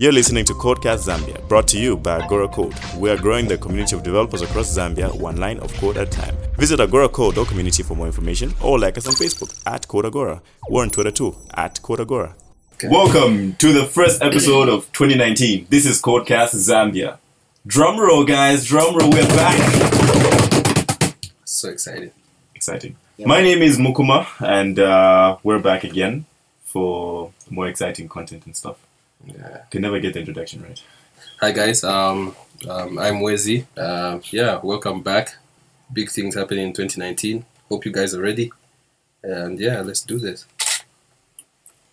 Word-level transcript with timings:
You're 0.00 0.12
listening 0.12 0.44
to 0.44 0.54
Codecast 0.54 1.08
Zambia, 1.08 1.48
brought 1.48 1.66
to 1.68 1.76
you 1.76 1.96
by 1.96 2.20
Agora 2.20 2.46
Code. 2.46 2.72
We 2.96 3.10
are 3.10 3.16
growing 3.16 3.48
the 3.48 3.58
community 3.58 3.96
of 3.96 4.04
developers 4.04 4.42
across 4.42 4.72
Zambia, 4.72 5.12
one 5.12 5.38
line 5.38 5.58
of 5.58 5.74
code 5.74 5.96
at 5.96 6.06
a 6.06 6.10
time. 6.12 6.36
Visit 6.56 6.78
Agora 6.78 7.08
Code 7.08 7.36
or 7.36 7.44
community 7.44 7.82
for 7.82 7.96
more 7.96 8.06
information, 8.06 8.54
or 8.62 8.78
like 8.78 8.96
us 8.96 9.08
on 9.08 9.14
Facebook 9.14 9.60
at 9.66 9.88
Code 9.88 10.06
Agora. 10.06 10.40
We're 10.70 10.82
on 10.82 10.90
Twitter 10.90 11.10
too 11.10 11.34
at 11.52 11.82
Code 11.82 11.98
Agora. 11.98 12.36
Welcome 12.84 13.54
to 13.54 13.72
the 13.72 13.86
first 13.86 14.22
episode 14.22 14.68
of 14.68 14.84
2019. 14.92 15.66
This 15.68 15.84
is 15.84 16.00
Codecast 16.00 16.54
Zambia. 16.54 17.18
Drum 17.66 17.98
roll, 17.98 18.24
guys! 18.24 18.66
Drum 18.66 18.94
roll, 18.96 19.10
we're 19.10 19.26
back. 19.26 19.58
So 21.44 21.70
excited. 21.70 22.12
Exciting. 22.54 22.94
My 23.18 23.42
name 23.42 23.62
is 23.62 23.78
Mukuma, 23.78 24.28
and 24.38 24.78
uh, 24.78 25.38
we're 25.42 25.58
back 25.58 25.82
again 25.82 26.24
for 26.62 27.32
more 27.50 27.66
exciting 27.66 28.08
content 28.08 28.46
and 28.46 28.54
stuff. 28.54 28.76
Yeah. 29.24 29.62
Can 29.70 29.82
never 29.82 30.00
get 30.00 30.14
the 30.14 30.20
introduction 30.20 30.62
right. 30.62 30.82
Hi 31.40 31.52
guys. 31.52 31.84
Um, 31.84 32.34
um 32.68 32.98
I'm 32.98 33.16
Wezi. 33.16 33.66
Uh, 33.76 34.20
yeah, 34.30 34.60
welcome 34.62 35.02
back. 35.02 35.36
Big 35.92 36.10
things 36.10 36.34
happening 36.34 36.68
in 36.68 36.72
2019. 36.72 37.44
Hope 37.68 37.84
you 37.84 37.92
guys 37.92 38.14
are 38.14 38.22
ready. 38.22 38.52
And 39.22 39.58
yeah, 39.58 39.80
let's 39.80 40.02
do 40.02 40.18
this. 40.18 40.46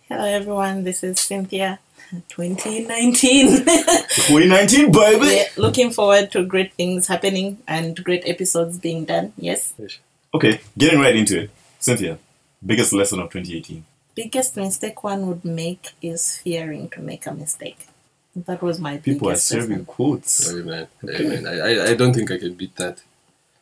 Hello 0.08 0.24
everyone, 0.24 0.84
this 0.84 1.02
is 1.02 1.18
Cynthia. 1.18 1.80
2019. 2.28 3.64
2019, 3.64 4.92
baby! 4.92 5.26
yeah, 5.26 5.44
looking 5.56 5.90
forward 5.90 6.30
to 6.30 6.44
great 6.44 6.72
things 6.74 7.08
happening 7.08 7.58
and 7.66 8.02
great 8.04 8.22
episodes 8.26 8.78
being 8.78 9.04
done. 9.04 9.32
Yes. 9.36 9.74
Okay, 10.32 10.60
getting 10.78 11.00
right 11.00 11.16
into 11.16 11.42
it. 11.42 11.50
Cynthia, 11.80 12.18
biggest 12.64 12.92
lesson 12.92 13.18
of 13.18 13.30
2018. 13.30 13.84
Biggest 14.16 14.56
mistake 14.56 15.04
one 15.04 15.26
would 15.28 15.44
make 15.44 15.92
is 16.02 16.38
fearing 16.38 16.88
to 16.90 17.00
make 17.00 17.24
a 17.26 17.32
mistake. 17.34 17.86
That 18.34 18.60
was 18.62 18.80
my 18.80 18.96
People 18.98 19.28
are 19.28 19.32
biggest 19.32 19.46
serving 19.48 19.70
lesson. 19.70 19.84
quotes. 19.86 20.52
Amen. 20.52 20.86
Amen. 21.08 21.46
I, 21.46 21.54
I, 21.60 21.90
I 21.90 21.94
don't 21.94 22.12
think 22.14 22.30
I 22.30 22.38
can 22.38 22.54
beat 22.54 22.74
that. 22.76 23.02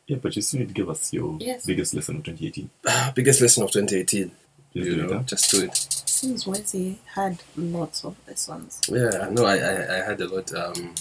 Yeah, 0.07 0.19
but 0.23 0.35
you 0.37 0.43
still 0.43 0.61
need 0.61 0.69
to 0.69 0.75
give 0.75 0.89
us 0.91 1.13
your 1.13 1.37
Yes. 1.41 1.67
biggest 1.67 1.93
lesson 1.95 2.17
of 2.17 2.25
2018. 2.25 2.71
Ah, 2.87 3.13
biggest 3.15 3.41
lesson 3.41 3.63
of 3.65 3.71
2018. 3.71 4.31
Please 4.73 4.87
you 4.87 4.95
do 4.97 5.05
it, 5.05 5.11
know, 5.11 5.19
huh? 5.19 5.23
just 5.25 5.51
do 5.51 5.65
it. 5.65 5.75
Seems 5.77 6.47
Wesley 6.47 6.99
had 7.15 7.39
lots 7.57 8.05
of 8.05 8.17
lessons. 8.29 8.81
Yeah, 8.89 9.29
no, 9.33 9.45
I, 9.47 9.57
I, 9.59 9.95
I 10.01 10.05
had 10.09 10.21
a 10.21 10.29
lot. 10.29 10.53
Um, 10.55 10.95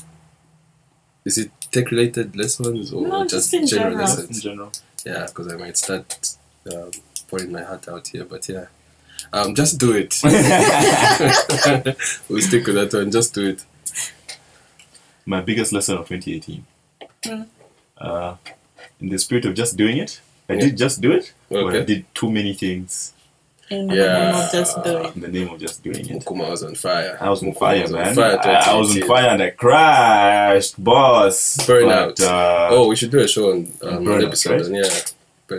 is 1.26 1.38
it 1.38 1.52
tech 1.72 1.90
related 1.92 2.36
lessons 2.36 2.92
or 2.94 3.08
No, 3.08 3.22
just, 3.24 3.52
just 3.52 3.54
in 3.54 3.68
general 3.68 3.92
general. 3.92 4.04
In 4.10 4.10
lessons? 4.10 4.42
general. 4.44 4.72
Yeah, 5.06 5.26
because 5.28 5.52
I 5.54 5.58
might 5.58 5.78
start 5.78 6.36
um, 6.74 6.92
pouring 7.28 7.52
my 7.52 7.62
heart 7.64 7.88
out 7.88 8.08
here, 8.08 8.26
but 8.26 8.48
yeah. 8.50 8.66
Um, 9.32 9.56
just 9.56 9.80
do 9.80 9.94
it. 9.96 10.20
we'll 12.30 12.42
stick 12.42 12.66
with 12.68 12.76
that 12.76 12.90
one. 12.94 13.12
Just 13.12 13.34
do 13.34 13.48
it. 13.50 13.64
My 15.26 15.42
biggest 15.42 15.72
lesson 15.72 15.98
of 15.98 16.08
2018. 16.08 16.66
Mm. 17.24 17.48
Uh, 17.98 18.36
in 19.00 19.10
the 19.10 19.18
spirit 19.18 19.46
of 19.46 19.54
just 19.56 19.78
doing 19.78 19.98
it, 19.98 20.20
I 20.50 20.54
Yeah. 20.54 20.60
did 20.62 20.78
just 20.78 21.00
do 21.02 21.12
it, 21.14 21.34
but 21.50 21.74
I 21.76 21.82
did 21.82 22.06
too 22.14 22.30
many 22.32 22.54
things 22.54 23.14
In 23.70 23.90
Yeah. 23.90 23.96
the 23.96 24.20
name 24.20 24.36
of 24.36 24.52
just 24.52 24.84
do 24.84 24.98
it. 24.98 25.16
in 25.16 25.22
the 25.22 25.28
name 25.30 25.50
of 25.50 25.60
just 25.60 25.84
doing 25.84 26.00
it. 26.10 26.26
Mukuma 26.26 26.50
was 26.50 26.64
on 26.64 26.76
fire. 26.76 27.18
I 27.22 27.30
was 27.30 27.42
on 27.42 27.50
Mukuma 27.54 27.60
fire, 27.60 27.82
was 27.82 27.94
on 27.94 28.00
man. 28.02 28.16
fire 28.16 28.40
I, 28.44 28.72
I 28.72 28.76
was 28.76 28.96
on 28.98 29.08
fire 29.08 29.30
and 29.30 29.42
I 29.42 29.50
crashed, 29.52 30.84
boss. 30.84 31.58
Burnout. 31.66 32.18
But, 32.18 32.22
uh, 32.28 32.68
oh, 32.72 32.88
we 32.90 32.96
should 32.98 33.12
do 33.12 33.20
a 33.20 33.28
show 33.28 33.52
on 33.52 33.58
um, 33.84 34.04
Burnout, 34.06 34.28
episode 34.28 34.52
right? 34.52 34.66
on 34.66 34.74
yeah, 34.76 34.90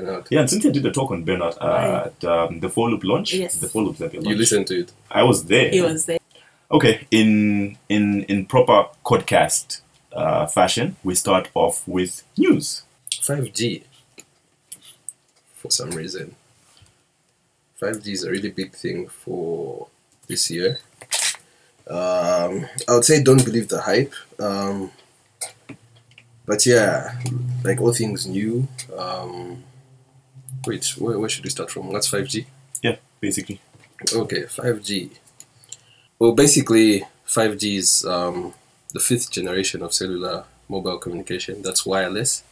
burnout. 0.00 0.26
Yeah, 0.30 0.40
and 0.40 0.50
since 0.50 0.62
Cynthia 0.62 0.82
did 0.82 0.90
a 0.90 0.92
talk 0.92 1.10
on 1.10 1.24
burnout 1.24 1.56
uh, 1.60 2.06
at 2.06 2.24
um, 2.24 2.60
the 2.60 2.68
Four 2.68 2.90
Loop 2.90 3.04
launch. 3.04 3.32
Yes. 3.34 3.56
The 3.56 3.68
Four 3.68 3.82
Loop 3.82 3.96
Zambia 3.96 4.14
launch. 4.14 4.26
You 4.26 4.36
listened 4.36 4.66
to 4.68 4.80
it. 4.80 4.92
I 5.10 5.22
was 5.22 5.44
there. 5.44 5.70
He 5.70 5.80
was 5.80 6.06
there. 6.06 6.18
Okay, 6.70 7.06
in 7.10 7.78
in 7.88 8.24
in 8.24 8.46
proper 8.46 8.88
podcast 9.04 9.80
uh, 10.12 10.46
fashion, 10.46 10.96
we 11.04 11.14
start 11.14 11.48
off 11.54 11.86
with 11.86 12.22
news. 12.36 12.82
5G. 13.10 13.82
For 15.56 15.70
some 15.70 15.90
reason, 15.92 16.34
5G 17.80 18.08
is 18.08 18.24
a 18.24 18.30
really 18.30 18.50
big 18.50 18.72
thing 18.72 19.08
for 19.08 19.88
this 20.26 20.50
year. 20.50 20.78
Um, 21.86 22.66
I 22.88 22.94
would 22.94 23.04
say 23.04 23.22
don't 23.22 23.44
believe 23.44 23.68
the 23.68 23.80
hype. 23.80 24.12
Um, 24.38 24.90
but 26.46 26.66
yeah, 26.66 27.18
like 27.62 27.80
all 27.80 27.92
things 27.92 28.26
new. 28.26 28.68
Um, 28.96 29.62
wait, 30.66 30.86
where, 30.98 31.18
where 31.18 31.28
should 31.28 31.44
we 31.44 31.50
start 31.50 31.70
from? 31.70 31.90
What's 31.90 32.10
5G? 32.10 32.46
Yeah, 32.82 32.96
basically. 33.20 33.60
Okay, 34.12 34.42
5G. 34.42 35.10
Well, 36.18 36.32
basically, 36.32 37.04
5G 37.26 37.76
is 37.76 38.04
um, 38.04 38.54
the 38.92 39.00
fifth 39.00 39.30
generation 39.30 39.82
of 39.82 39.92
cellular 39.92 40.44
mobile 40.68 40.98
communication. 40.98 41.62
That's 41.62 41.84
wireless. 41.84 42.42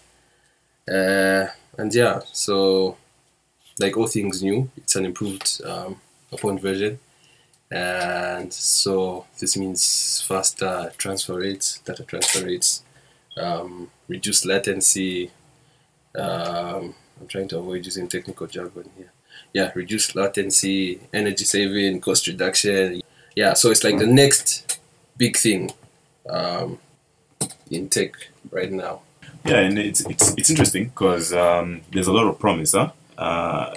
Uh, 0.88 1.46
and 1.78 1.94
yeah, 1.94 2.20
so 2.32 2.96
like 3.78 3.96
all 3.96 4.06
things 4.06 4.42
new, 4.42 4.70
it's 4.76 4.96
an 4.96 5.04
improved 5.04 5.60
um, 5.64 6.00
upon 6.30 6.58
version. 6.58 6.98
And 7.70 8.52
so 8.52 9.26
this 9.38 9.56
means 9.56 10.22
faster 10.26 10.92
transfer 10.98 11.38
rates, 11.38 11.78
data 11.78 12.04
transfer 12.04 12.44
rates, 12.44 12.82
um, 13.36 13.90
reduced 14.08 14.44
latency. 14.44 15.30
Um, 16.14 16.94
I'm 17.22 17.28
trying 17.28 17.48
to 17.48 17.58
avoid 17.58 17.84
using 17.84 18.08
technical 18.08 18.46
jargon 18.48 18.90
here 18.96 19.12
yeah, 19.52 19.70
reduced 19.74 20.14
latency, 20.14 21.00
energy 21.12 21.44
saving, 21.44 22.00
cost 22.00 22.26
reduction. 22.26 23.02
Yeah, 23.36 23.54
so 23.54 23.70
it's 23.70 23.84
like 23.84 23.98
the 23.98 24.06
next 24.06 24.78
big 25.16 25.36
thing 25.36 25.72
um, 26.28 26.78
in 27.70 27.88
tech 27.88 28.12
right 28.50 28.70
now. 28.70 29.02
Yeah, 29.44 29.60
and 29.60 29.78
it's 29.78 30.00
it's 30.06 30.34
it's 30.36 30.50
interesting 30.50 30.84
because 30.86 31.32
um, 31.32 31.80
there's 31.92 32.06
a 32.06 32.12
lot 32.12 32.26
of 32.26 32.38
promise, 32.38 32.72
huh? 32.72 32.92
Uh, 33.18 33.74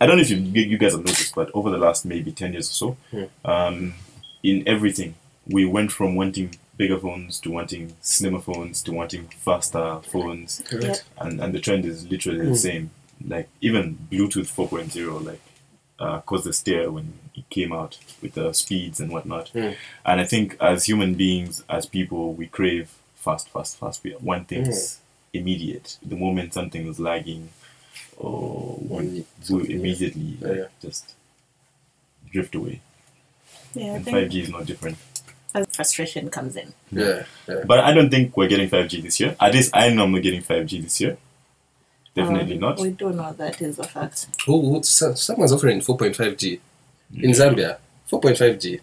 I 0.00 0.06
don't 0.06 0.16
know 0.16 0.22
if 0.22 0.30
you 0.30 0.36
you 0.38 0.78
guys 0.78 0.92
have 0.92 1.04
noticed, 1.04 1.34
but 1.34 1.50
over 1.54 1.70
the 1.70 1.78
last 1.78 2.04
maybe 2.04 2.32
ten 2.32 2.52
years 2.52 2.70
or 2.70 2.74
so, 2.74 2.96
Hmm. 3.10 3.24
um, 3.50 3.94
in 4.42 4.62
everything 4.66 5.14
we 5.46 5.64
went 5.64 5.92
from 5.92 6.14
wanting 6.14 6.54
bigger 6.76 6.98
phones 6.98 7.38
to 7.40 7.50
wanting 7.50 7.94
slimmer 8.00 8.40
phones 8.40 8.82
to 8.82 8.92
wanting 8.92 9.28
faster 9.38 10.00
phones, 10.10 10.62
Yeah. 10.72 10.94
and 11.18 11.40
and 11.40 11.54
the 11.54 11.60
trend 11.60 11.84
is 11.84 12.06
literally 12.10 12.40
the 12.40 12.46
Hmm. 12.50 12.54
same. 12.54 12.90
Like 13.26 13.48
even 13.60 13.96
Bluetooth 14.10 14.48
4.0, 14.48 15.24
like 15.24 15.40
uh, 16.00 16.20
caused 16.22 16.46
a 16.48 16.52
stir 16.52 16.90
when 16.90 17.14
it 17.36 17.48
came 17.50 17.72
out 17.72 17.98
with 18.20 18.34
the 18.34 18.52
speeds 18.52 18.98
and 19.00 19.12
whatnot. 19.12 19.48
Hmm. 19.50 19.70
And 20.04 20.20
I 20.20 20.24
think 20.24 20.56
as 20.60 20.84
human 20.86 21.14
beings, 21.14 21.62
as 21.68 21.86
people, 21.86 22.34
we 22.34 22.46
crave 22.48 22.90
fast, 23.14 23.48
fast, 23.50 23.78
fast. 23.78 24.02
We 24.02 24.14
want 24.20 24.48
things 24.48 24.98
immediate. 25.32 25.98
The 26.04 26.16
moment 26.16 26.52
something 26.54 26.86
is 26.88 26.98
lagging, 26.98 27.48
or 28.16 28.76
One 28.76 29.06
we 29.06 29.10
need 29.12 29.26
we 29.38 29.44
something, 29.46 29.70
yeah. 29.70 29.76
immediately 29.76 30.36
Yeah, 30.40 30.48
like, 30.48 30.56
yeah. 30.58 30.66
just 30.82 31.14
drift 32.32 32.54
away. 32.56 32.80
Yeah, 33.74 33.84
I 33.84 33.88
And 33.96 34.04
think 34.04 34.16
5G 34.32 34.40
is 34.42 34.48
not 34.50 34.66
different. 34.66 34.98
As 35.54 35.66
frustration 35.72 36.30
comes 36.30 36.56
in. 36.56 36.72
Yeah, 36.90 37.24
yeah. 37.48 37.62
But 37.66 37.80
I 37.80 37.92
don't 37.92 38.10
think 38.10 38.36
we're 38.36 38.48
getting 38.48 38.68
5G 38.68 39.02
this 39.02 39.20
year. 39.20 39.36
At 39.40 39.54
least 39.54 39.70
I 39.74 39.88
know 39.90 40.04
I'm 40.04 40.12
not 40.12 40.22
getting 40.22 40.42
5G 40.42 40.82
this 40.82 41.00
year. 41.00 41.16
Definitely 42.14 42.54
Um, 42.54 42.60
not. 42.60 42.78
We 42.80 42.90
do 42.90 43.10
know 43.12 43.32
that 43.32 43.60
is 43.60 43.78
a 43.78 43.84
fact. 43.84 44.26
Oh, 44.48 44.76
oh, 44.76 44.82
someone's 44.82 45.52
offering 45.52 45.80
4.5G 45.80 46.60
in 47.16 47.30
Zambia. 47.30 47.78
4.5G. 48.10 48.80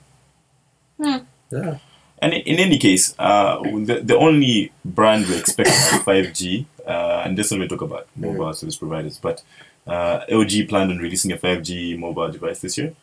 Hmm. 1.01 1.17
Yeah. 1.51 1.77
And 2.21 2.33
in 2.33 2.41
in 2.41 2.59
any 2.59 2.77
case, 2.77 3.15
uh, 3.17 3.61
the, 3.61 4.01
the 4.03 4.15
only 4.17 4.71
brand 4.85 5.27
we 5.27 5.37
expect 5.37 5.69
for 5.69 5.97
5G, 6.11 6.65
uh, 6.85 7.23
and 7.25 7.37
this 7.37 7.51
one 7.51 7.61
we 7.61 7.67
talk 7.67 7.81
about 7.81 8.07
mobile 8.15 8.53
service 8.53 8.75
providers, 8.77 9.17
but 9.21 9.41
uh, 9.87 10.19
LG 10.29 10.69
planned 10.69 10.91
on 10.91 10.99
releasing 10.99 11.31
a 11.31 11.37
5G 11.37 11.97
mobile 11.97 12.31
device 12.31 12.59
this 12.59 12.77
year. 12.77 12.93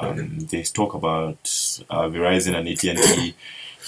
Um, 0.00 0.40
They 0.50 0.62
talk 0.62 0.94
about 0.94 1.38
uh, 1.90 2.08
Verizon 2.08 2.54
and 2.56 2.68
AT&T 2.68 3.34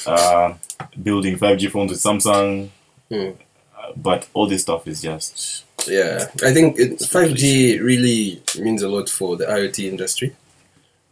uh, 0.07 0.55
building 1.03 1.37
5G 1.37 1.71
phones 1.71 1.91
with 1.91 2.01
Samsung, 2.01 2.71
Hmm. 3.11 3.31
uh, 3.77 3.93
but 3.97 4.27
all 4.35 4.47
this 4.47 4.63
stuff 4.63 4.87
is 4.87 5.01
just 5.03 5.65
Yeah, 5.87 6.27
I 6.45 6.53
think 6.53 6.79
it, 6.79 6.99
5G 7.01 7.81
really 7.81 8.43
means 8.59 8.83
a 8.83 8.89
lot 8.89 9.09
for 9.09 9.37
the 9.37 9.47
IoT 9.47 9.89
industry. 9.89 10.35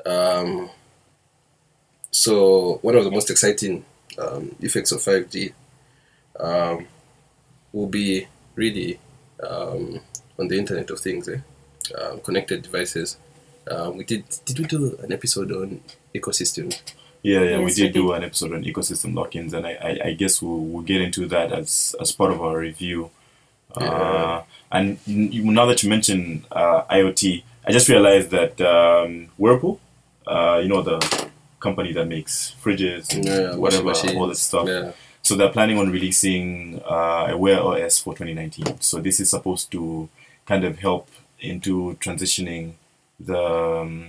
Um, 0.04 0.70
so, 2.10 2.78
one 2.82 2.94
of 2.96 3.04
the 3.04 3.10
most 3.10 3.30
exciting 3.30 3.84
um, 4.18 4.54
effects 4.60 4.92
of 4.92 5.00
5G 5.00 5.52
um, 6.38 6.86
will 7.72 7.86
be 7.88 8.26
really 8.54 8.98
um, 9.42 10.00
on 10.38 10.48
the 10.48 10.58
Internet 10.58 10.90
of 10.90 11.00
Things, 11.00 11.28
eh? 11.28 11.38
um, 12.00 12.20
connected 12.20 12.62
devices. 12.62 13.16
Um, 13.70 13.96
we 13.96 14.04
did 14.04 14.24
did 14.44 14.58
we 14.58 14.64
do 14.66 14.96
an 15.02 15.12
episode 15.12 15.50
on 15.52 15.80
ecosystem? 16.14 16.76
Yeah, 17.22 17.42
yeah, 17.42 17.58
we 17.58 17.72
did 17.72 17.94
we 17.94 18.00
do 18.00 18.12
an 18.12 18.22
episode 18.22 18.52
on 18.52 18.62
ecosystem 18.64 19.14
lock-ins, 19.14 19.52
and 19.52 19.66
I, 19.66 19.72
I, 19.82 20.08
I 20.08 20.12
guess 20.12 20.40
we'll, 20.40 20.60
we'll 20.60 20.82
get 20.84 21.00
into 21.00 21.26
that 21.26 21.52
as 21.52 21.94
as 22.00 22.12
part 22.12 22.32
of 22.32 22.40
our 22.40 22.58
review. 22.58 23.10
Uh, 23.76 23.82
Yeah. 23.84 24.42
and 24.70 24.98
now 25.06 25.66
that 25.66 25.82
you 25.82 25.90
mention 25.90 26.44
uh, 26.52 26.82
IoT, 26.84 27.42
I 27.66 27.72
just 27.72 27.88
realized 27.88 28.30
that 28.30 28.60
um, 28.60 29.28
Whirlpool, 29.36 29.80
uh, 30.26 30.60
you 30.62 30.68
know 30.68 30.82
the 30.82 30.98
company 31.58 31.92
that 31.92 32.06
makes 32.06 32.54
fridges, 32.62 33.12
and 33.14 33.24
Yeah, 33.26 33.56
washing 33.56 33.84
whatever, 33.84 34.18
all 34.18 34.28
this 34.28 34.40
stuff. 34.40 34.68
Yeah. 34.68 34.92
So 35.22 35.34
they're 35.34 35.50
planning 35.50 35.76
on 35.78 35.90
releasing 35.90 36.80
uh, 36.88 37.26
a 37.30 37.36
Wear 37.36 37.60
OS 37.60 37.98
for 37.98 38.14
2019. 38.14 38.80
So 38.80 39.00
this 39.00 39.18
is 39.18 39.28
supposed 39.30 39.72
to 39.72 40.08
kind 40.46 40.62
of 40.64 40.78
help 40.78 41.08
into 41.40 41.96
transitioning 42.00 42.74
the 43.20 43.38
um, 43.38 44.08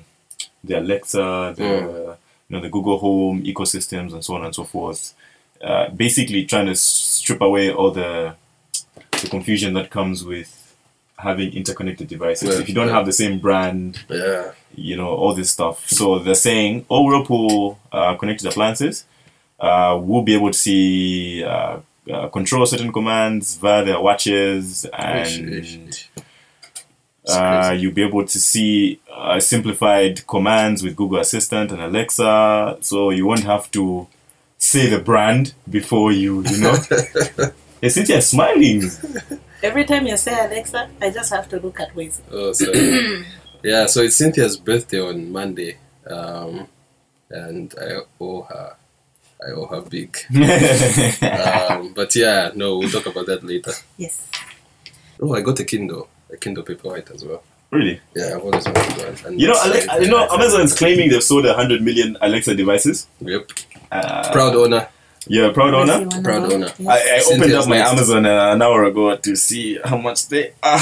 the 0.64 0.80
Alexa, 0.80 1.54
the 1.56 2.18
you 2.50 2.56
know 2.56 2.62
the 2.62 2.70
Google 2.70 2.98
Home 3.00 3.44
ecosystems, 3.44 4.14
and 4.14 4.24
so 4.24 4.36
on 4.36 4.46
and 4.46 4.54
so 4.54 4.64
forth. 4.64 5.14
Uh, 5.62 5.90
basically, 5.90 6.46
trying 6.46 6.68
to 6.68 6.76
strip 6.76 7.42
away 7.42 7.72
all 7.72 7.92
the 7.92 8.36
the 9.22 9.28
confusion 9.30 9.74
that 9.74 9.90
comes 9.90 10.24
with 10.24 10.76
having 11.18 11.52
interconnected 11.54 12.08
devices. 12.08 12.50
Yeah, 12.56 12.62
if 12.62 12.70
you 12.70 12.76
don't 12.76 12.88
yeah. 12.90 12.94
have 12.94 13.06
the 13.08 13.14
same 13.14 13.40
brand, 13.40 14.06
Yeah. 14.10 14.52
you 14.76 14.96
know 14.96 15.10
all 15.10 15.34
this 15.34 15.50
stuff. 15.52 15.90
So 15.90 16.20
they're 16.20 16.36
saying 16.36 16.86
all 16.90 17.06
Whirlpool 17.06 17.80
uh, 17.92 18.16
connected 18.16 18.48
appliances 18.48 19.06
uh, 19.60 20.00
will 20.02 20.22
be 20.22 20.36
able 20.36 20.52
to 20.52 20.58
see 20.58 21.44
uh, 21.44 21.80
uh, 22.12 22.28
control 22.30 22.66
certain 22.68 22.94
commands 22.94 23.56
via 23.58 23.84
their 23.84 24.00
watches, 24.00 24.86
and 24.94 26.04
uh, 27.30 27.76
you'll 27.78 27.94
be 27.94 28.04
able 28.04 28.26
to 28.26 28.40
see 28.40 29.00
uh, 29.12 29.40
simplified 29.40 30.26
commands 30.28 30.84
with 30.84 30.96
Google 30.96 31.20
Assistant 31.20 31.72
and 31.72 31.82
Alexa. 31.82 32.78
So 32.82 33.10
you 33.10 33.26
won't 33.26 33.44
have 33.44 33.70
to 33.72 34.08
say 34.58 34.90
the 34.90 35.00
brand 35.00 35.54
before 35.70 36.12
you, 36.12 36.44
you 36.44 36.58
know. 36.58 36.76
hey, 37.82 37.90
Cynthia 37.90 38.18
is 38.18 38.28
smiling. 38.28 38.84
Every 39.64 39.86
time 39.86 40.08
you 40.08 40.18
say 40.18 40.34
Alexa, 40.34 40.90
I 41.02 41.10
just 41.10 41.32
have 41.32 41.50
to 41.50 41.60
look 41.60 41.80
at 41.80 41.94
Waze. 41.96 42.22
Oh, 42.32 42.54
so 42.54 42.72
yeah, 43.64 43.86
so 43.88 44.02
it's 44.02 44.16
Cynthia's 44.16 44.58
birthday 44.58 45.02
on 45.02 45.32
Monday, 45.32 45.78
um, 46.10 46.68
and 47.30 47.74
I 47.82 48.02
owe 48.22 48.44
her, 48.44 48.76
I 49.42 49.52
owe 49.52 49.66
her 49.66 49.82
big. 49.82 50.18
um, 51.72 51.94
but 51.94 52.16
yeah, 52.16 52.52
no, 52.56 52.78
we'll 52.78 52.90
talk 52.90 53.08
about 53.08 53.26
that 53.26 53.44
later. 53.44 53.72
Yes. 53.98 54.28
Oh, 55.20 55.34
I 55.34 55.42
got 55.42 55.60
a 55.60 55.64
Kindle, 55.64 56.08
a 56.32 56.38
Kindle 56.38 56.64
Paperwhite 56.64 57.10
as 57.14 57.24
well. 57.26 57.42
really? 57.72 58.00
Yeah, 58.16 58.36
I've 58.36 58.44
always 58.44 58.66
wanted 58.66 58.98
one. 58.98 59.16
And 59.26 59.42
You 59.42 59.48
know, 59.50 59.54
it's- 59.66 59.88
Ale- 59.92 60.02
you 60.04 60.10
know, 60.10 60.28
Amazon's 60.32 60.74
claiming 60.74 61.10
they've 61.10 61.24
sold 61.24 61.46
100 61.46 61.82
million 61.82 62.18
Alexa 62.22 62.56
devices. 62.56 63.08
Yep, 63.22 63.52
Uh, 63.92 64.32
proud 64.32 64.56
owner. 64.56 64.88
Yeah, 65.28 65.52
proud 65.52 65.74
owner. 65.74 65.98
Proud 66.24 66.44
know? 66.50 66.56
owner. 66.56 66.72
Yes. 66.80 66.88
I, 66.88 67.34
I 67.34 67.36
opened 67.36 67.54
up 67.54 67.68
my 67.68 67.78
next. 67.80 67.92
Amazon 67.92 68.26
uh, 68.26 68.54
an 68.54 68.62
hour 68.62 68.86
ago 68.86 69.16
to 69.18 69.36
see 69.36 69.78
how 69.84 69.98
much 69.98 70.28
they 70.30 70.54
are. 70.64 70.80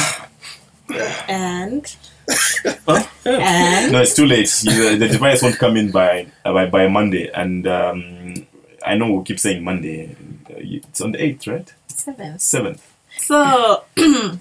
and 1.28 1.96
Huh? 2.88 3.04
and 3.26 3.92
No, 3.92 4.02
it's 4.02 4.16
too 4.16 4.26
late. 4.26 4.52
You- 4.64 4.98
the 4.98 5.08
device 5.08 5.42
won't 5.42 5.58
come 5.58 5.78
in 5.78 5.92
by 5.92 6.28
uh, 6.46 6.54
by, 6.54 6.66
by 6.68 6.88
Monday, 6.88 7.30
and 7.34 7.66
um, 7.68 8.46
I 8.86 8.96
know 8.98 9.12
we 9.12 9.24
keep 9.24 9.40
saying 9.40 9.64
Monday. 9.64 10.16
Uh, 10.50 10.54
It's 10.60 11.02
on 11.02 11.12
the 11.14 11.22
eighth, 11.24 11.48
right? 11.48 11.72
seven. 11.88 12.38
Seventh. 12.40 12.82
So 13.18 13.84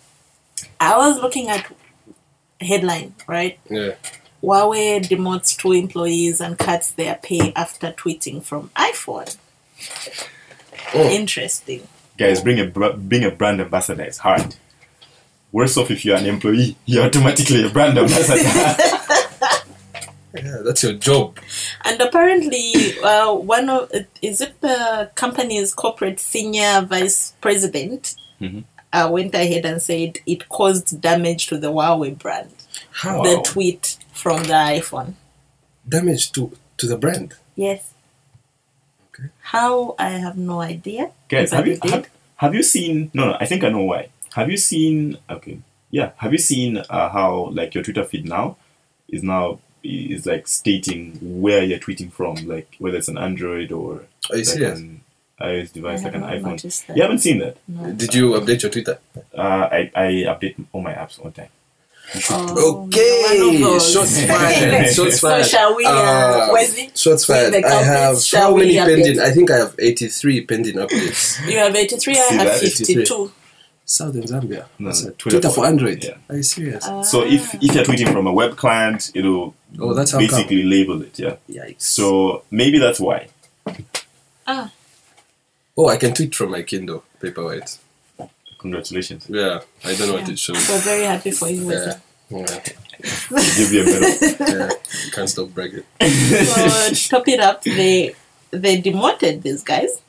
I 0.81 0.97
was 0.99 1.17
looking 1.21 1.49
at 1.49 1.67
headline, 2.61 3.15
right? 3.27 3.59
Yeah, 3.71 3.95
Huawei 4.43 5.01
demotes 5.07 5.57
two 5.57 5.73
employees 5.73 6.41
and 6.41 6.59
cuts 6.59 6.93
their 6.93 7.17
pay 7.17 7.53
after 7.57 7.93
tweeting 7.93 8.43
from 8.43 8.71
iPhone. 8.77 9.37
Oh. 10.95 11.09
Interesting. 11.11 11.87
Guys, 12.17 12.41
bring 12.43 12.61
a 12.61 12.67
br- 12.67 12.93
being 12.93 13.25
a 13.25 13.31
brand 13.31 13.61
ambassador 13.61 14.05
is 14.05 14.19
hard. 14.19 14.55
Worse 15.51 15.77
off 15.77 15.91
if 15.91 16.05
you're 16.05 16.17
an 16.17 16.27
employee, 16.27 16.77
you're 16.85 17.05
automatically 17.05 17.65
a 17.65 17.69
brand 17.71 17.97
ambassador. 17.99 18.43
yeah, 20.35 20.59
that's 20.65 20.83
your 20.83 20.95
job. 20.95 21.39
And 21.85 22.01
apparently, 22.01 22.99
uh, 23.03 23.35
one 23.35 23.69
of 23.69 23.91
is 24.23 24.41
it 24.41 24.61
the 24.61 25.11
company's 25.15 25.73
corporate 25.75 26.21
senior 26.21 26.83
vice 26.83 27.35
president 27.41 28.15
Mhm. 28.41 28.65
Uh, 28.95 29.09
went 29.11 29.35
ahead 29.35 29.65
and 29.67 29.83
said 29.83 30.21
it 30.27 30.49
caused 30.49 31.01
damage 31.01 31.47
to 31.49 31.59
the 31.59 31.71
Huawei 31.73 32.17
brand. 32.19 32.51
How 33.03 33.23
The 33.23 33.43
tweet 33.45 33.99
from 34.13 34.39
the 34.45 34.55
iPhone. 34.79 35.15
damage 35.89 36.33
to 36.33 36.43
to 36.79 36.87
the 36.87 36.97
brand? 36.97 37.35
Yes. 37.57 37.91
Okay. 39.11 39.29
How 39.55 39.95
I 39.99 40.09
have 40.11 40.37
no 40.37 40.61
idea. 40.61 41.11
Guys, 41.29 41.53
have 41.53 41.67
you 41.67 41.79
have, 41.83 42.09
have 42.37 42.55
you 42.55 42.63
seen? 42.63 43.11
No, 43.15 43.27
no. 43.31 43.37
I 43.41 43.47
think 43.47 43.63
I 43.65 43.69
know 43.69 43.85
why. 43.85 44.09
Have 44.35 44.51
you 44.51 44.57
seen? 44.57 45.19
Okay, 45.31 45.59
yeah. 45.91 46.11
Have 46.17 46.33
you 46.33 46.39
seen 46.39 46.79
uh, 46.79 47.09
how 47.11 47.51
like 47.53 47.75
your 47.75 47.85
Twitter 47.85 48.05
feed 48.05 48.27
now 48.29 48.57
is 49.09 49.23
now 49.23 49.61
is 49.85 50.25
like 50.27 50.49
stating 50.49 51.19
where 51.43 51.63
you're 51.63 51.79
tweeting 51.79 52.11
from, 52.11 52.35
like 52.49 52.75
whether 52.79 52.97
it's 52.99 53.09
an 53.09 53.19
Android 53.19 53.71
or 53.71 54.03
Are 54.31 54.37
you 54.37 54.43
like 54.43 54.45
serious? 54.47 54.79
an 54.81 55.03
iOS 55.41 55.73
device, 55.73 56.01
I 56.01 56.05
like 56.05 56.13
have 56.15 56.23
an 56.23 56.43
iPhone. 56.43 56.97
You 56.97 57.03
haven't 57.03 57.19
seen 57.19 57.39
that? 57.41 57.57
No. 57.69 57.93
Did 57.93 58.15
you 58.15 58.31
update 58.33 58.63
your 58.63 58.71
Twitter? 58.71 58.99
Uh, 59.37 59.41
I 59.79 59.91
I 59.95 60.07
update 60.33 60.55
all 60.73 60.81
my 60.83 60.93
apps 60.95 61.19
all 61.19 61.31
the 61.31 61.37
time. 61.43 61.49
Oh, 62.31 62.85
Okay, 62.87 63.37
you're 63.39 63.69
one 63.69 63.77
of 63.77 63.83
shots 63.93 64.25
fired. 64.27 64.89
So 64.91 65.11
shall 65.43 65.75
we, 65.75 65.85
uh, 65.85 65.91
Uh, 65.91 66.49
Wesley? 66.53 66.91
Shots 66.95 67.25
fired. 67.25 67.55
I 67.65 67.83
have 67.83 68.21
Shall 68.21 68.51
how 68.53 68.57
many 68.57 68.75
update? 68.75 69.03
pending? 69.03 69.21
I 69.21 69.31
think 69.31 69.51
I 69.51 69.57
have 69.57 69.75
eighty-three 69.79 70.45
pending 70.47 70.77
updates. 70.77 71.41
You 71.51 71.59
have 71.59 71.75
83, 71.75 72.13
I 72.13 72.19
have 72.19 72.47
that? 72.47 72.61
52. 72.61 73.33
Southern 73.87 74.23
Zambia. 74.23 74.65
No, 74.79 74.89
That's 74.89 75.03
no, 75.03 75.09
it. 75.11 75.19
Twitter 75.19 75.41
Twitter, 75.41 75.49
for- 75.49 75.63
for 75.63 75.67
Android. 75.67 76.05
yeah. 76.05 76.17
Are 76.31 76.37
you 76.37 76.43
serious? 76.43 76.85
So 77.11 77.25
if 77.25 77.55
if 77.57 77.75
you're 77.75 77.85
tweeting 77.85 78.13
from 78.13 78.27
a 78.27 78.33
web 78.33 78.57
client, 78.57 79.11
it'll 79.15 79.55
Oh, 79.81 79.93
that's 79.95 80.13
how 80.13 80.19
basically 80.21 80.63
label 80.63 81.03
it. 81.03 81.19
Yeah. 81.19 81.37
Yikes. 81.51 81.83
So 81.83 82.45
maybe 82.51 82.79
that's 82.79 83.01
why. 83.01 83.29
Ah, 84.47 84.71
oh, 85.77 85.89
I 85.89 85.97
can 85.97 86.15
tweet 86.15 86.35
from 86.35 86.51
my 86.51 86.63
Kindle 86.63 87.05
Paperwhite. 87.21 87.79
Congratulations. 88.59 89.27
Yeah, 89.29 89.61
I 89.85 89.95
don't 89.95 90.09
know 90.09 90.15
what 90.15 90.27
yeah. 90.27 90.33
it 90.33 90.39
shows. 90.39 90.67
so 90.67 90.77
very 90.79 91.05
happy 91.05 91.31
for 91.33 91.49
you, 91.51 91.71
Yeah, 91.71 91.99
yeah, 92.31 92.61
Give 93.57 93.73
you 93.73 93.83
a 93.83 93.85
bit 93.85 94.03
of 94.33 94.41
yeah. 94.49 94.71
You 95.05 95.11
can't 95.13 95.29
stop 95.29 95.49
bragging. 95.51 95.85
so 96.01 96.89
to 96.89 97.09
top 97.09 97.29
it 97.29 97.41
up, 97.41 97.63
they 97.65 98.15
they 98.51 98.81
demoted 98.81 99.43
these 99.43 99.63
guys, 99.63 100.01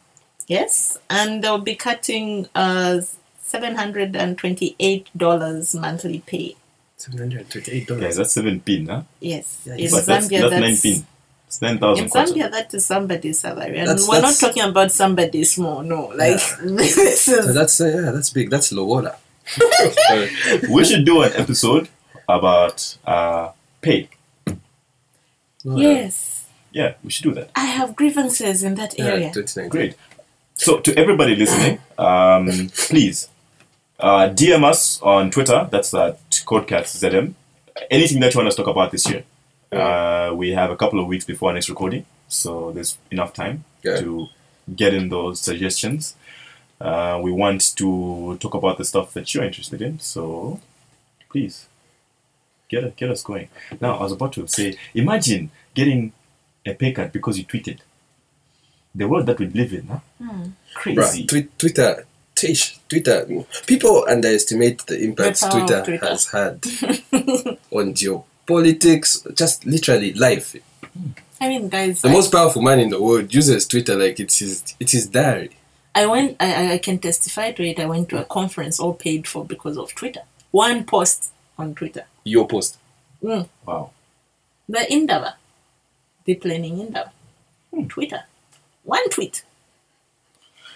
yes, 0.47 0.97
and 1.09 1.43
they'll 1.43 1.57
be 1.57 1.75
cutting 1.75 2.47
uh 2.55 3.01
seven 3.41 3.75
hundred 3.75 4.15
and 4.15 4.37
twenty 4.37 4.75
eight 4.79 5.09
dollars 5.17 5.75
monthly 5.75 6.19
pay. 6.19 6.55
Seven 6.97 7.19
hundred 7.19 7.49
twenty-eight 7.49 7.87
Guys, 7.87 7.97
dollars. 7.99 8.15
that's 8.15 8.31
seven 8.31 8.61
pin, 8.61 8.87
huh? 8.87 9.01
Yes, 9.19 9.59
Yeah, 9.65 9.75
in 9.75 9.91
But 9.91 10.05
that's, 10.05 10.27
Zambia, 10.27 10.39
that's 10.41 10.51
that's, 10.51 10.61
nine 10.61 10.93
pin. 10.93 11.05
It's 11.55 11.61
nine 11.61 11.77
thousand. 11.79 12.05
in 12.05 12.11
Zambia 12.11 12.51
that 12.51 12.73
is 12.73 12.85
somebody's 12.85 13.39
salary, 13.39 13.77
and 13.77 13.87
That's- 13.87 14.05
we're 14.07 14.15
that's- 14.15 14.41
not 14.41 14.47
talking 14.47 14.63
about 14.63 14.91
somebody 14.91 15.43
small. 15.45 15.83
No, 15.83 16.07
like 16.07 16.41
this 16.63 17.23
So 17.23 17.53
that's 17.53 17.79
uh, 17.79 17.85
yeah, 17.87 18.11
that's 18.11 18.29
big. 18.29 18.49
That's 18.49 18.73
Lobola. 18.73 19.15
Sorry. 20.07 20.29
We 20.69 20.83
should 20.83 21.05
do 21.05 21.21
an 21.21 21.31
episode 21.37 21.87
about 22.27 22.97
uh, 23.05 23.51
pay. 23.81 24.09
No, 25.63 25.77
yes. 25.77 26.45
Yeah, 26.73 26.95
we 27.05 27.09
should 27.11 27.23
do 27.23 27.33
that. 27.35 27.51
I 27.55 27.65
have 27.67 27.95
grievances 27.95 28.61
in 28.63 28.75
that 28.75 28.99
Yeah, 28.99 29.05
area. 29.05 29.31
2019. 29.33 29.69
Great. 29.69 29.95
So 30.55 30.79
to 30.79 30.93
everybody 30.97 31.35
listening, 31.37 31.79
um, 31.97 32.69
please 32.75 33.29
uh, 33.99 34.27
DM 34.29 34.63
us 34.65 35.01
on 35.01 35.31
Twitter. 35.31 35.69
That's 35.71 35.93
at 35.93 36.19
CodecastZM. 36.29 37.33
Anything 37.89 38.19
that 38.19 38.33
you 38.33 38.39
want 38.39 38.49
us 38.49 38.55
to 38.55 38.63
talk 38.63 38.71
about 38.71 38.91
this 38.91 39.09
year. 39.09 39.23
Uh, 39.71 40.31
we 40.35 40.51
have 40.51 40.69
a 40.71 40.75
couple 40.77 40.99
of 40.99 41.07
weeks 41.07 41.25
before 41.25 41.49
our 41.49 41.53
next 41.55 41.69
recording, 41.69 42.05
so 42.27 42.71
there's 42.71 42.97
enough 43.11 43.33
time 43.33 43.63
Yeah. 43.83 43.97
to 43.99 44.27
get 44.75 44.93
in 44.93 45.09
those 45.09 45.41
suggestions. 45.41 46.15
Uh, 46.79 47.19
we 47.23 47.31
want 47.31 47.75
to 47.77 48.37
talk 48.39 48.53
about 48.53 48.77
the 48.77 48.85
stuff 48.85 49.13
that 49.13 49.33
you're 49.33 49.43
interested 49.43 49.81
in, 49.81 49.99
so 49.99 50.59
please 51.29 51.67
get 52.69 52.95
get 52.97 53.09
us 53.09 53.23
going. 53.23 53.49
Now, 53.81 53.97
I 53.97 54.03
was 54.03 54.11
about 54.11 54.33
to 54.33 54.47
say, 54.47 54.77
imagine 54.93 55.51
getting 55.73 56.11
a 56.65 56.73
pay 56.73 56.91
cut 56.91 57.11
because 57.13 57.37
you 57.37 57.45
tweeted. 57.45 57.79
The 58.93 59.07
world 59.09 59.25
that 59.25 59.39
we 59.39 59.47
live 59.47 59.73
in, 59.73 59.87
huh? 59.87 59.99
Crazy. 60.73 61.25
Bruh, 61.25 61.27
twi- 61.27 61.47
Twitter, 61.57 62.05
Tish, 62.33 62.79
Twitter. 62.87 63.27
People 63.67 64.05
underestimate 64.07 64.85
the 64.87 64.97
impact 65.03 65.41
The 65.41 65.47
power 65.47 65.61
of 65.61 65.67
Twitter, 65.67 65.83
Twitter. 65.83 66.07
has 66.07 66.27
had 66.27 67.57
on 67.71 67.93
geopolitics, 68.45 69.35
just 69.35 69.65
literally 69.65 70.13
life. 70.13 70.55
I 71.41 71.49
mean, 71.49 71.69
guys, 71.69 72.01
The 72.01 72.09
I, 72.09 72.13
most 72.13 72.31
powerful 72.31 72.61
man 72.61 72.79
in 72.79 72.89
the 72.89 73.01
world 73.01 73.33
uses 73.33 73.67
Twitter 73.67 73.95
like 73.95 74.19
it's 74.19 74.39
his, 74.39 74.63
it's 74.79 74.93
his 74.93 75.07
diary. 75.07 75.51
I 75.93 76.05
went. 76.07 76.35
I, 76.39 76.73
I- 76.73 76.77
can 76.77 76.99
testify 76.99 77.51
to 77.53 77.63
it. 77.63 77.79
I 77.79 77.85
went 77.85 78.09
to 78.09 78.19
a 78.21 78.25
conference 78.25 78.79
all 78.79 78.93
paid 78.93 79.27
for 79.27 79.45
because 79.45 79.77
of 79.77 79.93
Twitter. 79.95 80.21
One 80.51 80.83
post 80.85 81.31
on 81.57 81.73
Twitter. 81.73 82.05
Your 82.25 82.47
post. 82.47 82.77
Mm. 83.23 83.47
Wow. 83.65 83.91
The 84.67 84.91
Indaba, 84.91 85.35
deep 86.25 86.43
learning 86.43 86.79
Indaba, 86.81 87.11
Twitter. 87.87 88.23
One 88.83 89.09
tweet. 89.09 89.43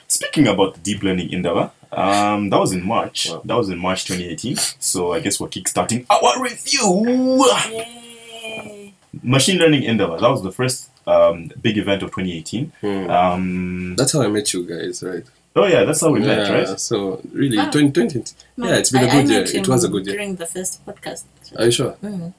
Speaking 0.10 0.48
about 0.48 0.82
deep 0.84 1.04
learning 1.04 1.30
Indaba, 1.32 1.72
um, 1.92 2.50
that 2.50 2.60
was 2.60 2.72
in 2.74 2.84
March. 2.86 3.30
Wow. 3.30 3.42
That 3.46 3.56
was 3.56 3.70
in 3.70 3.78
March 3.78 4.06
2018. 4.06 4.56
So 4.80 5.14
I 5.14 5.20
guess 5.20 5.40
we're 5.40 5.50
kickstarting 5.50 6.06
our 6.10 6.42
review. 6.42 7.46
Yay! 7.72 8.94
Machine 9.24 9.58
learning 9.60 9.84
Indaba. 9.84 10.18
That 10.20 10.30
was 10.30 10.42
the 10.44 10.52
first 10.52 10.90
um, 11.08 11.52
big 11.62 11.78
event 11.78 12.04
of 12.04 12.10
2018. 12.10 12.72
Hmm. 12.82 13.10
Um, 13.10 13.96
That's 13.96 14.14
how 14.14 14.22
I 14.24 14.28
met 14.28 14.52
you 14.54 14.66
guys, 14.66 15.02
right? 15.04 15.24
oh 15.56 15.66
yeah, 15.66 15.84
that's 15.84 16.00
how 16.02 16.10
we 16.12 16.20
met, 16.22 16.48
yeah, 16.48 16.54
right? 16.70 16.80
So 16.80 17.20
really, 17.34 17.58
Ah. 17.58 17.70
2020. 17.72 18.24
Yeah, 18.58 18.78
it's 18.78 18.92
been 18.92 19.04
a 19.04 19.08
I- 19.08 19.12
good 19.24 19.26
I 19.32 19.34
year. 19.34 19.44
It 19.60 19.68
was 19.68 19.84
a 19.84 19.90
good 19.90 20.06
year. 20.06 20.16
during 20.16 20.36
the 20.36 20.46
first 20.46 20.86
podcast. 20.86 21.24
Are 21.58 21.66
you 21.66 21.72
sure? 21.72 21.94
Mhm. 22.04 22.34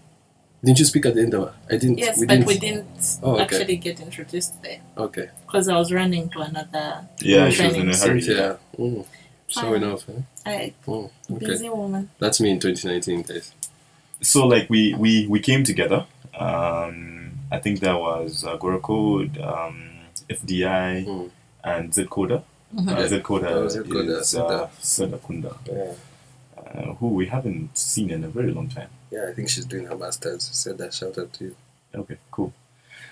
Didn't 0.62 0.79
you 0.79 0.85
speak 0.85 1.07
at 1.07 1.14
the 1.14 1.23
end 1.23 1.33
of 1.35 1.49
it? 1.49 1.55
I 1.75 1.79
didn't. 1.79 1.99
Yes, 1.99 2.19
we 2.21 2.26
but 2.26 2.35
didn't. 2.35 2.47
we 2.47 2.59
didn't 2.59 3.19
Oh, 3.23 3.35
okay. 3.35 3.43
actually 3.45 3.76
get 3.76 4.00
introduced 4.00 4.62
there 4.62 4.81
Okay. 4.99 5.31
because 5.47 5.69
I 5.69 5.76
was 5.79 5.90
running 5.93 6.29
to 6.31 6.40
another. 6.40 7.07
Yeah, 7.21 7.49
she 7.50 7.64
was 7.67 7.75
in 7.76 7.83
a 7.90 7.97
hurry. 7.97 8.21
Cynthia. 8.21 8.59
Mm. 8.79 9.07
So 9.49 9.75
enough. 9.75 10.05
Huh? 10.07 10.12
I, 10.47 10.75
Mm. 10.87 11.11
Okay. 11.33 11.47
busy 11.47 11.69
woman. 11.71 12.11
That's 12.19 12.40
me 12.40 12.50
in 12.50 12.61
2019, 12.61 13.23
guys. 13.23 13.52
So 14.21 14.47
like 14.47 14.69
we 14.69 14.95
we 14.95 15.26
we 15.29 15.40
came 15.40 15.64
together. 15.64 16.07
Um, 16.38 17.33
I 17.50 17.59
think 17.59 17.81
that 17.81 17.99
was 17.99 18.45
Agora 18.45 18.79
Code, 18.81 19.38
um, 19.38 19.90
FDI, 20.29 21.05
Mm. 21.07 21.31
and 21.64 21.90
Zcoda. 21.93 22.43
Mhm. 22.75 22.88
Uh, 22.88 23.09
Zcoda 23.09 23.50
Oh, 23.50 23.67
Zcoda, 23.67 24.21
is 24.21 24.35
uh, 24.37 24.69
Seda 24.81 25.19
Kunda, 25.19 25.52
Yeah. 25.67 25.95
uh, 26.57 26.95
who 27.00 27.09
we 27.09 27.26
haven't 27.26 27.76
seen 27.76 28.11
in 28.11 28.23
a 28.25 28.29
very 28.29 28.52
long 28.52 28.69
time. 28.69 28.90
Yeah, 29.11 29.26
I 29.29 29.33
think 29.35 29.49
she's 29.49 29.64
doing 29.64 29.87
her 29.87 29.97
masters. 29.97 30.45
Said 30.52 30.79
that. 30.79 30.95
Shout 30.95 31.19
out 31.19 31.33
to 31.35 31.45
you. 31.45 31.57
Okay, 31.95 32.17
cool. 32.31 32.52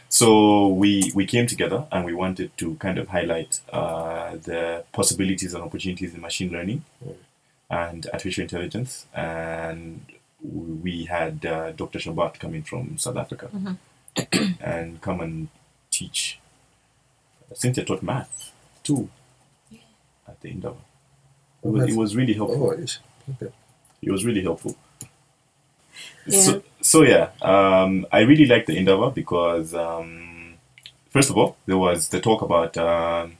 So 0.08 0.68
we 0.68 1.12
we 1.14 1.26
came 1.26 1.46
together 1.46 1.86
and 1.92 2.04
we 2.04 2.14
wanted 2.14 2.56
to 2.58 2.74
kind 2.76 2.98
of 2.98 3.08
highlight 3.08 3.60
uh, 3.72 4.36
the 4.36 4.84
possibilities 4.92 5.52
and 5.54 5.62
opportunities 5.62 6.14
in 6.14 6.20
machine 6.20 6.50
learning 6.52 6.84
Mm. 7.04 7.16
and 7.70 8.06
artificial 8.12 8.42
intelligence, 8.42 9.06
and 9.14 10.00
we 10.42 11.04
had 11.04 11.44
uh, 11.44 11.72
Dr. 11.72 11.98
Shabat 11.98 12.38
coming 12.38 12.62
from 12.62 12.96
South 12.98 13.16
Africa 13.16 13.50
and 14.60 15.00
come 15.02 15.20
and 15.20 15.48
teach. 15.90 16.38
Cynthia 17.54 17.84
taught 17.84 18.02
math 18.02 18.52
too 18.82 19.08
at 20.26 20.40
the 20.40 20.48
Indaba. 20.50 20.76
It 21.64 21.68
was, 21.68 21.90
it 21.90 21.96
was 21.96 22.16
really 22.16 22.34
helpful. 22.34 22.66
Oh, 22.70 23.32
okay. 23.32 23.52
It 24.02 24.10
was 24.10 24.24
really 24.24 24.42
helpful. 24.42 24.76
Yeah. 26.26 26.40
So, 26.40 26.62
so 26.80 27.02
yeah, 27.02 27.30
um, 27.42 28.06
I 28.12 28.20
really 28.20 28.46
liked 28.46 28.66
the 28.66 28.76
Indaba 28.76 29.10
because 29.10 29.74
um, 29.74 30.54
first 31.10 31.30
of 31.30 31.36
all, 31.36 31.56
there 31.66 31.78
was 31.78 32.08
the 32.08 32.20
talk 32.20 32.42
about 32.42 32.76
um, 32.76 33.36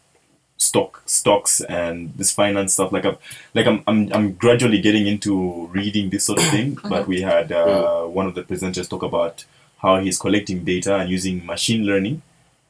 stock 0.56 1.02
stocks 1.06 1.60
and 1.60 2.12
this 2.16 2.32
finance 2.32 2.74
stuff. 2.74 2.92
Like 2.92 3.04
I'm, 3.04 3.16
like 3.54 3.66
I'm, 3.66 3.82
I'm, 3.86 4.12
I'm 4.12 4.32
gradually 4.32 4.80
getting 4.80 5.06
into 5.06 5.66
reading 5.68 6.10
this 6.10 6.24
sort 6.24 6.38
of 6.40 6.46
thing. 6.48 6.78
But 6.88 7.06
we 7.06 7.22
had 7.22 7.52
uh, 7.52 8.04
one 8.04 8.26
of 8.26 8.34
the 8.34 8.42
presenters 8.42 8.88
talk 8.88 9.02
about 9.02 9.44
how 9.78 10.00
he's 10.00 10.18
collecting 10.18 10.64
data 10.64 10.96
and 10.96 11.10
using 11.10 11.46
machine 11.46 11.84
learning 11.84 12.22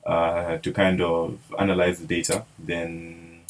uh, 0.05 0.59
to 0.59 0.73
kind 0.73 1.01
of 1.01 1.39
analyze 1.59 1.99
the 2.01 2.07
data, 2.07 2.45
then 2.59 3.41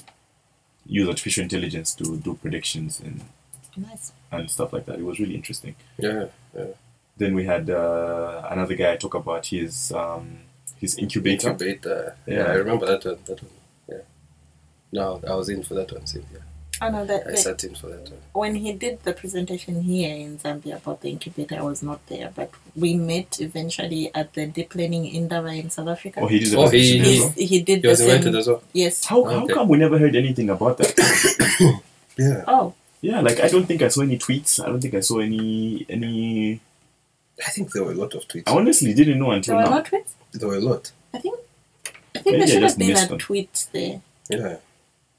use 0.87 1.09
artificial 1.09 1.43
intelligence 1.43 1.95
to 1.95 2.17
do 2.17 2.35
predictions 2.35 3.01
and 3.01 3.23
Nice. 3.77 4.13
And 4.31 4.51
stuff 4.51 4.73
like 4.73 4.87
that. 4.87 4.99
It 4.99 5.05
was 5.05 5.19
really 5.19 5.35
interesting. 5.35 5.75
Yeah. 5.99 6.27
Yeah. 6.57 6.65
Then 7.17 7.35
we 7.35 7.45
had 7.45 7.69
uh, 7.71 8.47
another 8.51 8.75
guy 8.75 8.97
talk 8.97 9.15
about 9.15 9.47
his 9.47 9.93
um, 9.93 10.39
his 10.77 10.97
incubator. 10.99 11.49
Incubator. 11.51 12.17
Yeah. 12.27 12.35
Yeah. 12.37 12.45
I 12.45 12.55
remember 12.55 12.87
that 12.87 13.05
one. 13.05 13.19
That 13.27 13.43
one. 13.43 13.53
Yeah. 13.89 13.97
No, 14.93 15.21
I 15.29 15.35
was 15.35 15.49
in 15.49 15.63
for 15.63 15.75
that 15.75 15.91
one, 15.93 16.07
Cynthia. 16.07 16.41
I 16.81 16.91
know 16.91 17.05
that 17.05 17.27
I 17.27 17.31
that 17.33 17.39
sat 17.39 17.65
in 17.65 17.75
for 17.75 17.89
that 17.89 18.03
one. 18.09 18.21
when 18.35 18.55
he 18.55 18.73
did 18.73 19.03
the 19.03 19.13
presentation 19.13 19.83
here 19.83 20.15
in 20.15 20.39
Zambia 20.39 20.77
about 20.77 21.01
the 21.01 21.11
incubator, 21.11 21.57
I 21.59 21.63
was 21.63 21.83
not 21.83 22.07
there, 22.07 22.31
but 22.37 22.53
we 22.77 22.95
met 22.95 23.41
eventually 23.41 24.13
at 24.15 24.33
the 24.35 24.47
deep 24.47 24.77
learning 24.77 25.07
Indaba 25.07 25.49
in 25.49 25.71
South 25.71 25.89
Africa. 25.89 26.21
Oh, 26.23 26.29
he 26.29 26.39
did 26.39 26.53
the 26.53 26.57
Oh, 26.59 26.69
he- 26.69 26.71
presentation 26.71 27.15
as 27.15 27.21
well? 27.21 27.31
he 27.49 27.63
did 27.63 27.77
He 27.79 27.83
the 27.83 27.89
was 27.89 27.99
same. 27.99 28.11
invited 28.11 28.35
as 28.37 28.47
well. 28.47 28.63
Yes. 28.73 29.05
How, 29.07 29.25
how 29.25 29.43
Okay. 29.45 29.55
come 29.55 29.67
we 29.69 29.77
never 29.77 29.99
heard 29.99 30.15
anything 30.15 30.51
about 30.51 30.79
that? 30.79 30.95
Yeah. 32.17 32.43
Oh, 32.49 32.75
yeah, 33.01 33.21
like 33.21 33.41
I 33.41 33.49
don't 33.49 33.67
think 33.67 33.83
I 33.83 33.89
saw 33.89 34.03
any 34.03 34.19
tweets. 34.19 34.63
I 34.63 34.67
don't 34.67 34.81
think 34.81 34.95
I 34.95 35.01
saw 35.01 35.19
any 35.19 35.87
any. 35.89 36.61
I 37.47 37.51
think 37.51 37.73
there 37.73 37.85
were 37.85 37.93
a 37.93 37.95
lot 37.95 38.15
of 38.15 38.27
tweets. 38.27 38.45
I 38.49 38.57
honestly 38.57 38.93
didn't 38.95 39.19
know 39.19 39.31
until 39.31 39.57
there 39.57 39.67
until 39.67 39.67
were 39.67 39.71
now. 39.71 39.77
no 39.77 39.83
tweets. 39.99 40.13
There 40.33 40.49
were 40.49 40.57
a 40.57 40.61
lot. 40.61 40.93
I 41.15 41.19
think. 41.19 41.39
I 41.87 42.19
think 42.21 42.25
Maybe 42.27 42.39
there 42.39 42.47
should 42.49 42.61
just 42.63 42.79
have 42.81 42.87
been 42.89 42.97
a 42.97 43.07
them. 43.09 43.19
tweet 43.19 43.67
there 43.73 44.01
Yeah. 44.29 44.57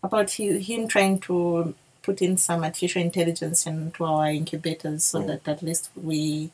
about 0.03 0.31
he, 0.31 0.59
him 0.59 0.88
trying 0.88 1.19
to 1.21 1.74
put 2.01 2.21
in 2.21 2.36
some 2.38 2.63
artificial 2.63 3.01
intelligence 3.01 3.65
into 3.65 4.03
our 4.03 4.27
incubators 4.31 5.05
so 5.05 5.21
Mm. 5.21 5.27
that 5.27 5.48
at 5.48 5.62
least 5.63 5.89
we 5.95 6.50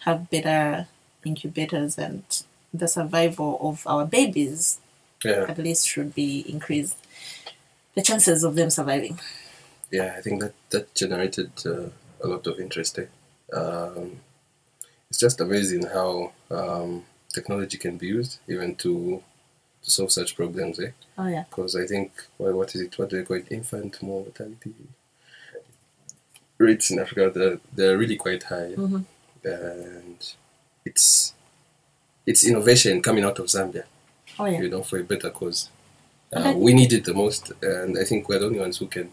have 0.00 0.28
better 0.28 0.86
incubators 1.24 1.96
and 1.96 2.22
the 2.74 2.88
survival 2.88 3.58
of 3.62 3.86
our 3.86 4.04
babies 4.04 4.78
Yeah. 5.24 5.46
at 5.48 5.56
least 5.58 5.88
should 5.88 6.14
be 6.14 6.40
increased. 6.48 6.96
The 7.94 8.02
chances 8.02 8.44
of 8.44 8.54
them 8.54 8.68
surviving. 8.70 9.18
Yeah, 9.90 10.14
I 10.18 10.20
think 10.20 10.40
that 10.42 10.54
that 10.70 10.94
generated 10.94 11.50
uh, 11.64 11.88
a 12.24 12.26
lot 12.26 12.46
of 12.46 12.58
interest. 12.60 12.98
Eh? 12.98 13.06
Um, 13.56 14.20
it's 15.08 15.18
just 15.20 15.40
amazing 15.40 15.84
how 15.86 16.32
um, 16.50 17.04
technology 17.32 17.78
can 17.78 17.96
be 17.96 18.08
used 18.08 18.38
even 18.48 18.74
to 18.76 19.22
to 19.82 19.90
solve 19.90 20.10
such 20.12 20.34
problems. 20.36 20.80
Eh? 20.80 20.90
Oh 21.18 21.28
yeah. 21.28 21.44
Because 21.48 21.76
I 21.76 21.86
think 21.86 22.10
well, 22.38 22.54
what 22.54 22.74
is 22.74 22.80
it? 22.80 22.98
What 22.98 23.10
do 23.10 23.16
they 23.18 23.24
call 23.24 23.36
it? 23.36 23.46
Infant 23.50 24.02
mortality 24.02 24.74
rates 26.58 26.90
in 26.90 26.98
Africa. 26.98 27.30
They're, 27.34 27.58
they're 27.74 27.98
really 27.98 28.16
quite 28.16 28.42
high, 28.44 28.74
Mhm. 28.76 29.04
and 29.44 30.34
it's 30.84 31.34
it's 32.26 32.44
innovation 32.44 33.02
coming 33.02 33.24
out 33.24 33.38
of 33.38 33.46
Zambia. 33.46 33.84
Oh 34.38 34.46
yeah. 34.46 34.60
You 34.60 34.68
know, 34.68 34.82
for 34.82 34.98
a 34.98 35.04
better 35.04 35.30
cause. 35.30 35.70
Uh, 36.32 36.52
we 36.56 36.74
need 36.74 36.92
it 36.92 37.04
the 37.04 37.14
most, 37.14 37.52
and 37.62 37.96
I 37.96 38.02
think 38.04 38.28
we're 38.28 38.40
the 38.40 38.46
only 38.46 38.58
ones 38.58 38.78
who 38.78 38.86
can 38.88 39.10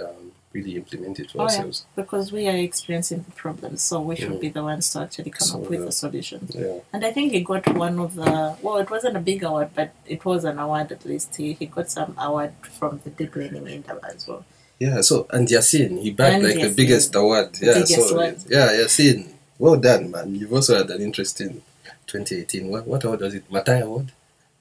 um, 0.00 0.32
really 0.52 0.76
implement 0.76 1.18
it 1.20 1.30
for 1.30 1.38
Oh, 1.38 1.42
yeah. 1.42 1.44
ourselves. 1.48 1.84
Because 1.94 2.32
we 2.32 2.48
are 2.48 2.56
experiencing 2.56 3.24
the 3.28 3.32
problems, 3.32 3.82
so 3.82 4.00
we 4.00 4.16
should 4.16 4.40
be 4.40 4.48
the 4.48 4.62
ones 4.62 4.90
to 4.92 5.00
actually 5.00 5.30
come 5.30 5.46
So, 5.48 5.62
up 5.62 5.68
with 5.70 5.80
yeah. 5.82 5.86
a 5.88 5.92
solution. 5.92 6.48
Yeah. 6.50 6.78
And 6.92 7.04
I 7.04 7.12
think 7.12 7.32
he 7.32 7.40
got 7.40 7.68
one 7.76 7.98
of 7.98 8.14
the 8.14 8.56
well, 8.62 8.76
it 8.78 8.90
wasn't 8.90 9.16
a 9.16 9.20
big 9.20 9.42
award, 9.42 9.70
but 9.74 9.90
it 10.06 10.24
was 10.24 10.44
an 10.44 10.58
award 10.58 10.92
at 10.92 11.04
least. 11.04 11.36
He, 11.36 11.52
he 11.54 11.66
got 11.66 11.90
some 11.90 12.14
award 12.18 12.52
from 12.78 13.00
the 13.04 13.10
deep 13.10 13.34
learning 13.36 13.66
Indaba 13.66 14.06
as 14.14 14.26
well. 14.28 14.44
Yeah, 14.78 15.00
so 15.00 15.26
and 15.30 15.48
Yasin, 15.48 16.00
he 16.02 16.10
And 16.18 16.42
like 16.44 16.60
the 16.60 16.72
biggest 16.74 17.14
award. 17.14 17.50
Yeah, 17.60 17.74
biggest 17.74 18.08
so 18.08 18.16
one. 18.16 18.36
yeah, 18.48 18.68
Yasin, 18.72 19.28
well 19.58 19.76
done, 19.76 20.10
man. 20.10 20.34
You've 20.34 20.52
also 20.52 20.76
had 20.76 20.90
an 20.90 21.00
interesting 21.02 21.62
2018. 22.06 22.68
What 22.68 22.86
what 22.86 23.04
award 23.04 23.20
was 23.20 23.34
it? 23.34 23.50
Maathai 23.50 23.82
Award. 23.82 24.12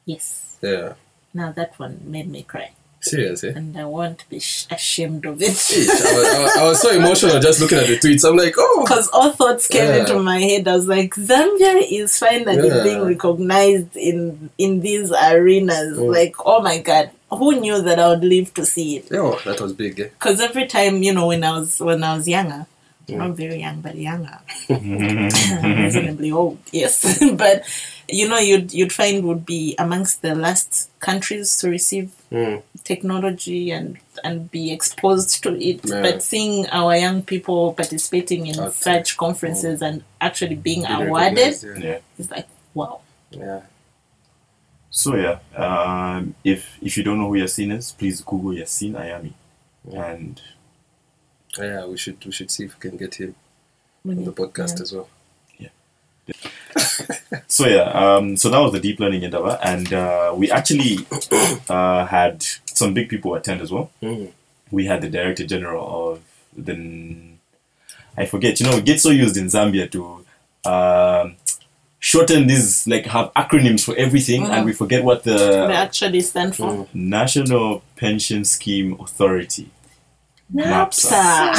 Yes. 0.05 0.57
Yeah, 0.61 0.93
Now 1.33 1.51
that 1.51 1.77
one 1.79 1.99
made 2.05 2.29
me 2.29 2.43
cry, 2.43 2.71
serious, 3.05 3.43
eh? 3.43 3.53
and 3.55 3.77
I 3.77 3.85
won't 3.85 4.27
be 4.29 4.38
ashamed 4.38 5.25
of 5.25 5.41
it. 5.41 5.50
I, 5.50 6.41
was, 6.43 6.57
I, 6.57 6.63
was, 6.63 6.81
so 6.81 6.91
emotional 6.91 7.39
just 7.39 7.62
looking 7.62 7.77
at 7.77 7.88
the 7.88 7.97
tweets. 7.97 8.27
I'm 8.27 8.35
like, 8.38 8.55
oh, 8.57 8.83
Because 8.83 9.09
all 9.13 9.31
thoughts 9.31 9.67
came 9.67 9.88
Yeah. 9.88 9.97
into 9.97 10.19
my 10.19 10.39
head. 10.39 10.67
I 10.67 10.75
was 10.75 10.88
like, 10.88 11.13
Zambia 11.15 11.85
is 11.89 12.17
finally 12.17 12.67
Yeah. 12.67 12.83
being 12.83 13.03
recognized 13.03 13.95
in 13.95 14.50
in 14.57 14.81
these 14.81 15.12
arenas. 15.12 15.97
Mm. 15.97 16.13
Like, 16.13 16.35
oh 16.45 16.62
my 16.62 16.79
god, 16.79 17.12
who 17.31 17.59
knew 17.59 17.81
that 17.81 18.00
I 18.00 18.09
would 18.09 18.24
live 18.24 18.53
to 18.55 18.65
see 18.65 18.97
it? 18.97 19.07
oh, 19.12 19.39
that 19.45 19.62
was 19.62 19.74
big. 19.74 20.00
Eh? 20.00 20.09
Because 20.09 20.41
every 20.41 20.67
time, 20.67 21.03
you 21.03 21.13
know, 21.13 21.27
when 21.27 21.43
I 21.43 21.51
was 21.59 21.79
when 21.79 22.03
I 22.03 22.15
was 22.15 22.27
younger, 22.27 22.65
Mm. 23.07 23.17
not 23.17 23.31
very 23.38 23.59
young, 23.59 23.81
but 23.81 23.95
younger, 23.95 24.39
reasonably 25.63 26.31
old, 26.31 26.57
yes. 26.71 27.19
but 27.33 27.63
you 28.09 28.27
know, 28.29 28.38
you'd 28.39 28.74
you'd 28.74 28.93
find 28.93 29.24
would 29.25 29.45
be 29.45 29.75
amongst 29.77 30.21
the 30.21 30.35
last 30.35 30.89
countries 31.00 31.57
to 31.57 31.69
receive 31.69 32.12
Mm. 32.31 32.63
technology 32.83 33.71
and 33.71 33.97
and 34.24 34.50
be 34.51 34.71
exposed 34.74 35.41
to 35.43 35.55
it. 35.55 35.79
Yeah. 35.85 36.01
But 36.01 36.24
seeing 36.24 36.67
our 36.69 36.95
young 36.97 37.21
people 37.21 37.74
participating 37.74 38.47
in 38.47 38.59
Okay. 38.59 38.71
such 38.71 39.15
conferences 39.17 39.81
and 39.81 40.03
actually 40.19 40.55
being 40.55 40.81
Being 40.81 40.91
awarded 40.91 41.38
recognized, 41.38 41.63
Yeah. 41.63 41.89
Yeah. 41.91 42.00
is 42.17 42.31
like 42.31 42.47
wow. 42.74 43.00
yeah. 43.31 43.62
So 44.89 45.15
yeah, 45.15 45.39
um, 45.55 46.35
if 46.43 46.77
if 46.81 46.97
you 46.97 47.03
don't 47.03 47.19
know 47.19 47.27
who 47.27 47.38
Yasin 47.39 47.71
is, 47.77 47.91
please 47.91 48.21
Google 48.21 48.51
Yasin 48.51 48.93
Ayami, 48.93 49.33
Yeah. 49.89 50.05
and 50.05 50.41
Yeah, 51.59 51.85
we 51.85 51.97
should 51.97 52.24
we 52.25 52.31
should 52.31 52.51
see 52.51 52.65
if 52.65 52.75
we 52.75 52.89
can 52.89 52.97
get 52.97 53.15
him 53.15 53.35
When 54.03 54.17
on 54.19 54.25
the 54.25 54.33
podcast 54.33 54.75
yeah. 54.77 54.81
as 54.83 54.93
well. 54.93 55.09
Yeah. 55.57 55.69
So 57.47 57.67
yeah, 57.67 57.83
um, 57.91 58.35
so 58.38 58.50
that 58.50 58.59
was 58.59 58.71
the 58.74 58.79
deep 58.79 59.00
learning 59.00 59.24
Indaba, 59.24 59.59
and 59.63 59.91
uh, 59.93 60.33
we 60.35 60.51
actually 60.51 60.97
uh, 61.69 62.05
had 62.05 62.43
some 62.65 62.93
big 62.93 63.07
people 63.09 63.33
attend 63.35 63.62
as 63.62 63.71
well. 63.71 63.91
Mm. 64.01 64.31
We 64.71 64.85
had 64.85 65.01
the 65.01 65.09
director 65.09 65.45
general 65.45 66.12
of 66.12 66.21
the 66.57 66.74
n- 66.74 67.39
I 68.17 68.25
forget, 68.25 68.59
you 68.59 68.65
know, 68.65 68.77
it 68.77 68.85
gets 68.85 69.03
so 69.03 69.09
used 69.09 69.38
in 69.38 69.45
Zambia 69.45 69.89
to 69.91 70.25
um, 70.69 71.35
shorten 72.00 72.47
these 72.47 72.88
like 72.88 73.05
have 73.07 73.31
acronyms 73.35 73.83
for 73.85 73.95
everything, 73.95 74.43
Mhm. 74.43 74.50
and 74.50 74.65
we 74.65 74.74
forget 74.74 75.03
what 75.03 75.24
They 75.24 75.35
the 75.35 75.74
actually 75.74 76.21
stand 76.21 76.55
for. 76.55 76.69
Mm. 76.71 76.88
National 76.93 77.83
Pension 77.95 78.43
Scheme 78.45 78.97
Authority. 79.00 79.69
NAPSA. 80.53 81.53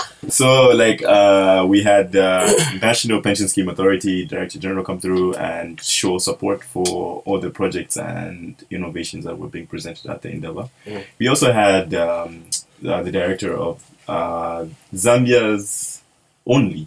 So, 0.28 0.68
like, 0.70 1.02
uh, 1.02 1.64
we 1.68 1.82
had 1.82 2.14
uh, 2.14 2.46
National 2.80 3.20
Pension 3.20 3.48
Scheme 3.48 3.68
Authority 3.68 4.24
Director 4.26 4.58
General 4.60 4.84
come 4.84 5.00
through 5.00 5.34
and 5.34 5.80
show 5.80 6.18
support 6.18 6.62
for 6.62 7.22
all 7.24 7.40
the 7.40 7.50
projects 7.50 7.96
and 7.96 8.54
innovations 8.70 9.24
that 9.24 9.38
were 9.38 9.48
being 9.48 9.66
presented 9.66 10.08
at 10.08 10.22
the 10.22 10.30
Indaba. 10.30 10.70
Mm. 10.86 11.04
We 11.18 11.26
also 11.26 11.52
had 11.52 11.94
um, 11.94 12.44
uh, 12.86 13.02
the 13.02 13.10
director 13.10 13.56
of 13.56 13.82
uh, 14.06 14.66
Zambia's 14.94 16.02
only 16.46 16.86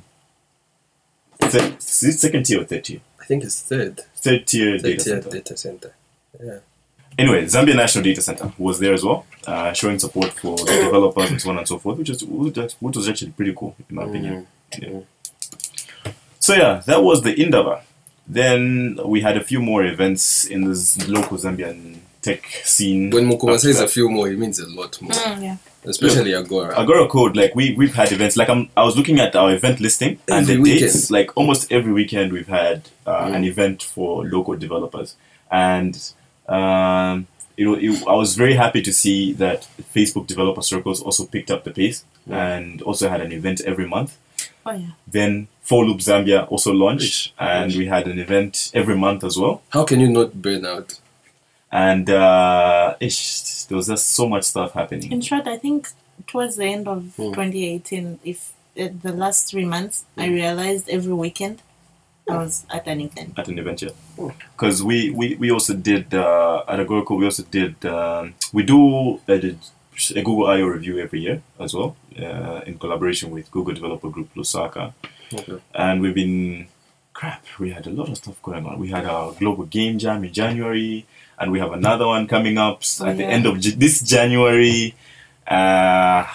third, 1.42 1.82
second 1.82 2.46
tier 2.46 2.62
or 2.62 2.66
third 2.66 2.84
tier, 2.86 3.02
I 3.20 3.26
think 3.26 3.44
it's 3.44 3.62
third. 3.62 4.02
third 4.16 4.48
tier 4.48 4.78
Third 4.78 4.84
data 4.84 5.04
tier 5.04 5.22
center. 5.22 5.30
data 5.30 5.58
center. 5.58 5.94
Yeah. 6.42 6.60
Anyway, 7.18 7.46
Zambia 7.46 7.76
National 7.76 8.04
Data 8.04 8.22
Center 8.22 8.52
was 8.58 8.80
there 8.80 8.94
as 8.94 9.04
well, 9.04 9.26
uh, 9.46 9.72
showing 9.74 10.00
support 10.00 10.32
for 10.34 10.58
the 10.58 10.66
developers 10.86 11.30
and 11.32 11.42
so 11.42 11.50
on 11.52 11.58
and 11.60 11.68
so 11.68 11.78
forth, 11.78 11.98
which 11.98 12.10
is 12.10 12.24
which 12.24 12.96
was 12.96 13.08
actually 13.10 13.32
pretty 13.32 13.54
cool 13.56 13.76
in 13.90 13.96
my 13.96 14.04
opinion. 14.04 14.48
Yeah. 14.78 15.02
So 16.40 16.54
yeah, 16.56 16.82
that 16.86 17.04
was 17.04 17.22
the 17.22 17.34
Indaba. 17.34 17.84
Then 18.28 18.98
we 19.06 19.22
had 19.22 19.38
a 19.38 19.44
few 19.44 19.62
more 19.62 19.84
events 19.84 20.46
in 20.46 20.64
this 20.70 21.08
local 21.08 21.38
Zambian 21.38 21.98
tech 22.22 22.44
scene. 22.64 23.10
When 23.10 23.30
Mukuma 23.30 23.60
says 23.60 23.80
a 23.82 23.88
few 23.88 24.10
more, 24.10 24.30
it 24.30 24.40
means 24.40 24.60
a 24.60 24.68
lot 24.70 25.00
more. 25.02 25.12
Mm, 25.12 25.44
yeah. 25.44 25.58
Especially 25.86 26.34
Agora. 26.34 26.74
Agora 26.80 27.08
Code, 27.08 27.36
like 27.36 27.54
we 27.56 27.76
we've 27.76 27.94
had 27.94 28.12
events. 28.14 28.38
Like 28.38 28.50
I'm, 28.50 28.70
I 28.78 28.84
was 28.84 28.96
looking 28.96 29.20
at 29.20 29.36
our 29.36 29.54
event 29.54 29.82
listing 29.82 30.20
and 30.30 30.48
the 30.48 30.58
weekend. 30.58 30.94
dates. 30.94 31.12
Like 31.12 31.32
almost 31.36 31.70
every 31.72 31.92
weekend, 31.92 32.32
we've 32.32 32.48
had 32.48 32.90
uh, 33.06 33.26
Mm. 33.26 33.36
an 33.36 33.44
event 33.44 33.84
for 33.84 34.26
local 34.26 34.56
developers, 34.56 35.16
and 35.52 36.00
um, 36.48 37.28
you 37.58 37.66
know, 37.66 37.76
it, 37.76 38.08
I 38.08 38.14
was 38.16 38.36
very 38.36 38.56
happy 38.56 38.82
to 38.82 38.92
see 38.94 39.34
that 39.34 39.68
Facebook 39.94 40.26
developer 40.28 40.62
circles 40.62 41.02
also 41.02 41.26
picked 41.26 41.52
up 41.52 41.64
the 41.64 41.72
pace 41.72 42.04
Mm. 42.28 42.34
and 42.36 42.82
also 42.84 43.10
had 43.10 43.20
an 43.20 43.34
event 43.34 43.60
every 43.66 43.86
month. 43.86 44.18
Oh 44.66 44.72
yeah. 44.72 44.92
Then 45.06 45.48
Four 45.62 45.86
Loop 45.86 46.00
Zambia 46.00 46.50
also 46.50 46.72
launched, 46.72 47.04
Rich, 47.04 47.34
and 47.38 47.66
rich. 47.72 47.78
we 47.78 47.86
had 47.88 48.08
an 48.08 48.18
event 48.18 48.72
every 48.74 48.96
month 48.98 49.26
as 49.26 49.38
well. 49.38 49.62
How 49.70 49.84
can 49.84 50.00
you 50.00 50.08
not 50.10 50.42
burn 50.42 50.66
out? 50.66 51.00
And 51.70 52.10
uh, 52.10 52.96
ish, 53.02 53.64
there 53.66 53.76
was 53.76 53.88
just 53.88 54.10
so 54.14 54.30
much 54.30 54.44
stuff 54.46 54.72
happening. 54.74 55.12
In 55.12 55.20
short, 55.22 55.48
I 55.48 55.58
think 55.58 55.90
towards 56.28 56.56
the 56.56 56.66
end 56.66 56.88
of 56.88 57.00
Mm. 57.18 57.34
2018, 57.36 58.20
if 58.24 58.54
uh, 58.80 58.88
the 59.02 59.12
last 59.12 59.50
three 59.50 59.66
months, 59.66 60.06
I 60.18 60.28
realized 60.28 60.88
every 60.90 61.14
weekend 61.14 61.62
I 62.30 62.38
was 62.38 62.66
at 62.72 62.88
an 62.88 63.02
event. 63.02 63.38
at 63.38 63.48
an 63.50 63.60
event, 63.60 63.82
yeah. 63.82 63.90
Oh. 64.18 64.32
Because 64.54 64.82
we, 64.82 65.10
we, 65.12 65.36
we 65.36 65.52
also 65.52 65.74
did 65.74 66.14
uh, 66.14 66.64
at 66.68 66.80
Agora 66.80 67.04
Code, 67.04 67.20
we 67.20 67.26
also 67.26 67.44
did 67.44 67.84
um, 67.86 68.34
we 68.54 68.64
do 68.64 69.20
a, 69.28 69.34
a 69.34 70.22
Google 70.24 70.48
I/O 70.48 70.66
review 70.68 71.00
every 71.00 71.20
year 71.22 71.42
as 71.60 71.74
well, 71.74 71.98
uh, 72.18 72.62
in 72.66 72.80
collaboration 72.80 73.30
with 73.32 73.52
Google 73.52 73.74
Developer 73.74 74.10
Group 74.10 74.34
Lusaka, 74.36 74.94
Okay. 75.34 75.60
and 75.76 76.02
we've 76.02 76.16
been 76.16 76.68
crap. 77.14 77.44
We 77.60 77.72
had 77.72 77.88
a 77.88 77.92
lot 77.92 78.08
of 78.10 78.18
stuff 78.18 78.42
going 78.42 78.66
on. 78.66 78.80
We 78.80 78.90
had 78.90 79.06
our 79.06 79.34
global 79.34 79.66
game 79.66 80.00
jam 80.00 80.24
in 80.24 80.32
January, 80.32 81.06
and 81.38 81.52
we 81.52 81.60
have 81.60 81.74
another 81.74 82.08
one 82.08 82.26
coming 82.28 82.58
up 82.58 82.84
Oh, 83.02 83.06
at 83.08 83.18
the 83.18 83.26
end 83.26 83.46
of 83.46 83.60
J- 83.60 83.72
this 83.72 84.02
January. 84.02 84.96
Uh, 85.46 86.26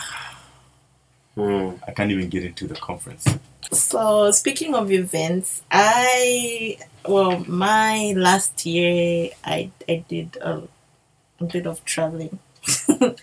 Hmm. 1.34 1.70
I 1.86 1.92
can't 1.92 2.10
even 2.10 2.28
get 2.28 2.42
into 2.44 2.66
the 2.66 2.74
conference. 2.74 3.24
So 3.72 4.30
speaking 4.30 4.74
of 4.74 4.90
events, 4.90 5.62
I 5.70 6.78
well, 7.06 7.44
my 7.46 8.14
last 8.16 8.64
year 8.66 9.30
I 9.44 9.70
I 9.88 10.04
did 10.08 10.36
a, 10.40 10.62
a 11.40 11.44
bit 11.44 11.66
of 11.66 11.84
traveling. 11.84 12.38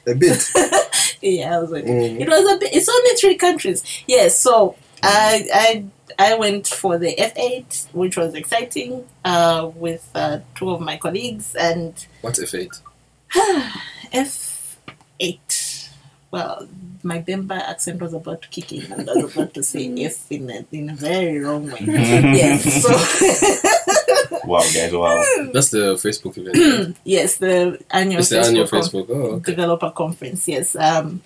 A 0.08 0.14
bit. 0.16 0.50
yeah, 1.22 1.56
I 1.58 1.60
was 1.62 1.72
like, 1.72 1.86
Mhm. 1.86 2.20
it 2.22 2.28
was 2.30 2.52
a 2.54 2.58
bit. 2.58 2.74
It's 2.74 2.90
only 2.90 3.16
three 3.16 3.36
countries. 3.36 3.84
Yes, 4.08 4.40
so 4.40 4.76
I 5.04 5.48
I 5.54 5.86
I 6.32 6.36
went 6.36 6.68
for 6.68 6.98
the 6.98 7.16
F8, 7.16 7.88
which 7.94 8.16
was 8.18 8.34
exciting, 8.36 9.06
uh, 9.26 9.70
with 9.76 10.10
uh, 10.16 10.40
two 10.56 10.70
of 10.72 10.80
my 10.82 10.98
colleagues 10.98 11.56
and 11.56 11.94
What's 12.22 12.40
F8? 12.40 12.82
F8. 14.14 15.40
Well, 16.36 16.68
my 17.02 17.22
Bemba 17.22 17.58
accent 17.72 18.02
was 18.02 18.14
about 18.14 18.42
to 18.42 18.50
kick 18.50 18.74
in, 18.74 18.92
and 18.92 19.10
I 19.10 19.14
was 19.14 19.38
about 19.38 19.54
to 19.54 19.64
say 19.64 19.88
F 20.04 20.30
in 20.30 20.50
a, 20.50 20.66
in 20.72 20.90
a 20.90 20.96
very 20.96 21.40
wrong 21.40 21.72
way. 21.72 21.80
yes, 22.42 22.84
so 22.84 22.92
Wow, 24.46 24.60
guys! 24.74 24.92
Wow. 24.92 25.24
That's 25.54 25.70
the 25.70 25.96
Facebook 25.96 26.38
event. 26.38 26.98
yes, 27.06 27.38
the 27.38 27.80
annual 27.90 28.20
it's 28.20 28.30
the 28.30 28.36
Facebook, 28.36 28.48
annual 28.48 28.68
con- 28.68 28.82
Facebook. 28.82 29.06
Oh, 29.10 29.14
okay. 29.38 29.52
developer 29.52 29.92
conference. 29.92 30.48
Yes. 30.48 30.76
Um, 30.76 31.22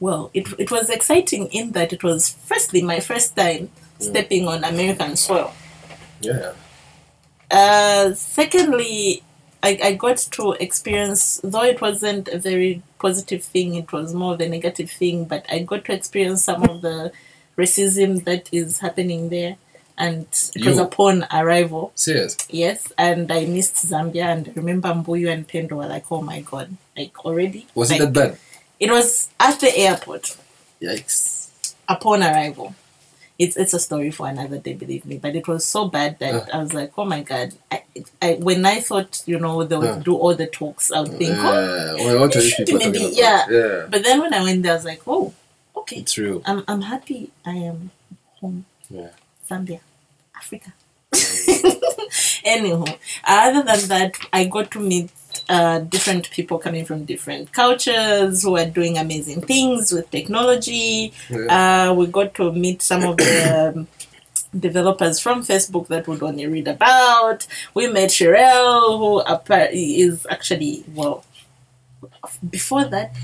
well, 0.00 0.30
it 0.32 0.48
it 0.58 0.70
was 0.70 0.88
exciting 0.88 1.48
in 1.48 1.72
that 1.72 1.92
it 1.92 2.02
was 2.02 2.32
firstly 2.46 2.80
my 2.80 3.00
first 3.00 3.36
time 3.36 3.68
stepping 3.98 4.48
on 4.48 4.64
American 4.64 5.16
soil. 5.16 5.52
Yeah. 6.20 6.52
Uh, 7.50 8.14
secondly, 8.14 9.22
I, 9.62 9.78
I 9.82 9.92
got 9.94 10.18
to 10.18 10.52
experience, 10.52 11.40
though 11.42 11.64
it 11.64 11.80
wasn't 11.80 12.28
a 12.28 12.38
very 12.38 12.82
positive 12.98 13.42
thing, 13.42 13.74
it 13.74 13.92
was 13.92 14.14
more 14.14 14.34
of 14.34 14.40
a 14.40 14.48
negative 14.48 14.90
thing, 14.90 15.24
but 15.24 15.44
I 15.50 15.60
got 15.60 15.84
to 15.86 15.92
experience 15.92 16.44
some 16.44 16.62
of 16.64 16.82
the 16.82 17.12
racism 17.56 18.24
that 18.24 18.48
is 18.52 18.78
happening 18.80 19.28
there. 19.28 19.56
And 19.98 20.26
it 20.54 20.66
was 20.66 20.76
upon 20.76 21.26
arrival, 21.32 21.90
Serious. 21.94 22.36
yes, 22.50 22.92
and 22.98 23.32
I 23.32 23.46
missed 23.46 23.76
Zambia. 23.76 24.24
And 24.24 24.48
I 24.48 24.52
remember 24.54 24.88
Mbuyu 24.88 25.32
and 25.32 25.48
Pendo 25.48 25.72
were 25.72 25.86
like, 25.86 26.12
oh 26.12 26.20
my 26.20 26.40
god, 26.40 26.76
like 26.94 27.24
already? 27.24 27.66
Was 27.74 27.90
like, 27.90 28.02
it 28.02 28.12
that 28.12 28.12
bad? 28.12 28.38
It 28.78 28.90
was 28.90 29.30
at 29.40 29.58
the 29.58 29.74
airport 29.74 30.36
Yikes. 30.82 31.74
upon 31.88 32.22
arrival. 32.22 32.74
It's 33.38 33.56
it's 33.56 33.74
a 33.74 33.78
story 33.78 34.10
for 34.10 34.26
another 34.28 34.58
day, 34.58 34.72
believe 34.72 35.04
me. 35.04 35.18
But 35.18 35.36
it 35.36 35.46
was 35.46 35.64
so 35.64 35.88
bad 35.88 36.18
that 36.20 36.54
I 36.54 36.58
was 36.62 36.72
like, 36.72 36.92
oh 36.96 37.04
my 37.04 37.22
god. 37.22 37.54
I, 37.70 37.82
I 38.22 38.34
when 38.40 38.64
I 38.64 38.80
thought 38.80 39.22
you 39.26 39.38
know 39.38 39.62
they 39.64 39.76
would 39.76 39.84
Yeah. 39.96 40.02
do 40.02 40.14
all 40.16 40.34
the 40.34 40.46
talks, 40.46 40.90
I 40.90 41.00
would 41.00 41.18
think, 41.18 41.36
oh. 41.36 41.94
Yeah. 41.98 42.04
Well, 42.04 42.20
what 42.20 42.34
are 42.36 42.40
these 42.40 42.54
people 42.54 42.78
maybe- 42.78 43.10
yeah. 43.12 43.46
Yeah. 43.50 43.86
But 43.90 44.04
then 44.04 44.20
when 44.20 44.32
I 44.32 44.42
went 44.42 44.62
there, 44.62 44.72
I 44.72 44.76
was 44.76 44.84
like, 44.86 45.02
oh, 45.06 45.34
okay. 45.76 45.96
It's 45.96 46.16
real. 46.16 46.40
I'm 46.46 46.64
I'm 46.66 46.80
happy. 46.82 47.30
I 47.44 47.56
am 47.70 47.90
home, 48.40 48.64
Yeah. 48.88 49.10
Zambia, 49.48 49.80
Africa. 50.34 50.72
Anyhow, 52.44 52.84
other 53.24 53.62
than 53.62 53.80
that, 53.88 54.14
I 54.32 54.44
got 54.44 54.70
to 54.72 54.80
meet 54.80 55.10
uh, 55.48 55.80
different 55.80 56.30
people 56.30 56.58
coming 56.58 56.84
from 56.84 57.04
different 57.04 57.52
cultures 57.52 58.42
who 58.42 58.56
are 58.56 58.66
doing 58.66 58.98
amazing 58.98 59.40
things 59.42 59.92
with 59.92 60.10
technology. 60.10 61.12
Yeah. 61.30 61.90
Uh, 61.90 61.94
we 61.94 62.06
got 62.06 62.34
to 62.34 62.52
meet 62.52 62.82
some 62.82 63.04
of 63.04 63.16
the 63.16 63.74
um, 63.74 63.88
developers 64.58 65.20
from 65.20 65.42
Facebook 65.42 65.88
that 65.88 66.06
would 66.08 66.22
only 66.22 66.46
read 66.46 66.68
about. 66.68 67.46
We 67.74 67.86
met 67.88 68.10
Sheryl, 68.10 68.98
who 68.98 69.52
is 69.72 70.26
actually, 70.30 70.84
well, 70.94 71.24
before 72.48 72.84
that, 72.84 73.14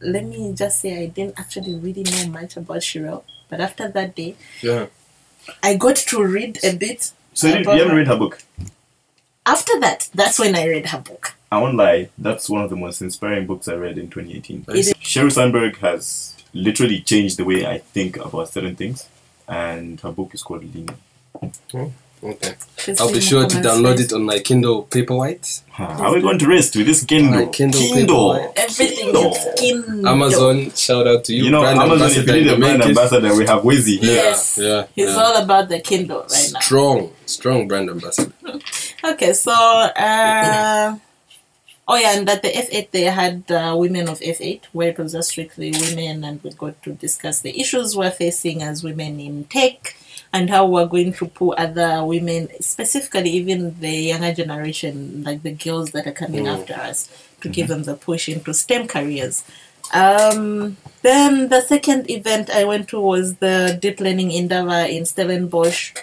let 0.00 0.24
me 0.24 0.52
just 0.54 0.80
say 0.80 1.02
I 1.02 1.06
didn't 1.06 1.38
actually 1.38 1.74
really 1.74 2.04
know 2.04 2.28
much 2.30 2.56
about 2.56 2.78
Sheryl. 2.78 3.22
But 3.48 3.60
after 3.60 3.88
that 3.88 4.14
day, 4.14 4.36
yeah. 4.62 4.86
I 5.62 5.76
got 5.76 5.96
to 5.96 6.22
read 6.22 6.58
a 6.62 6.76
bit. 6.76 7.12
So 7.34 7.48
you, 7.48 7.58
you 7.58 7.64
haven't 7.64 7.96
read 7.96 8.06
her 8.08 8.16
book? 8.16 8.42
After 9.46 9.80
that, 9.80 10.10
that's 10.14 10.38
when 10.38 10.54
I 10.54 10.66
read 10.66 10.86
her 10.86 10.98
book. 10.98 11.34
I 11.50 11.58
won't 11.58 11.76
lie, 11.76 12.10
that's 12.18 12.50
one 12.50 12.62
of 12.62 12.70
the 12.70 12.76
most 12.76 13.00
inspiring 13.00 13.46
books 13.46 13.68
I 13.68 13.74
read 13.74 13.96
in 13.98 14.10
2018. 14.10 14.66
It 14.68 14.76
is. 14.76 14.94
Sheryl 14.94 15.32
Sandberg 15.32 15.78
has 15.78 16.36
literally 16.52 17.00
changed 17.00 17.38
the 17.38 17.44
way 17.44 17.66
I 17.66 17.78
think 17.78 18.16
about 18.16 18.48
certain 18.50 18.76
things, 18.76 19.08
and 19.46 20.00
her 20.00 20.12
book 20.12 20.34
is 20.34 20.42
called 20.42 20.62
Lean. 20.74 20.88
Okay. 22.20 22.54
Please 22.76 23.00
I'll 23.00 23.12
be 23.12 23.20
sure 23.20 23.46
to 23.46 23.56
download 23.58 23.96
first. 23.98 24.12
it 24.12 24.14
on 24.14 24.24
my 24.24 24.40
Kindle 24.40 24.84
Paperwhite. 24.86 25.62
Are 25.78 26.12
we 26.12 26.20
going 26.20 26.38
to 26.40 26.48
rest 26.48 26.74
with 26.74 26.86
this 26.86 27.04
Kindle? 27.04 27.46
Kindle 27.50 27.80
Kindle. 27.80 28.52
Everything 28.56 28.96
Kindle. 29.12 29.32
is 29.32 29.42
skin. 29.56 30.06
Amazon, 30.06 30.70
shout 30.72 31.06
out 31.06 31.24
to 31.26 31.34
you. 31.34 31.44
You 31.44 31.50
know, 31.52 31.60
brand 31.60 31.78
Amazon, 31.78 32.10
if 32.10 32.26
you 32.26 32.32
need 32.32 32.46
a 32.48 32.50
the 32.50 32.56
brand 32.56 32.82
ambassador, 32.82 33.36
we 33.36 33.46
have 33.46 33.62
Wezi 33.62 34.00
here. 34.00 34.14
Yes. 34.14 34.58
Yeah, 34.60 34.86
He's 34.96 35.10
yeah. 35.10 35.14
all 35.16 35.36
about 35.42 35.68
the 35.68 35.78
Kindle 35.80 36.22
right 36.22 36.50
now. 36.52 36.60
Strong, 36.60 37.12
strong 37.26 37.68
brand 37.68 37.88
ambassador. 37.88 38.32
Okay, 39.04 39.32
so 39.32 39.52
uh, 39.52 40.98
oh 41.88 41.96
yeah, 41.96 42.16
and 42.16 42.28
at 42.28 42.42
the 42.42 42.48
F8 42.48 42.90
they 42.90 43.04
had 43.04 43.50
uh, 43.50 43.74
women 43.76 44.08
of 44.08 44.20
F8 44.20 44.64
where 44.72 44.90
it 44.90 44.98
was 44.98 45.12
just 45.12 45.30
strictly 45.30 45.72
women, 45.72 46.22
and 46.24 46.42
we 46.42 46.50
got 46.52 46.80
to 46.82 46.92
discuss 46.92 47.40
the 47.40 47.58
issues 47.58 47.96
we're 47.96 48.10
facing 48.10 48.62
as 48.62 48.84
women 48.84 49.18
in 49.18 49.44
tech 49.44 49.96
and 50.32 50.50
how 50.50 50.66
we're 50.66 50.86
going 50.86 51.12
to 51.14 51.26
pull 51.26 51.54
other 51.56 52.04
women, 52.04 52.48
specifically 52.60 53.30
even 53.30 53.80
the 53.80 53.90
younger 54.12 54.34
generation, 54.34 55.22
like 55.24 55.42
the 55.42 55.52
girls 55.52 55.92
that 55.92 56.06
are 56.06 56.12
coming 56.12 56.44
Mm. 56.44 56.58
after 56.60 56.74
us, 56.74 57.08
to 57.40 57.48
give 57.48 57.68
them 57.68 57.84
the 57.84 57.94
push 57.94 58.28
into 58.28 58.52
STEM 58.52 58.88
careers. 58.88 59.42
Um, 59.94 60.76
then 61.00 61.48
the 61.48 61.62
second 61.62 62.10
event 62.10 62.50
I 62.50 62.64
went 62.64 62.88
to 62.90 63.00
was 63.00 63.36
the 63.36 63.78
Deep 63.80 64.00
Learning 64.00 64.30
Indaba 64.30 64.86
in 64.94 65.06
Stellenbosch. 65.06 65.94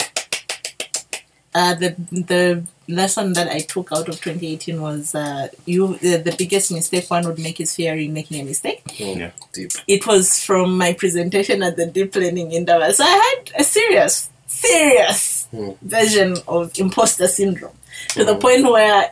Uh, 1.59 1.73
the 1.73 1.95
the 2.11 2.63
lesson 2.89 3.31
that 3.33 3.47
I 3.47 3.59
took 3.73 3.87
out 3.93 4.09
of 4.09 4.15
2018 4.21 4.81
was 4.81 5.15
uh, 5.15 5.47
you 5.65 5.95
the, 5.97 6.17
the 6.17 6.35
biggest 6.37 6.69
mistake 6.71 7.09
one 7.09 7.25
would 7.25 7.39
make 7.39 7.59
is 7.61 7.73
fearing 7.75 8.11
making 8.13 8.41
a 8.41 8.43
mistake. 8.43 8.83
Mm, 8.99 9.17
Yeah. 9.21 9.31
Deep. 9.53 9.71
It 9.87 10.05
was 10.05 10.43
from 10.47 10.77
my 10.77 10.91
presentation 10.93 11.63
at 11.63 11.77
the 11.77 11.85
deep 11.87 12.13
learning 12.15 12.51
Indaba. 12.51 12.93
So 12.93 13.05
I 13.05 13.15
had 13.27 13.61
a 13.61 13.63
serious, 13.63 14.29
serious 14.47 15.47
Mm. 15.53 15.77
version 15.81 16.37
of 16.47 16.77
imposter 16.77 17.27
syndrome 17.29 17.77
to 18.09 18.25
the 18.25 18.35
Mm. 18.35 18.41
point 18.41 18.63
where 18.75 19.11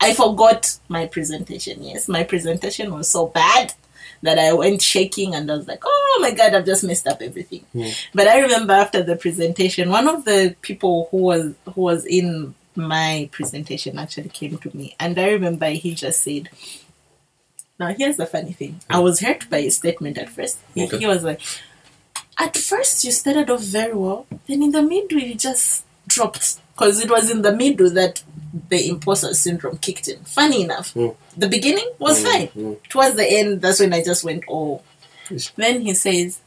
I 0.00 0.14
forgot 0.14 0.76
my 0.88 1.06
presentation. 1.06 1.84
Yes, 1.84 2.08
my 2.08 2.24
presentation 2.24 2.92
was 2.92 3.08
so 3.08 3.26
bad 3.28 3.74
that 4.22 4.38
I 4.38 4.52
went 4.52 4.82
shaking 4.82 5.34
and 5.34 5.50
I 5.50 5.56
was 5.56 5.66
like, 5.68 5.82
oh 5.84 6.18
my 6.20 6.30
god, 6.32 6.54
I've 6.54 6.66
just 6.66 6.84
messed 6.84 7.06
up 7.06 7.22
everything. 7.22 7.64
Mm. 7.74 7.94
But 8.14 8.26
I 8.28 8.40
remember 8.40 8.72
after 8.74 9.02
the 9.02 9.16
presentation, 9.16 9.88
one 9.88 10.08
of 10.08 10.24
the 10.24 10.54
people 10.60 11.08
who 11.10 11.18
was 11.18 11.54
who 11.74 11.80
was 11.80 12.04
in 12.04 12.54
my 12.76 13.28
presentation 13.32 13.98
actually 13.98 14.28
came 14.28 14.56
to 14.58 14.76
me 14.76 14.94
and 15.00 15.18
I 15.18 15.30
remember 15.30 15.68
he 15.70 15.94
just 15.94 16.22
said, 16.22 16.48
Now 17.78 17.94
here's 17.94 18.16
the 18.16 18.26
funny 18.26 18.52
thing. 18.52 18.80
I 18.88 18.98
was 19.00 19.20
hurt 19.20 19.48
by 19.50 19.62
his 19.62 19.76
statement 19.76 20.18
at 20.18 20.28
first. 20.30 20.58
He, 20.74 20.84
Okay. 20.84 20.98
he 20.98 21.06
was 21.06 21.24
like, 21.24 21.40
At 22.38 22.56
first 22.56 23.04
you 23.04 23.10
started 23.12 23.50
off 23.50 23.62
very 23.62 23.94
well, 23.94 24.26
then 24.46 24.62
in 24.62 24.70
the 24.72 24.82
middle 24.82 25.18
you 25.18 25.34
just 25.34 25.84
dropped. 26.06 26.58
Because 26.80 27.00
it 27.04 27.10
was 27.10 27.30
in 27.30 27.42
the 27.42 27.52
middle 27.54 27.90
that 27.90 28.22
the 28.70 28.88
imposter 28.88 29.34
syndrome 29.34 29.76
kicked 29.78 30.08
in. 30.08 30.24
Funny 30.24 30.62
enough. 30.62 30.94
Mm. 30.94 31.14
The 31.36 31.48
beginning 31.48 31.90
was 31.98 32.20
Mm, 32.22 32.24
fine. 32.32 32.48
mm. 32.48 32.82
Towards 32.88 33.16
the 33.16 33.26
end, 33.30 33.60
that's 33.60 33.80
when 33.80 33.92
I 33.92 34.02
just 34.02 34.24
went, 34.24 34.44
oh. 34.48 34.82
Yes. 35.30 35.50
Then 35.56 35.82
he 35.82 35.92
says, 35.94 36.40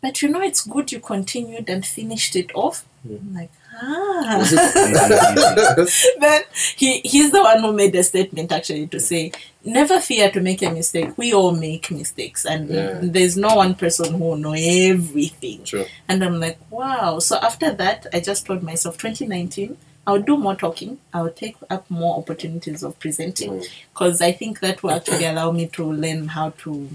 but 0.00 0.20
you 0.22 0.28
know, 0.30 0.40
it's 0.40 0.66
good 0.66 0.90
you 0.90 1.00
continued 1.00 1.68
and 1.68 1.84
finished 1.86 2.34
it 2.34 2.50
off. 2.54 2.84
I'm 3.04 3.34
like, 3.34 3.50
ah. 3.82 5.76
then 6.20 6.42
he, 6.76 7.00
he's 7.04 7.30
the 7.32 7.42
one 7.42 7.60
who 7.60 7.72
made 7.72 7.92
the 7.92 8.02
statement 8.02 8.52
actually 8.52 8.86
to 8.88 9.00
say, 9.00 9.32
never 9.64 10.00
fear 10.00 10.30
to 10.30 10.40
make 10.40 10.62
a 10.62 10.70
mistake. 10.70 11.16
We 11.16 11.32
all 11.34 11.52
make 11.52 11.90
mistakes, 11.90 12.44
and 12.44 12.68
Yeah. 12.68 12.98
there's 13.02 13.36
no 13.36 13.56
one 13.56 13.74
person 13.74 14.14
who 14.14 14.18
will 14.24 14.36
know 14.36 14.54
everything. 14.56 15.64
Sure. 15.64 15.86
And 16.08 16.22
I'm 16.24 16.40
like, 16.40 16.58
wow. 16.70 17.18
So 17.18 17.36
after 17.38 17.72
that, 17.74 18.06
I 18.12 18.20
just 18.20 18.46
told 18.46 18.62
myself, 18.62 18.96
2019, 18.98 19.76
I'll 20.08 20.22
do 20.22 20.36
more 20.36 20.54
talking. 20.54 20.98
I'll 21.12 21.30
take 21.30 21.56
up 21.68 21.90
more 21.90 22.16
opportunities 22.18 22.84
of 22.84 22.96
presenting 23.00 23.50
Mm. 23.54 23.66
because 23.92 24.22
I 24.22 24.30
think 24.32 24.60
that 24.60 24.82
will 24.82 24.92
actually 24.92 25.24
allow 25.26 25.50
me 25.50 25.66
to 25.68 25.84
learn 25.84 26.28
how 26.28 26.50
to 26.62 26.88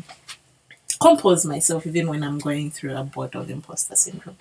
compose 1.01 1.45
myself 1.45 1.85
even 1.87 2.07
when 2.07 2.23
I'm 2.23 2.37
going 2.39 2.71
through 2.71 2.95
a 2.95 3.03
bout 3.03 3.35
of 3.35 3.49
imposter 3.49 3.95
syndrome. 3.95 4.37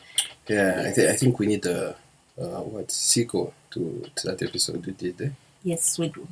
Yeah, 0.46 0.85
I, 0.88 0.92
th- 0.92 1.09
I 1.09 1.16
think 1.16 1.38
we 1.38 1.46
need 1.46 1.64
a 1.66 1.96
uh, 2.40 2.61
what 2.62 2.90
sequel 2.90 3.55
to, 3.70 4.07
to 4.16 4.26
that 4.29 4.42
episode 4.42 4.85
we 4.87 4.92
did. 4.92 5.20
Eh? 5.20 5.29
Yes, 5.62 5.98
we 5.98 6.09
do. 6.09 6.26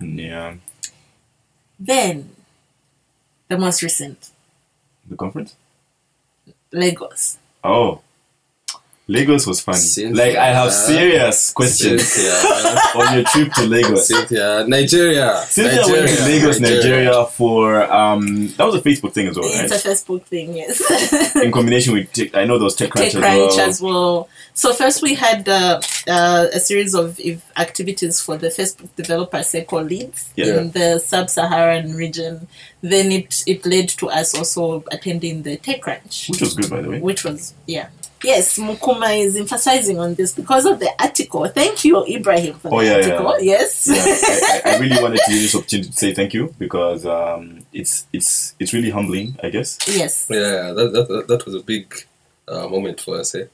Yeah. 0.00 0.54
Then, 1.78 2.30
the 3.48 3.58
most 3.58 3.82
recent, 3.82 4.30
The 5.08 5.16
conference? 5.16 5.56
Lagos. 6.72 7.38
Oh. 7.62 8.00
Lagos 9.06 9.46
was 9.46 9.60
funny. 9.60 9.76
Cynthia. 9.78 10.16
Like 10.24 10.36
I 10.36 10.46
have 10.46 10.72
serious 10.72 11.52
questions 11.52 12.02
Cynthia, 12.10 12.80
on 12.96 13.14
your 13.14 13.24
trip 13.24 13.52
to 13.52 13.66
Lagos. 13.66 14.08
Cynthia, 14.08 14.64
Nigeria. 14.66 15.44
Cynthia 15.46 15.80
Nigeria, 15.82 16.04
went 16.04 16.16
to 16.18 16.24
Lagos, 16.24 16.60
Nigeria, 16.60 17.24
for 17.26 17.82
um 17.92 18.48
that 18.56 18.64
was 18.64 18.76
a 18.76 18.80
Facebook 18.80 19.12
thing 19.12 19.28
as 19.28 19.38
well, 19.38 19.46
It's 19.52 19.84
a? 19.84 19.88
Facebook 19.88 20.22
thing, 20.24 20.56
yes. 20.56 20.80
In 21.36 21.52
combination 21.52 21.92
with 21.92 22.10
Tech- 22.12 22.34
I 22.34 22.44
know 22.46 22.56
there 22.58 22.64
was 22.64 22.76
TechCrunch 22.78 22.94
Take 22.94 23.14
as 23.14 23.20
Crunch 23.20 23.56
well. 23.56 23.60
as 23.68 23.82
well. 23.82 24.28
So 24.54 24.72
first 24.72 25.02
we 25.02 25.14
had 25.14 25.46
uh, 25.50 25.80
uh, 26.08 26.46
a 26.54 26.60
series 26.60 26.94
of 26.94 27.20
activities 27.58 28.20
for 28.20 28.38
the 28.38 28.48
Facebook 28.48 28.88
developer 28.96 29.42
Circle 29.42 29.82
leads 29.82 30.32
Yeah. 30.36 30.60
in 30.60 30.70
the 30.70 30.98
sub-Saharan 30.98 31.92
region. 31.94 32.48
Then 32.80 33.12
it 33.12 33.42
it 33.46 33.66
led 33.66 33.90
to 34.00 34.08
us 34.08 34.34
also 34.34 34.82
attending 34.90 35.42
the 35.42 35.58
TechCrunch, 35.58 36.30
Which 36.30 36.40
was 36.40 36.54
good 36.54 36.70
by 36.70 36.80
the 36.80 36.88
way. 36.88 37.00
which 37.00 37.22
was 37.24 37.52
yeah. 37.66 37.88
Yes, 38.24 38.58
Mukuma 38.58 39.18
is 39.24 39.36
emphasizing 39.36 39.98
on 39.98 40.14
this 40.14 40.32
because 40.34 40.64
of 40.66 40.78
the 40.80 40.90
article. 40.98 41.46
Thank 41.48 41.84
you, 41.84 42.04
Ibrahim, 42.06 42.54
for 42.54 42.74
Oh, 42.74 42.78
the 42.80 42.86
yeah, 42.86 43.06
yeah. 43.06 43.36
Yes. 43.40 43.86
yeah, 43.88 43.94
I, 44.64 44.70
I- 44.70 44.74
I 44.74 44.78
really 44.82 45.00
wanted 45.02 45.20
to 45.26 45.32
use 45.32 45.42
this 45.42 45.54
opportunity 45.54 45.90
to 45.90 45.96
say 45.96 46.14
thank 46.14 46.34
you 46.34 46.54
because 46.58 47.04
um, 47.06 47.64
it's 47.72 48.06
it's 48.12 48.54
it's 48.58 48.72
really 48.72 48.90
humbling, 48.90 49.36
I 49.42 49.50
guess. 49.50 49.78
yes. 49.86 50.26
Yeah, 50.30 50.72
that, 50.72 50.92
that, 50.92 51.08
that, 51.08 51.28
that 51.28 51.44
was 51.46 51.54
a 51.54 51.60
big 51.60 51.94
uh, 52.48 52.66
moment 52.68 53.00
for 53.00 53.18
us. 53.20 53.34
Eh? 53.34 53.46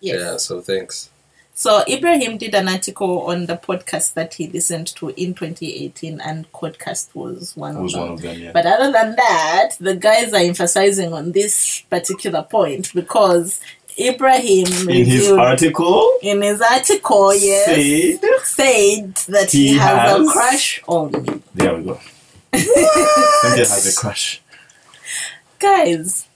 Yes. 0.00 0.20
Yeah, 0.20 0.36
so 0.38 0.60
thanks. 0.60 1.10
So 1.54 1.84
Ibrahim 1.88 2.38
did 2.38 2.54
an 2.54 2.66
article 2.68 3.26
on 3.26 3.46
the 3.46 3.56
podcast 3.56 4.14
that 4.14 4.34
he 4.34 4.48
listened 4.48 4.86
to 4.96 5.10
in 5.10 5.34
2018, 5.34 6.20
and 6.20 6.50
Codecast 6.52 7.14
was 7.14 7.54
one 7.56 7.76
It 7.76 7.84
of 7.84 7.92
them. 7.92 8.00
one 8.00 8.10
of 8.12 8.22
them, 8.22 8.38
yeah. 8.38 8.52
But 8.52 8.66
other 8.66 8.90
than 8.90 9.16
that, 9.16 9.70
the 9.78 9.94
guys 9.94 10.32
are 10.32 10.40
emphasizing 10.40 11.12
on 11.12 11.32
this 11.32 11.82
particular 11.90 12.42
point 12.42 12.92
because 12.94 13.60
Ibrahim 14.00 14.88
In 14.88 15.04
his 15.04 15.30
article, 15.30 16.08
in 16.22 16.40
his 16.40 16.60
article, 16.62 17.34
yes, 17.34 18.18
said, 18.18 18.36
said 18.44 19.14
that 19.32 19.50
he, 19.50 19.68
He 19.68 19.76
has, 19.76 19.98
has- 20.18 20.26
a 20.28 20.32
crush 20.32 20.82
on 20.88 21.12
me. 21.12 21.42
there 21.54 21.76
we 21.76 21.84
go. 21.84 22.00
Cynthia 22.54 23.66
has 23.68 23.94
a 23.94 24.00
crush. 24.00 24.40
Guys, 25.58 26.26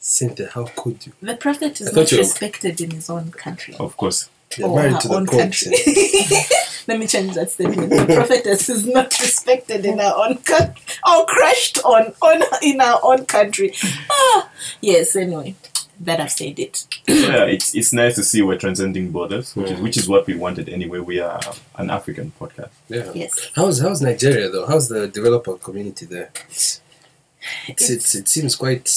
Cynthia, 0.00 0.48
how 0.52 0.64
could 0.74 1.06
you? 1.06 1.12
the 1.20 1.36
prophet 1.36 1.80
is 1.80 1.88
I 1.88 1.90
not 1.92 1.94
thought 2.08 2.12
were- 2.12 2.18
respected 2.18 2.80
in 2.80 2.90
his 2.92 3.10
own 3.10 3.30
country. 3.30 3.74
Of 3.78 3.96
course. 3.96 4.28
You're 4.58 4.68
or 4.68 4.76
married 4.76 5.00
to 5.00 5.08
the 5.08 5.14
own 5.14 5.26
Pope. 5.26 5.40
country. 5.40 5.72
Let 6.88 6.98
me 6.98 7.06
change 7.06 7.34
that 7.34 7.50
statement. 7.50 7.90
The 7.90 8.14
prophetess 8.14 8.68
is 8.68 8.86
not 8.86 9.18
respected 9.20 9.84
in 9.86 10.00
our 10.00 10.26
own 10.26 10.38
country 10.38 10.82
or 11.08 11.24
crushed 11.26 11.78
on, 11.84 12.12
on 12.20 12.42
in 12.62 12.80
our 12.80 12.98
own 13.04 13.24
country. 13.24 13.72
Ah, 14.10 14.50
yes, 14.80 15.14
anyway, 15.14 15.54
that 16.00 16.18
I've 16.20 16.32
said 16.32 16.58
it. 16.58 16.84
yeah, 17.06 17.44
it's 17.44 17.74
it's 17.76 17.92
nice 17.92 18.16
to 18.16 18.24
see 18.24 18.42
we're 18.42 18.58
transcending 18.58 19.10
borders, 19.12 19.54
which 19.54 19.70
is 19.70 19.80
which 19.80 19.96
is 19.96 20.08
what 20.08 20.26
we 20.26 20.34
wanted 20.34 20.68
anyway. 20.68 20.98
We 20.98 21.20
are 21.20 21.40
an 21.76 21.88
African 21.90 22.32
podcast. 22.40 22.70
Yeah. 22.88 23.10
Yes. 23.14 23.50
How's 23.54 23.80
how's 23.80 24.02
Nigeria 24.02 24.50
though? 24.50 24.66
How's 24.66 24.88
the 24.88 25.06
developer 25.06 25.54
community 25.54 26.06
there? 26.06 26.30
It's, 26.50 26.80
it's, 27.68 28.14
it 28.14 28.28
seems 28.28 28.56
quite 28.56 28.88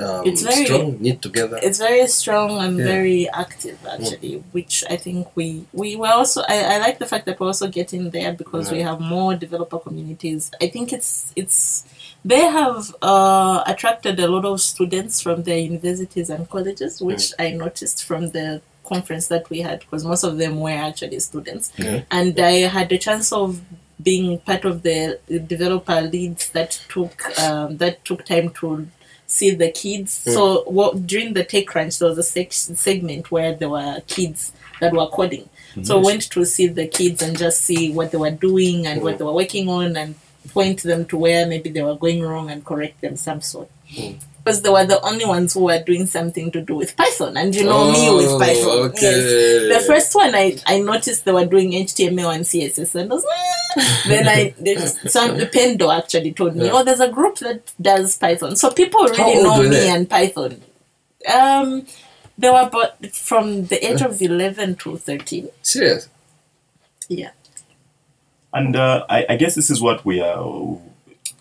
um, 0.00 0.26
It's 0.26 0.42
very- 0.42 0.64
strong, 0.66 0.96
knit 1.00 1.20
together. 1.22 1.58
It's 1.62 1.78
very 1.78 2.06
strong 2.06 2.58
and 2.58 2.78
Yeah. 2.78 2.84
very 2.84 3.28
active, 3.30 3.78
actually, 3.90 4.44
which 4.52 4.84
I 4.88 4.96
think 4.96 5.28
we 5.34 5.64
we 5.72 5.96
were 5.96 6.08
also. 6.20 6.42
I, 6.48 6.74
I 6.74 6.78
like 6.78 6.98
the 6.98 7.06
fact 7.06 7.26
that 7.26 7.38
we're 7.40 7.48
also 7.48 7.66
getting 7.68 8.10
there 8.10 8.32
because 8.32 8.70
we 8.70 8.80
have 8.82 9.00
more 9.00 9.34
developer 9.34 9.78
communities. 9.78 10.50
I 10.62 10.68
think 10.68 10.92
it's 10.92 11.32
it's 11.36 11.84
they 12.24 12.40
have 12.60 12.94
uh, 13.02 13.62
attracted 13.66 14.18
a 14.20 14.28
lot 14.28 14.44
of 14.44 14.60
students 14.60 15.20
from 15.20 15.42
their 15.44 15.58
universities 15.58 16.30
and 16.30 16.48
colleges, 16.48 17.00
which 17.00 17.32
I 17.38 17.50
noticed 17.50 18.04
from 18.04 18.28
the 18.30 18.60
conference 18.84 19.26
that 19.28 19.50
we 19.50 19.60
had 19.60 19.80
because 19.80 20.04
most 20.04 20.24
of 20.24 20.38
them 20.38 20.60
were 20.60 20.70
actually 20.70 21.18
students, 21.20 21.72
Yeah. 21.76 22.02
and 22.10 22.38
I 22.38 22.52
had 22.76 22.88
the 22.88 22.98
chance 22.98 23.32
of 23.32 23.60
being 24.02 24.38
part 24.40 24.64
of 24.64 24.82
the 24.82 25.18
developer 25.46 26.00
leads 26.00 26.50
that 26.50 26.80
took 26.88 27.16
um, 27.40 27.76
that 27.78 28.04
took 28.04 28.24
time 28.24 28.50
to 28.60 28.86
see 29.26 29.50
the 29.50 29.70
kids. 29.70 30.12
So 30.12 30.62
what 30.64 31.06
during 31.06 31.34
the 31.34 31.44
tech 31.44 31.66
crunch 31.66 31.98
there 31.98 32.08
was 32.08 32.18
a 32.18 32.22
sec- 32.22 32.52
segment 32.52 33.30
where 33.30 33.54
there 33.54 33.68
were 33.68 34.00
kids 34.06 34.52
that 34.80 34.92
were 34.92 35.06
coding. 35.08 35.48
So 35.82 35.98
I 36.00 36.02
went 36.04 36.30
to 36.30 36.44
see 36.44 36.66
the 36.68 36.86
kids 36.88 37.22
and 37.22 37.36
just 37.38 37.62
see 37.62 37.92
what 37.92 38.10
they 38.10 38.18
were 38.18 38.30
doing 38.30 38.86
and 38.86 39.02
what 39.02 39.18
they 39.18 39.24
were 39.24 39.32
working 39.34 39.68
on 39.68 39.96
and 39.96 40.14
point 40.50 40.82
them 40.82 41.04
to 41.06 41.16
where 41.18 41.46
maybe 41.46 41.70
they 41.70 41.82
were 41.82 41.94
going 41.96 42.22
wrong 42.22 42.50
and 42.50 42.64
correct 42.64 43.00
them 43.00 43.16
some 43.16 43.40
sort. 43.40 43.68
Because 44.38 44.62
they 44.62 44.70
were 44.70 44.86
the 44.86 45.00
only 45.02 45.26
ones 45.26 45.52
who 45.52 45.64
were 45.64 45.82
doing 45.82 46.06
something 46.06 46.50
to 46.52 46.62
do 46.62 46.74
with 46.76 46.96
Python, 46.96 47.36
and 47.36 47.54
you 47.54 47.64
know 47.64 47.92
me 47.92 48.08
with 48.16 48.28
Oh, 48.30 48.38
Python. 48.38 48.78
okay. 48.90 49.68
Yes. 49.68 49.82
The 49.82 49.86
first 49.92 50.14
one 50.14 50.34
I, 50.34 50.56
I 50.66 50.78
noticed 50.80 51.24
they 51.26 51.32
were 51.32 51.44
doing 51.44 51.72
HTML 51.72 52.34
and 52.34 52.44
CSS, 52.44 52.94
and 52.94 53.12
I 53.12 53.14
was 53.14 53.24
"Ah." 53.28 53.57
Then 54.06 54.28
I 54.28 54.54
there's 54.58 55.12
some 55.12 55.36
Pendo 55.36 55.96
actually 55.96 56.32
told 56.32 56.56
me, 56.56 56.66
Yeah. 56.66 56.72
oh, 56.74 56.84
there's 56.84 57.00
a 57.00 57.08
group 57.10 57.38
that 57.38 57.72
does 57.80 58.16
Python, 58.16 58.56
so 58.56 58.70
people 58.70 59.04
really 59.04 59.42
know 59.42 59.62
me 59.62 59.68
they? 59.70 59.88
and 59.90 60.08
Python. 60.08 60.60
Um, 61.32 61.86
they 62.36 62.48
were 62.50 62.62
about 62.62 63.04
from 63.06 63.66
the 63.66 63.84
age 63.90 64.02
of 64.02 64.20
eleven 64.22 64.76
to 64.76 64.96
thirteen. 64.96 65.48
Serious? 65.62 66.08
Yeah. 67.08 67.30
And 68.52 68.76
uh, 68.76 69.04
I, 69.10 69.26
I 69.28 69.36
guess 69.36 69.54
this 69.54 69.70
is 69.70 69.80
what 69.80 70.04
we 70.04 70.20
are 70.20 70.78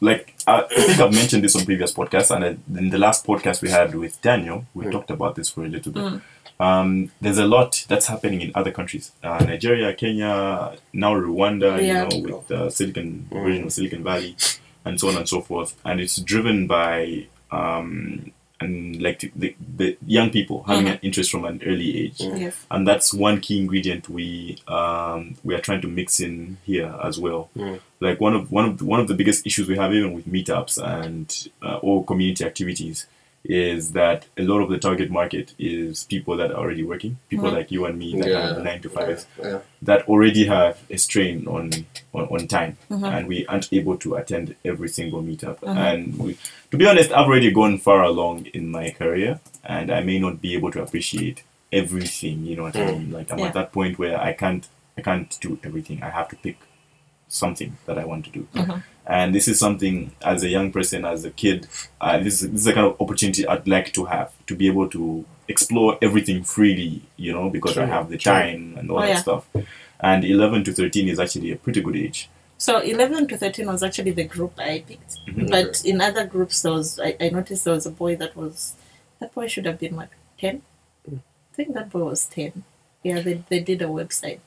like. 0.01 0.35
I 0.47 0.63
I 0.63 0.67
think 0.67 0.99
I've 0.99 1.13
mentioned 1.13 1.43
this 1.43 1.55
on 1.55 1.65
previous 1.65 1.93
podcasts, 1.93 2.35
and 2.35 2.43
uh, 2.43 2.79
in 2.79 2.89
the 2.89 2.97
last 2.97 3.25
podcast 3.25 3.61
we 3.61 3.69
had 3.69 3.95
with 3.95 4.21
Daniel, 4.21 4.65
we 4.73 4.89
talked 4.89 5.11
about 5.11 5.35
this 5.35 5.49
for 5.49 5.63
a 5.63 5.67
little 5.69 5.91
bit. 5.91 6.21
Um, 6.59 7.11
there's 7.21 7.37
a 7.37 7.45
lot 7.45 7.85
that's 7.87 8.07
happening 8.07 8.41
in 8.41 8.51
other 8.55 8.71
countries, 8.71 9.11
uh, 9.23 9.43
Nigeria, 9.45 9.93
Kenya, 9.93 10.75
now 10.93 11.13
Rwanda. 11.13 11.77
Yeah. 11.85 12.09
You 12.11 12.21
know, 12.27 12.37
with 12.37 12.47
the 12.47 12.69
Silicon 12.69 13.27
region 13.31 13.65
of 13.65 13.73
Silicon 13.73 14.03
Valley, 14.03 14.35
and 14.83 14.99
so 14.99 15.09
on 15.09 15.17
and 15.17 15.29
so 15.29 15.41
forth. 15.41 15.79
And 15.85 15.99
it's 16.01 16.17
driven 16.17 16.65
by 16.65 17.27
um, 17.51 18.31
and 18.59 18.99
like 19.03 19.31
the, 19.35 19.55
the 19.77 19.97
young 20.07 20.31
people 20.31 20.63
having 20.63 20.87
an 20.87 20.99
interest 21.03 21.29
from 21.29 21.45
an 21.45 21.61
early 21.63 21.95
age 22.05 22.19
Yes. 22.19 22.65
and 22.71 22.87
that's 22.87 23.13
one 23.13 23.39
key 23.39 23.59
ingredient 23.59 24.09
we 24.09 24.57
um, 24.67 25.35
we 25.43 25.53
are 25.53 25.59
trying 25.61 25.81
to 25.81 25.87
mix 25.87 26.19
in 26.19 26.57
here 26.65 26.91
as 27.03 27.19
well. 27.19 27.51
Like 27.99 28.19
one 28.19 28.33
of 28.35 28.51
one 28.51 28.65
of 28.65 28.79
the, 28.79 28.85
one 28.85 28.99
of 28.99 29.07
the 29.07 29.13
biggest 29.13 29.45
issues 29.45 29.67
we 29.67 29.77
have 29.77 29.93
even 29.93 30.11
with 30.13 30.25
meetups 30.25 30.81
and 30.83 31.49
uh, 31.61 31.77
all 31.77 32.03
community 32.03 32.43
activities 32.45 33.05
is 33.47 33.93
that 33.93 34.25
a 34.37 34.43
lot 34.43 34.59
of 34.61 34.69
the 34.69 34.77
target 34.77 35.09
market 35.09 35.53
is 35.57 36.03
people 36.03 36.35
that 36.35 36.51
are 36.51 36.57
already 36.57 36.83
working, 36.83 37.17
people 37.29 37.45
mm-hmm. 37.47 37.55
like 37.55 37.71
you 37.71 37.85
and 37.85 37.97
me 37.97 38.19
that 38.19 38.29
Yeah. 38.29 38.47
have 38.47 38.63
nine 38.63 38.81
to 38.81 38.89
five 38.89 39.25
Yeah. 39.41 39.59
that 39.81 40.07
already 40.07 40.45
have 40.45 40.77
a 40.89 40.97
strain 40.97 41.47
on 41.47 41.71
on, 42.13 42.25
on 42.35 42.47
time 42.47 42.77
Mm-hmm. 42.91 43.05
and 43.05 43.27
we 43.27 43.45
aren't 43.47 43.71
able 43.71 43.97
to 43.97 44.15
attend 44.15 44.55
every 44.65 44.89
single 44.89 45.21
meetup. 45.23 45.59
Mm-hmm. 45.59 45.77
And 45.77 46.17
we, 46.19 46.37
to 46.71 46.77
be 46.77 46.85
honest 46.87 47.11
i've 47.11 47.27
already 47.27 47.51
gone 47.51 47.77
far 47.77 48.03
along 48.03 48.47
in 48.47 48.69
my 48.69 48.89
career 48.91 49.39
and 49.63 49.89
i 49.91 50.01
may 50.01 50.19
not 50.19 50.41
be 50.41 50.53
able 50.53 50.71
to 50.71 50.81
appreciate 50.81 51.43
everything 51.71 52.45
you 52.45 52.55
know 52.57 52.63
what 52.63 52.75
i 52.75 52.79
mm. 52.81 52.99
mean? 52.99 53.11
Like 53.11 53.31
i'm 53.31 53.39
Yeah. 53.39 53.47
at 53.47 53.53
that 53.53 53.71
point 53.71 53.97
where 53.97 54.19
i 54.19 54.33
can't 54.33 54.67
i 54.97 55.01
can't 55.01 55.37
do 55.41 55.59
everything. 55.63 56.03
I 56.03 56.09
have 56.09 56.27
to 56.29 56.35
pick 56.35 56.57
something 57.29 57.77
that 57.85 57.97
i 57.97 58.05
want 58.05 58.25
to 58.25 58.31
do 58.31 58.47
mm-hmm. 58.53 58.79
And 59.09 59.33
this 59.33 59.47
is 59.47 59.57
something 59.59 60.11
as 60.23 60.43
a 60.43 60.49
young 60.49 60.71
person 60.71 61.05
as 61.05 61.23
a 61.25 61.31
kid 61.31 61.67
uh, 62.01 62.17
this, 62.19 62.41
is, 62.41 62.51
this 62.51 62.59
is 62.61 62.65
the 62.65 62.73
kind 62.73 62.87
of 62.87 62.99
opportunity 63.01 63.47
i'd 63.47 63.67
like 63.67 63.91
to 63.93 64.05
have 64.05 64.31
to 64.45 64.55
be 64.55 64.67
able 64.67 64.87
to 64.89 65.25
explore 65.47 65.97
everything 66.01 66.43
freely 66.43 67.01
you 67.15 67.31
know 67.33 67.49
because 67.49 67.77
i 67.77 67.85
have 67.85 68.09
the 68.09 68.17
true. 68.17 68.31
time 68.31 68.75
and 68.77 68.91
all 68.91 68.97
Oh, 68.97 69.01
that 69.01 69.09
yeah. 69.09 69.15
stuff 69.27 69.47
and 69.99 70.23
11 70.25 70.63
to 70.65 70.73
13 70.73 71.07
is 71.09 71.19
actually 71.19 71.51
a 71.51 71.55
pretty 71.55 71.81
good 71.81 71.95
age 71.95 72.29
So 72.59 72.79
11 72.79 73.27
to 73.29 73.37
13 73.37 73.67
was 73.67 73.81
actually 73.87 74.13
the 74.19 74.23
group 74.35 74.53
I 74.57 74.83
picked. 74.87 75.11
Mhm. 75.27 75.49
But 75.55 75.71
in 75.85 76.01
other 76.05 76.23
groups, 76.25 76.61
there 76.63 76.71
was 76.77 76.87
I, 77.07 77.09
I 77.25 77.27
noticed 77.29 77.65
there 77.65 77.75
was 77.79 77.85
a 77.85 77.91
boy 77.99 78.15
that 78.21 78.35
was 78.35 78.73
that 79.19 79.29
boy 79.35 79.45
should 79.53 79.67
have 79.69 79.77
been 79.83 79.95
what 79.99 80.09
10. 80.39 80.61
I 81.11 81.19
think 81.57 81.75
that 81.75 81.91
boy 81.91 82.03
was 82.11 82.25
10. 82.25 82.63
Yeah, 83.03 83.19
they, 83.25 83.35
they 83.51 83.59
did 83.69 83.83
a 83.83 83.89
website. 83.99 84.39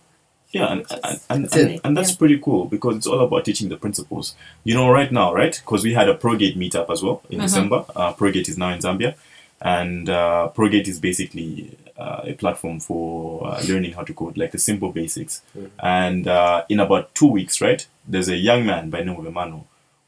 Yeah 0.52 0.72
and, 0.72 0.86
and, 1.04 1.20
and, 1.30 1.44
That's 1.44 1.56
and, 1.56 1.80
and 1.84 1.96
that's 1.96 2.10
yeah. 2.12 2.16
pretty 2.16 2.38
cool 2.38 2.64
because 2.64 2.96
it's 2.96 3.06
all 3.06 3.20
about 3.20 3.44
teaching 3.44 3.68
the 3.68 3.76
principles. 3.76 4.34
You 4.64 4.74
know 4.74 4.90
right 4.90 5.10
now 5.12 5.32
right 5.32 5.54
because 5.64 5.84
we 5.84 5.94
had 5.94 6.08
a 6.08 6.14
progate 6.14 6.56
meetup 6.58 6.90
as 6.90 7.02
well 7.02 7.22
in 7.30 7.38
Mhm. 7.38 7.42
december. 7.42 7.84
Uh, 7.94 8.12
progate 8.12 8.48
is 8.48 8.58
now 8.58 8.70
in 8.70 8.80
zambia. 8.80 9.14
And 9.62 10.08
uh, 10.08 10.48
progate 10.48 10.88
is 10.88 10.98
basically 10.98 11.76
uh, 11.98 12.22
a 12.24 12.32
platform 12.32 12.80
for 12.80 13.46
uh, 13.46 13.60
learning 13.68 13.92
how 13.92 14.02
to 14.04 14.14
code 14.14 14.38
like 14.38 14.52
the 14.52 14.58
simple 14.58 14.90
basics. 14.90 15.42
And 15.78 16.26
uh, 16.26 16.64
in 16.70 16.80
about 16.80 17.14
two 17.14 17.26
weeks 17.26 17.60
right 17.60 17.86
there's 18.08 18.28
a 18.28 18.36
young 18.36 18.64
man 18.66 18.88
by 18.90 18.98
the 19.00 19.04
name 19.04 19.18
of 19.20 19.26
emmanuel 19.26 19.66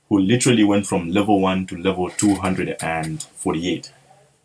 who 0.09 0.18
literally 0.18 0.64
went 0.64 0.87
from 0.87 1.11
level 1.11 1.38
1 1.40 1.66
to 1.66 1.76
level 1.76 2.09
248 2.11 3.92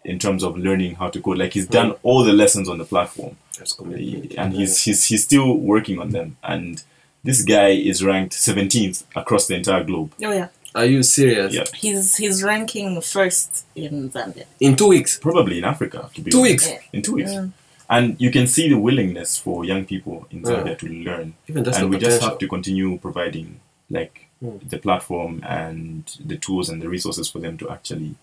in 0.05 0.19
terms 0.19 0.43
of 0.43 0.57
learning 0.57 0.95
how 0.95 1.10
to 1.10 1.19
code. 1.21 1.38
Like 1.38 1.53
he's 1.53 1.67
done 1.67 1.91
all 2.03 2.23
the 2.23 2.33
lessons 2.33 2.69
on 2.69 2.77
the 2.77 2.86
platform 2.86 3.36
That's 3.58 3.74
commitment. 3.74 4.34
and 4.38 4.54
he's 4.54 4.84
he's 4.84 5.06
he's 5.06 5.24
still 5.24 5.56
working 5.58 6.00
on 6.00 6.10
them 6.12 6.38
and 6.43 6.84
this 7.24 7.41
guy 7.43 7.70
is 7.70 8.04
ranked 8.04 8.34
17th 8.34 9.04
across 9.15 9.48
the 9.48 9.56
entire 9.56 9.84
globe 9.84 10.12
Oh 10.24 10.32
yeah, 10.32 10.48
Are 10.76 10.86
you 10.86 11.02
serious? 11.04 11.54
yeah 11.54 11.63
he's 11.76 12.15
he's 12.17 12.43
ranking 12.43 13.02
first 13.02 13.65
in 13.76 14.10
Zambia. 14.12 14.46
In 14.60 14.76
two 14.76 14.88
weeks. 14.96 15.17
probably 15.20 15.58
in 15.58 15.65
africa 15.65 16.10
to 16.15 16.22
be 16.22 16.32
Two 16.32 16.39
honest. 16.41 16.52
weeks. 16.52 16.67
Yeah. 16.70 16.80
in 16.96 17.02
two 17.02 17.13
weeks 17.20 17.34
Yeah. 17.34 17.48
and 17.89 18.06
you 18.20 18.32
can 18.32 18.48
see 18.48 18.65
the 18.70 18.80
willingness 18.88 19.38
for 19.38 19.65
young 19.65 19.84
people 19.86 20.17
in 20.32 20.39
Yeah. 20.39 20.50
zambia 20.52 20.76
to 20.82 20.88
learn 21.08 21.28
Even 21.50 21.63
that's 21.63 21.78
and 21.78 21.86
the 21.86 21.89
we 21.98 21.98
just 22.08 22.22
have 22.22 22.38
to 22.43 22.48
continue 22.48 22.98
providing 23.08 23.60
like 23.89 24.15
Mm. 24.43 24.70
the 24.70 24.78
platform 24.78 25.34
and 25.43 26.04
the 26.24 26.38
tools 26.38 26.70
and 26.70 26.80
the 26.84 26.88
resources 26.88 27.28
for 27.32 27.39
them 27.39 27.58
to 27.58 27.65
actually 27.76 28.13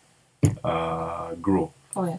uh, 0.62 1.34
grow 1.46 1.72
Oh 1.96 2.04
yeah. 2.06 2.18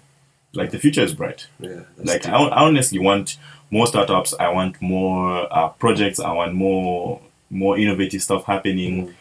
Like 0.55 0.71
the 0.71 0.79
future 0.79 1.01
is 1.01 1.13
bright 1.13 1.47
Yeah. 1.59 1.81
Like. 1.97 2.25
I, 2.27 2.31
I 2.37 2.63
honestly 2.65 2.99
want 2.99 3.37
more 3.71 3.87
startups 3.87 4.33
i 4.39 4.47
want 4.49 4.81
more 4.81 5.47
uh, 5.53 5.69
projects 5.69 6.19
i 6.19 6.31
want 6.31 6.53
more 6.53 7.19
more 7.49 7.77
innovative 7.77 8.21
stuff 8.21 8.45
happening 8.45 9.07
mm. 9.07 9.13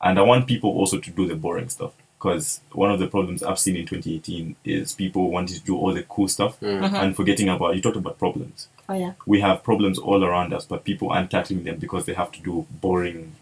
and 0.00 0.18
i 0.18 0.22
want 0.22 0.46
people 0.46 0.70
also 0.70 0.98
to 0.98 1.10
do 1.10 1.26
the 1.26 1.34
boring 1.34 1.68
stuff 1.68 1.92
because 2.18 2.60
one 2.72 2.90
of 2.90 2.98
the 3.00 3.06
problems 3.08 3.42
i've 3.42 3.58
seen 3.58 3.76
in 3.76 3.86
2018 3.86 4.56
is 4.64 4.92
people 4.94 5.30
wanting 5.30 5.56
to 5.58 5.64
do 5.64 5.76
all 5.76 5.92
the 5.92 6.02
cool 6.04 6.28
stuff 6.28 6.58
mm. 6.60 6.82
uh-huh. 6.82 6.96
and 6.96 7.16
forgetting 7.16 7.48
about 7.48 7.74
you 7.74 7.82
talked 7.82 7.96
about 7.96 8.18
problems 8.18 8.68
Oh 8.90 8.94
yeah. 8.94 9.12
we 9.26 9.40
have 9.42 9.62
problems 9.62 9.98
all 9.98 10.24
around 10.24 10.54
us 10.54 10.64
but 10.64 10.84
people 10.84 11.10
aren't 11.10 11.30
tackling 11.30 11.64
them 11.64 11.76
because 11.78 12.06
they 12.06 12.14
have 12.14 12.32
to 12.32 12.40
do 12.42 12.66
boring 12.80 13.34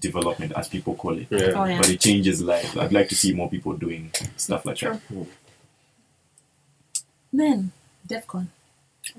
development 0.00 0.52
as 0.56 0.68
people 0.68 0.94
call 0.94 1.16
it 1.18 1.26
Yeah. 1.30 1.52
Oh 1.54 1.64
yeah. 1.64 1.78
but 1.78 1.88
it 1.90 2.00
changes 2.00 2.40
lives 2.42 2.76
i'd 2.76 2.92
like 2.92 3.08
to 3.10 3.14
see 3.14 3.32
more 3.34 3.48
people 3.50 3.74
doing 3.74 4.10
stuff 4.36 4.64
like 4.64 4.78
Sure. 4.78 4.94
that 4.94 5.08
mm. 5.12 5.26
Man, 7.34 7.72
DefCon. 8.08 8.46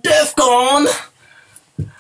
defcon 0.01 0.83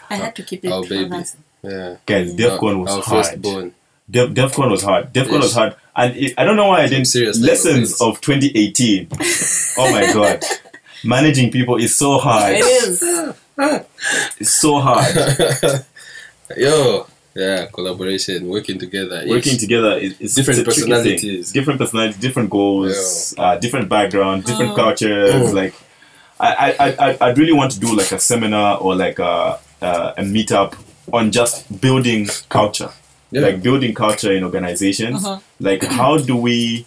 I 0.09 0.15
had 0.15 0.33
to 0.37 0.43
keep 0.43 0.63
it 0.63 0.71
Our 0.71 0.83
for 0.83 0.89
baby. 0.89 1.09
last. 1.09 1.35
Yeah. 1.61 1.95
guys 2.05 2.33
defcon 2.35 2.79
was 2.83 2.91
Our 2.93 3.01
hard 3.01 3.25
firstborn. 3.25 3.73
Def, 4.09 4.29
DefCon 4.29 4.69
was 4.71 4.83
hard. 4.83 5.11
DefCon 5.13 5.31
Yes. 5.39 5.43
was 5.47 5.53
hard, 5.53 5.75
and 5.95 6.15
it, 6.15 6.33
I 6.37 6.43
don't 6.45 6.55
know 6.55 6.67
why 6.67 6.83
I 6.83 6.87
didn't. 6.87 7.05
serious 7.15 7.39
Lessons 7.39 7.99
level, 7.99 8.13
of 8.13 8.21
2018. 8.21 9.07
oh 9.77 9.91
my 9.91 10.13
god, 10.13 10.43
managing 11.03 11.51
people 11.51 11.75
is 11.77 11.95
so 11.95 12.17
hard. 12.19 12.53
It 12.55 12.65
is. 12.87 13.03
It's 14.39 14.51
so 14.51 14.79
hard. 14.79 15.13
Yo. 16.57 17.07
Yeah. 17.33 17.65
Collaboration. 17.73 18.47
Working 18.47 18.77
together. 18.79 19.23
Working 19.27 19.53
Yes. 19.53 19.61
together 19.61 19.93
is, 19.97 20.13
is 20.21 20.35
Different 20.35 20.59
it's 20.59 20.67
a 20.67 20.71
personalities. 20.71 21.51
different 21.51 21.79
personalities, 21.79 22.17
different 22.21 22.49
goals, 22.49 23.33
uh, 23.37 23.57
different 23.57 23.89
backgrounds, 23.89 24.45
different 24.45 24.71
Mm. 24.71 24.75
cultures. 24.83 25.33
Mm. 25.33 25.53
Like, 25.53 25.73
I, 26.39 26.49
I, 26.53 26.87
I, 26.87 27.09
I- 27.11 27.17
I'd 27.21 27.37
really 27.37 27.53
want 27.53 27.71
to 27.71 27.79
do 27.79 27.95
like 27.95 28.11
a 28.11 28.19
seminar 28.19 28.77
or 28.79 28.95
like 28.95 29.19
a, 29.19 29.59
uh, 29.81 30.13
a 30.17 30.21
meetup 30.23 30.75
on 31.13 31.31
just 31.31 31.79
building 31.81 32.27
culture. 32.49 32.89
Yeah. 33.31 33.41
like 33.41 33.63
building 33.63 33.93
culture 33.93 34.31
in 34.31 34.43
organizations 34.43 35.25
Uh-huh. 35.25 35.39
like 35.59 35.83
how 35.83 36.17
do 36.17 36.35
we 36.37 36.85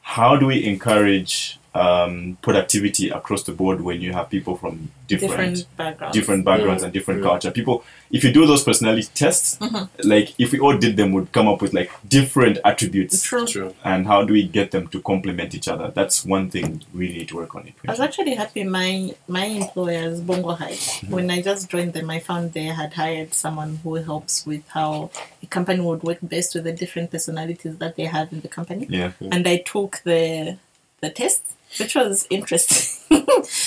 how 0.00 0.36
do 0.36 0.46
we 0.46 0.64
encourage 0.66 1.58
um, 1.74 2.36
productivity 2.42 3.08
across 3.08 3.44
the 3.44 3.52
board 3.52 3.80
when 3.80 4.00
you 4.02 4.12
have 4.12 4.28
people 4.28 4.56
from 4.56 4.90
different 5.06 5.30
Different 5.30 5.76
backgrounds. 5.76 6.14
different 6.16 6.44
backgrounds 6.44 6.82
Yeah. 6.82 6.86
and 6.86 6.92
different 6.92 7.20
Yeah. 7.22 7.28
culture 7.28 7.50
people 7.50 7.82
if 8.10 8.22
you 8.24 8.30
do 8.32 8.44
those 8.46 8.62
personality 8.62 9.08
tests 9.14 9.56
Uh-huh. 9.60 9.86
like 10.04 10.34
if 10.38 10.52
we 10.52 10.58
all 10.58 10.76
did 10.76 10.96
them 10.98 11.12
would 11.12 11.32
come 11.32 11.48
up 11.48 11.62
with 11.62 11.72
like 11.72 11.90
different 12.06 12.58
attributes 12.64 13.22
True. 13.22 13.46
True. 13.46 13.74
and 13.84 14.06
how 14.06 14.22
do 14.22 14.32
we 14.34 14.42
get 14.58 14.70
them 14.70 14.86
to 14.88 15.00
complement 15.00 15.54
each 15.54 15.66
other 15.68 15.90
that's 15.94 16.24
one 16.26 16.50
thing 16.50 16.82
we 16.94 17.08
need 17.08 17.28
to 17.28 17.36
work 17.36 17.54
on 17.54 17.66
it 17.66 17.74
I 17.88 17.90
was 17.92 18.00
actually 18.00 18.34
happy 18.34 18.64
my 18.64 19.14
my 19.28 19.46
employers 19.46 20.20
BongoHive 20.20 21.08
when 21.08 21.30
I 21.30 21.40
just 21.40 21.70
joined 21.70 21.92
them 21.94 22.10
I 22.10 22.18
found 22.20 22.52
they 22.52 22.64
had 22.82 22.92
hired 22.94 23.32
someone 23.32 23.80
who 23.82 23.94
helps 23.94 24.44
with 24.46 24.64
how 24.68 25.10
a 25.42 25.46
company 25.46 25.80
would 25.80 26.02
work 26.02 26.18
best 26.22 26.54
with 26.54 26.64
the 26.64 26.72
different 26.72 27.10
personalities 27.10 27.76
that 27.78 27.96
they 27.96 28.04
have 28.16 28.30
in 28.32 28.40
the 28.42 28.48
company 28.48 28.86
yeah 28.90 29.12
and 29.30 29.46
I 29.48 29.56
took 29.74 30.00
the 30.04 30.58
the 31.00 31.10
test 31.10 31.42
which 31.78 31.94
was 31.94 32.26
interesting. 32.30 32.88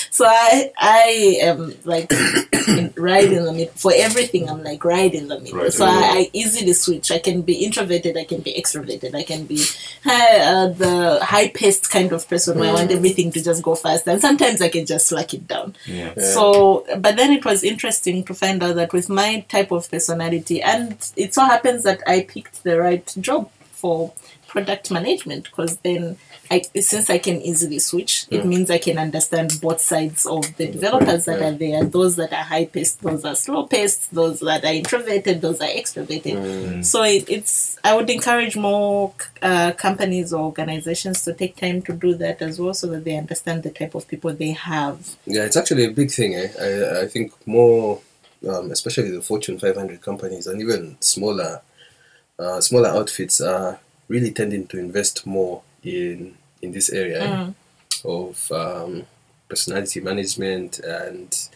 So 0.09 0.25
I 0.25 0.71
I 0.77 1.37
am 1.41 1.75
like 1.83 2.11
right 2.95 3.31
in 3.31 3.43
the 3.43 3.53
middle 3.53 3.73
for 3.75 3.91
everything 3.93 4.49
I'm 4.49 4.63
like 4.63 4.83
right 4.83 5.13
in 5.13 5.27
the 5.27 5.39
middle. 5.39 5.59
Right 5.59 5.73
so 5.73 5.85
I, 5.85 5.89
I 5.89 6.29
easily 6.33 6.73
switch. 6.73 7.11
I 7.11 7.19
can 7.19 7.41
be 7.41 7.63
introverted 7.65 8.17
I 8.17 8.23
can 8.23 8.41
be 8.41 8.53
extroverted 8.53 9.13
I 9.13 9.23
can 9.23 9.45
be 9.45 9.61
hi- 10.03 10.39
uh, 10.39 10.67
the 10.69 11.19
high 11.21 11.49
paced 11.49 11.91
kind 11.91 12.11
of 12.11 12.27
person 12.27 12.57
where 12.57 12.69
I 12.71 12.73
want 12.73 12.91
everything 12.91 13.31
to 13.33 13.43
just 13.43 13.61
go 13.61 13.75
fast. 13.75 14.07
And 14.07 14.21
sometimes 14.21 14.61
I 14.61 14.69
can 14.69 14.85
just 14.85 15.07
slack 15.07 15.33
it 15.33 15.47
down. 15.47 15.75
Yeah. 15.85 16.13
So, 16.17 16.85
but 16.99 17.15
then 17.15 17.31
it 17.31 17.43
was 17.45 17.63
interesting 17.63 18.23
to 18.25 18.33
find 18.33 18.63
out 18.63 18.75
that 18.75 18.93
with 18.93 19.09
my 19.09 19.45
type 19.49 19.71
of 19.71 19.89
personality, 19.91 20.61
and 20.61 20.97
it 21.15 21.33
so 21.33 21.43
happens 21.43 21.83
that 21.83 22.01
I 22.07 22.21
picked 22.21 22.63
the 22.63 22.79
right 22.79 23.05
job 23.19 23.51
for 23.71 24.13
product 24.47 24.89
management 24.91 25.43
because 25.45 25.77
then 25.77 26.17
I, 26.51 26.61
since 26.79 27.09
I 27.09 27.17
can 27.17 27.41
easily 27.41 27.79
switch, 27.79 28.27
it 28.29 28.45
means 28.45 28.69
I 28.69 28.77
can 28.77 28.97
understand 28.97 29.59
both 29.61 29.81
sides 29.81 30.25
of 30.25 30.55
the 30.57 30.67
developers 30.67 31.25
that 31.25 31.39
yeah. 31.39 31.49
are 31.49 31.51
there. 31.53 31.83
Those 31.83 32.15
that 32.17 32.31
are 32.33 32.43
high 32.43 32.65
paced, 32.65 33.01
those 33.01 33.25
are 33.25 33.35
slow 33.35 33.65
paced, 33.65 34.13
those 34.13 34.39
that 34.41 34.63
are 34.63 34.73
introverted, 34.73 35.41
those 35.41 35.59
are 35.61 35.67
extroverted. 35.67 36.85
So 36.85 37.03
it, 37.03 37.29
it's 37.29 37.79
I 37.83 37.95
would 37.95 38.09
encourage 38.09 38.55
more 38.55 39.13
uh, 39.41 39.71
companies 39.73 40.33
or 40.33 40.43
organizations 40.43 41.23
to 41.23 41.33
take 41.33 41.55
time 41.55 41.81
to 41.83 41.93
do 41.93 42.13
that 42.15 42.41
as 42.41 42.59
well, 42.59 42.73
so 42.73 42.87
that 42.87 43.03
they 43.03 43.17
understand 43.17 43.63
the 43.63 43.71
type 43.71 43.95
of 43.95 44.07
people 44.07 44.33
they 44.33 44.51
have. 44.51 45.15
Yeah, 45.25 45.45
it's 45.45 45.57
actually 45.57 45.85
a 45.85 45.91
big 45.91 46.11
thing. 46.11 46.35
Eh? 46.35 46.49
I, 46.59 47.01
I 47.03 47.07
think 47.07 47.33
more, 47.47 48.01
um, 48.47 48.71
especially 48.71 49.11
the 49.11 49.21
Fortune 49.21 49.57
500 49.57 50.01
companies 50.01 50.47
and 50.47 50.61
even 50.61 50.97
smaller, 50.99 51.61
uh, 52.37 52.61
smaller 52.61 52.89
outfits 52.89 53.41
are 53.41 53.79
really 54.07 54.31
tending 54.31 54.67
to 54.67 54.77
invest 54.77 55.25
more 55.25 55.63
in 55.85 56.35
in 56.61 56.71
this 56.71 56.89
area 56.89 57.21
eh, 57.23 57.51
of 58.03 58.51
um, 58.51 59.05
personality 59.47 59.99
management 60.01 60.79
and 60.79 61.49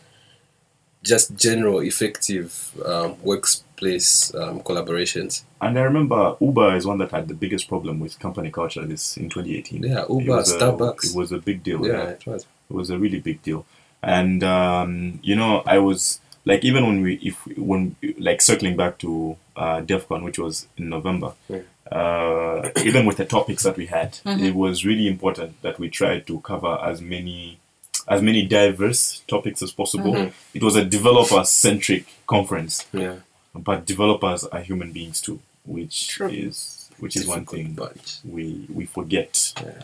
just 1.03 1.33
general 1.35 1.79
effective 1.79 2.71
um, 2.85 3.15
workplace 3.23 4.33
um, 4.35 4.59
collaborations. 4.61 5.43
And 5.61 5.79
I 5.79 5.83
remember 5.83 6.35
Uber 6.41 6.75
is 6.75 6.85
one 6.85 6.97
that 6.99 7.11
had 7.11 7.27
the 7.27 7.33
biggest 7.33 7.67
problem 7.67 7.99
with 7.99 8.19
company 8.19 8.51
culture 8.51 8.85
this 8.85 9.15
in 9.17 9.29
2018. 9.29 9.83
Yeah, 9.83 10.03
It 10.03 10.09
Uber, 10.09 10.35
was 10.35 10.51
a- 10.51 10.57
Starbucks. 10.59 11.11
It 11.11 11.15
was 11.15 11.31
a 11.31 11.37
big 11.39 11.63
deal. 11.63 11.85
yeah, 11.87 11.93
yeah. 11.93 12.09
it 12.09 12.25
was. 12.25 12.45
it 12.69 12.73
was 12.73 12.89
a 12.89 12.97
really 12.99 13.19
big 13.19 13.41
deal 13.41 13.65
and 14.01 14.43
um, 14.45 15.19
you 15.21 15.35
know 15.35 15.61
i 15.65 15.77
was 15.77 16.21
like 16.45 16.63
even 16.63 16.85
when 16.85 17.01
we 17.01 17.15
if 17.15 17.45
when 17.57 17.95
like 18.17 18.41
circling 18.41 18.75
back 18.77 18.97
to 18.97 19.35
uh, 19.55 19.81
defcon 19.81 20.23
which 20.23 20.39
was 20.39 20.67
in 20.77 20.89
november 20.89 21.33
Yeah. 21.49 21.61
uh, 21.91 22.69
even 22.83 23.05
with 23.05 23.17
the 23.17 23.25
topics 23.25 23.63
that 23.63 23.77
we 23.77 23.87
had 23.87 24.17
it 24.25 24.55
was 24.55 24.85
really 24.85 25.07
important 25.07 25.61
that 25.61 25.79
we 25.79 25.89
tried 25.89 26.25
to 26.27 26.39
cover 26.41 26.79
as 26.83 27.01
many 27.01 27.59
as 28.07 28.21
many 28.21 28.45
diverse 28.45 29.21
topics 29.27 29.61
as 29.61 29.71
possible 29.71 30.31
it 30.53 30.63
was 30.63 30.75
a 30.75 30.83
developer 30.85 31.43
centric 31.43 32.05
conference 32.27 32.85
Yeah. 32.93 33.17
but 33.53 33.85
developers 33.85 34.43
are 34.45 34.61
human 34.61 34.91
beings 34.91 35.21
too 35.21 35.39
which 35.65 36.07
True. 36.07 36.29
is 36.29 36.89
which 36.99 37.15
is 37.15 37.27
one 37.27 37.45
thing 37.45 37.73
bunch. 37.73 38.17
we 38.25 38.65
we 38.73 38.85
forget 38.85 39.53
Yeah. 39.61 39.83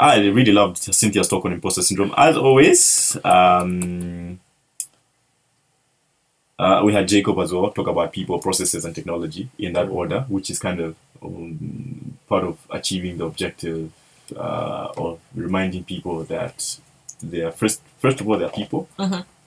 I 0.00 0.26
really 0.28 0.52
loved 0.52 0.76
Cynthia's 0.78 1.26
talk 1.26 1.44
on 1.44 1.52
imposter 1.52 1.82
syndrome. 1.82 2.14
As 2.16 2.36
always, 2.36 3.16
um, 3.24 4.38
uh, 6.58 6.82
we 6.84 6.92
had 6.92 7.06
Jacob 7.08 7.38
as 7.38 7.52
well 7.52 7.70
talk 7.70 7.86
about 7.88 8.12
people, 8.12 8.38
processes, 8.38 8.84
and 8.84 8.94
technology 8.94 9.48
in 9.58 9.72
that 9.74 9.88
order, 9.88 10.20
which 10.28 10.50
is 10.50 10.58
kind 10.58 10.80
of 10.80 10.96
um, 11.22 12.18
part 12.28 12.44
of 12.44 12.58
achieving 12.70 13.18
the 13.18 13.24
objective 13.24 13.90
uh, 14.36 14.88
of 14.96 15.20
reminding 15.34 15.84
people 15.84 16.24
that 16.24 16.78
they 17.22 17.40
are 17.42 17.52
first. 17.52 17.80
First 18.00 18.20
of 18.20 18.28
all, 18.28 18.38
they're 18.38 18.48
people, 18.62 18.88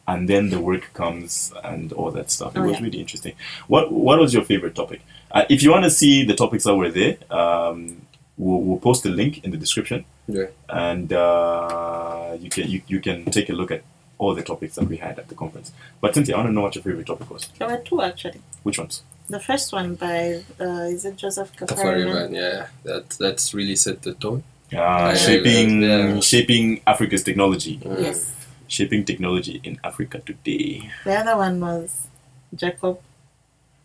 and 0.08 0.28
then 0.28 0.50
the 0.50 0.60
work 0.60 0.92
comes 0.94 1.54
and 1.64 1.94
all 1.94 2.12
that 2.12 2.30
stuff. 2.32 2.56
It 2.56 2.60
Oh, 2.60 2.64
was 2.64 2.78
yeah. 2.78 2.84
really 2.86 3.00
interesting. 3.00 3.34
What 3.68 3.92
What 3.92 4.20
was 4.20 4.34
your 4.34 4.44
favorite 4.44 4.76
topic? 4.76 5.02
Uh, 5.32 5.46
if 5.50 5.64
you 5.64 5.72
want 5.72 5.86
to 5.86 5.92
see 5.92 6.26
the 6.26 6.34
topics 6.36 6.64
that 6.66 6.76
were 6.76 6.90
there, 6.92 7.16
um, 7.30 8.02
we'll, 8.38 8.60
we'll 8.62 8.80
post 8.80 9.04
the 9.04 9.10
link 9.10 9.44
in 9.46 9.52
the 9.52 9.58
description 9.58 10.04
Yeah. 10.28 10.48
and 10.70 11.14
uh, 11.14 12.36
you 12.40 12.50
can 12.50 12.70
you, 12.70 12.82
you 12.88 13.00
can 13.00 13.26
take 13.26 13.50
a 13.50 13.54
look 13.54 13.72
at 13.72 13.82
all 14.22 14.36
the 14.36 14.44
topics 14.44 14.76
that 14.76 14.88
we 14.88 14.98
had 14.98 15.18
at 15.18 15.28
the 15.30 15.36
conference. 15.36 15.72
But 16.00 16.14
Cynthia, 16.14 16.36
I 16.36 16.38
want 16.38 16.50
to 16.50 16.54
know 16.54 16.62
what 16.62 16.76
your 16.76 16.84
favorite 16.84 17.08
topic 17.08 17.30
was. 17.30 17.50
There 17.58 17.68
were 17.68 17.82
two 17.90 18.02
actually. 18.02 18.40
Which 18.62 18.78
ones? 18.78 19.02
The 19.28 19.40
first 19.40 19.74
one 19.74 19.96
by 19.96 20.44
uh, 20.60 20.94
is 20.96 21.06
it 21.06 21.16
Joseph 21.18 21.52
Kafari 21.56 22.06
Kafarian? 22.06 22.14
man, 22.14 22.34
yeah. 22.36 22.68
That 22.84 23.10
that's 23.24 23.54
really 23.54 23.76
set 23.76 24.04
the 24.04 24.14
tone. 24.14 24.44
Uh, 24.72 25.16
shaping 25.16 25.82
yeah. 25.82 26.20
shaping 26.20 26.82
Africa's 26.86 27.24
technology. 27.24 27.80
Yes. 27.84 28.36
Shaping 28.68 29.04
technology 29.04 29.60
in 29.66 29.80
Africa 29.84 30.20
today 30.20 30.90
The 31.04 31.16
other 31.22 31.36
one 31.36 31.60
was 31.60 32.08
Jacob. 32.56 33.02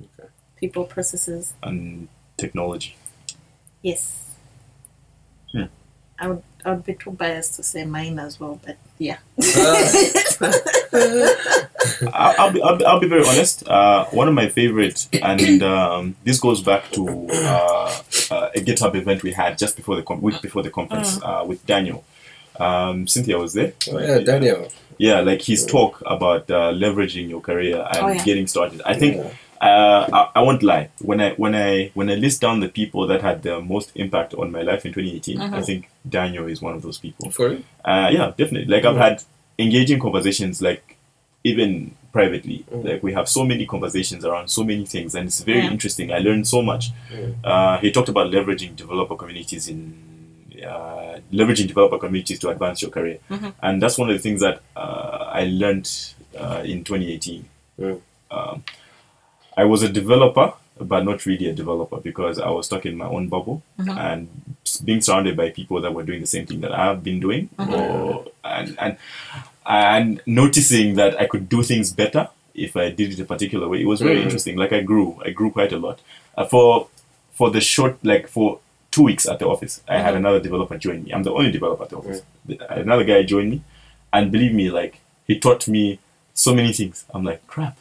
Okay. 0.05 0.29
People 0.61 0.85
processes. 0.85 1.55
and 1.62 2.09
technology. 2.37 2.94
Yes. 3.83 4.25
I 6.18 6.29
would 6.29 6.42
I 6.64 6.70
would 6.70 6.85
be 6.85 6.94
too 6.94 7.11
biased 7.12 7.55
to 7.57 7.62
say 7.62 7.85
mine 7.85 8.18
as 8.18 8.40
well, 8.40 8.59
but 8.64 8.76
yeah. 8.98 9.18
I'll, 12.12 12.35
I'll, 12.38 12.52
be, 12.52 12.62
I'll, 12.62 12.76
be, 12.76 12.85
I'll 12.85 13.00
be 13.00 13.09
very 13.09 13.22
honest. 13.26 13.66
Uh, 13.68 14.05
one 14.07 14.29
of 14.29 14.35
my 14.35 14.48
favorite, 14.48 15.07
and 15.22 15.62
um, 15.62 16.16
this 16.24 16.40
goes 16.40 16.62
back 16.62 16.90
to 16.92 17.09
uh, 17.31 18.02
uh, 18.31 18.50
a 18.55 18.61
GitHub 18.61 18.94
event 18.94 19.22
we 19.22 19.33
had 19.33 19.59
just 19.59 19.76
before 19.76 19.96
the 19.96 20.02
con- 20.02 20.20
week 20.20 20.40
before 20.42 20.62
the 20.62 20.70
conference 20.70 21.20
uh, 21.22 21.44
with 21.46 21.64
Daniel. 21.66 22.05
Um, 22.59 23.07
Cynthia 23.07 23.38
was 23.38 23.52
there. 23.52 23.72
Oh 23.92 23.98
yeah, 23.98 24.18
Daniel. 24.20 24.68
Yeah, 24.98 25.20
like 25.20 25.42
his 25.42 25.66
talk 25.66 26.02
about 26.07 26.50
uh, 26.50 26.72
leveraging 26.72 27.29
your 27.29 27.40
career 27.42 27.87
and 27.92 27.98
Oh, 28.02 28.09
yeah. 28.09 28.24
getting 28.24 28.46
started. 28.46 28.81
I 28.87 28.94
think 28.94 29.22
uh, 29.61 30.09
I, 30.12 30.31
I 30.37 30.42
won't 30.42 30.62
lie. 30.62 30.90
When 31.01 31.21
I 31.21 31.31
when 31.35 31.55
I 31.55 31.90
when 31.95 32.11
I 32.11 32.14
list 32.14 32.40
down 32.40 32.61
the 32.61 32.69
people 32.69 33.07
that 33.07 33.23
had 33.23 33.42
the 33.42 33.61
most 33.61 33.92
impact 33.95 34.35
on 34.35 34.51
my 34.53 34.62
life 34.62 34.85
in 34.87 34.92
2018, 34.92 35.40
I 35.40 35.62
think 35.62 35.88
Daniel 36.09 36.47
is 36.47 36.61
one 36.62 36.75
of 36.75 36.83
those 36.83 36.99
people. 36.99 37.31
For 37.31 37.51
real? 37.51 37.62
Uh, 37.85 38.11
yeah, 38.12 38.33
definitely. 38.37 38.66
Like 38.75 38.85
I've 38.85 38.97
had 38.97 39.23
engaging 39.59 39.99
conversations, 40.01 40.61
like 40.61 40.97
even 41.45 41.95
privately. 42.12 42.64
Like 42.71 43.03
we 43.03 43.12
have 43.12 43.29
so 43.29 43.45
many 43.45 43.66
conversations 43.66 44.25
around 44.25 44.49
so 44.49 44.64
many 44.64 44.85
things, 44.87 45.14
and 45.14 45.27
it's 45.29 45.40
very 45.42 45.61
Yeah. 45.64 45.71
interesting. 45.71 46.12
I 46.12 46.19
learned 46.19 46.47
so 46.49 46.62
much. 46.62 46.90
Uh, 47.45 47.79
he 47.79 47.90
talked 47.92 48.09
about 48.09 48.31
leveraging 48.33 48.75
developer 48.77 49.14
communities 49.16 49.69
in 49.69 49.95
uh, 50.66 51.19
leveraging 51.33 51.69
developer 51.69 51.99
communities 51.99 52.38
to 52.40 52.49
advance 52.49 52.81
your 52.83 52.90
career, 52.90 53.19
and 53.62 53.83
that's 53.83 53.99
one 53.99 54.09
of 54.11 54.16
the 54.16 54.23
things 54.23 54.40
that 54.40 54.61
uh, 54.75 55.31
I 55.33 55.45
learned 55.45 55.88
uh, 56.38 56.62
in 56.64 56.83
2018. 56.85 57.45
Mm. 57.79 58.01
Um, 58.31 58.64
I 59.57 59.64
was 59.64 59.83
a 59.83 59.88
developer, 59.88 60.53
but 60.81 61.05
not 61.05 61.25
really 61.27 61.49
a 61.49 61.55
developer 61.55 61.97
because 61.99 62.38
I 62.38 62.51
was 62.51 62.66
stuck 62.66 62.85
in 62.87 62.97
my 62.97 63.07
own 63.07 63.29
bubble 63.29 63.62
and 63.79 64.29
being 64.85 65.01
surrounded 65.01 65.37
by 65.37 65.51
people 65.51 65.81
that 65.81 65.92
were 65.95 66.03
doing 66.03 66.21
the 66.21 66.27
same 66.27 66.47
thing 66.47 66.61
that 66.61 66.73
I've 66.73 67.03
been 67.03 67.21
doing, 67.21 67.49
or 67.59 68.27
and 68.45 68.77
and 68.79 68.97
and 69.64 70.21
noticing 70.27 70.95
that 70.97 71.19
I 71.21 71.27
could 71.27 71.49
do 71.49 71.62
things 71.62 71.92
better 71.92 72.29
if 72.55 72.77
I 72.77 72.90
did 72.90 73.12
it 73.12 73.21
a 73.21 73.25
particular 73.25 73.69
way. 73.69 73.81
It 73.83 73.87
was 73.87 74.01
very 74.01 74.19
Mm. 74.19 74.25
interesting. 74.25 74.57
Like 74.57 74.73
I 74.73 74.81
grew, 74.83 75.21
I 75.25 75.31
grew 75.31 75.51
quite 75.51 75.73
a 75.73 75.79
lot. 75.79 76.01
Uh, 76.37 76.45
for 76.45 76.88
for 77.33 77.51
the 77.51 77.61
short, 77.61 77.97
like 78.05 78.29
for 78.29 78.59
two 78.90 79.03
weeks 79.03 79.27
at 79.29 79.38
the 79.38 79.47
office, 79.47 79.83
I 79.88 79.99
had 79.99 80.14
another 80.14 80.40
developer 80.40 80.77
join 80.79 81.05
me. 81.05 81.12
I'm 81.12 81.23
the 81.23 81.33
only 81.33 81.51
developer 81.51 81.85
at 81.85 81.90
the 81.90 81.97
office. 81.99 82.23
The- 82.47 82.81
Another 82.83 83.05
guy 83.05 83.23
joined 83.25 83.51
me, 83.51 83.61
and 84.12 84.31
believe 84.33 84.55
me, 84.55 84.71
like 84.71 85.01
he 85.27 85.38
taught 85.38 85.66
me 85.69 85.99
so 86.35 86.55
many 86.55 86.73
things. 86.73 87.05
I'm 87.12 87.25
like, 87.25 87.47
crap. 87.47 87.77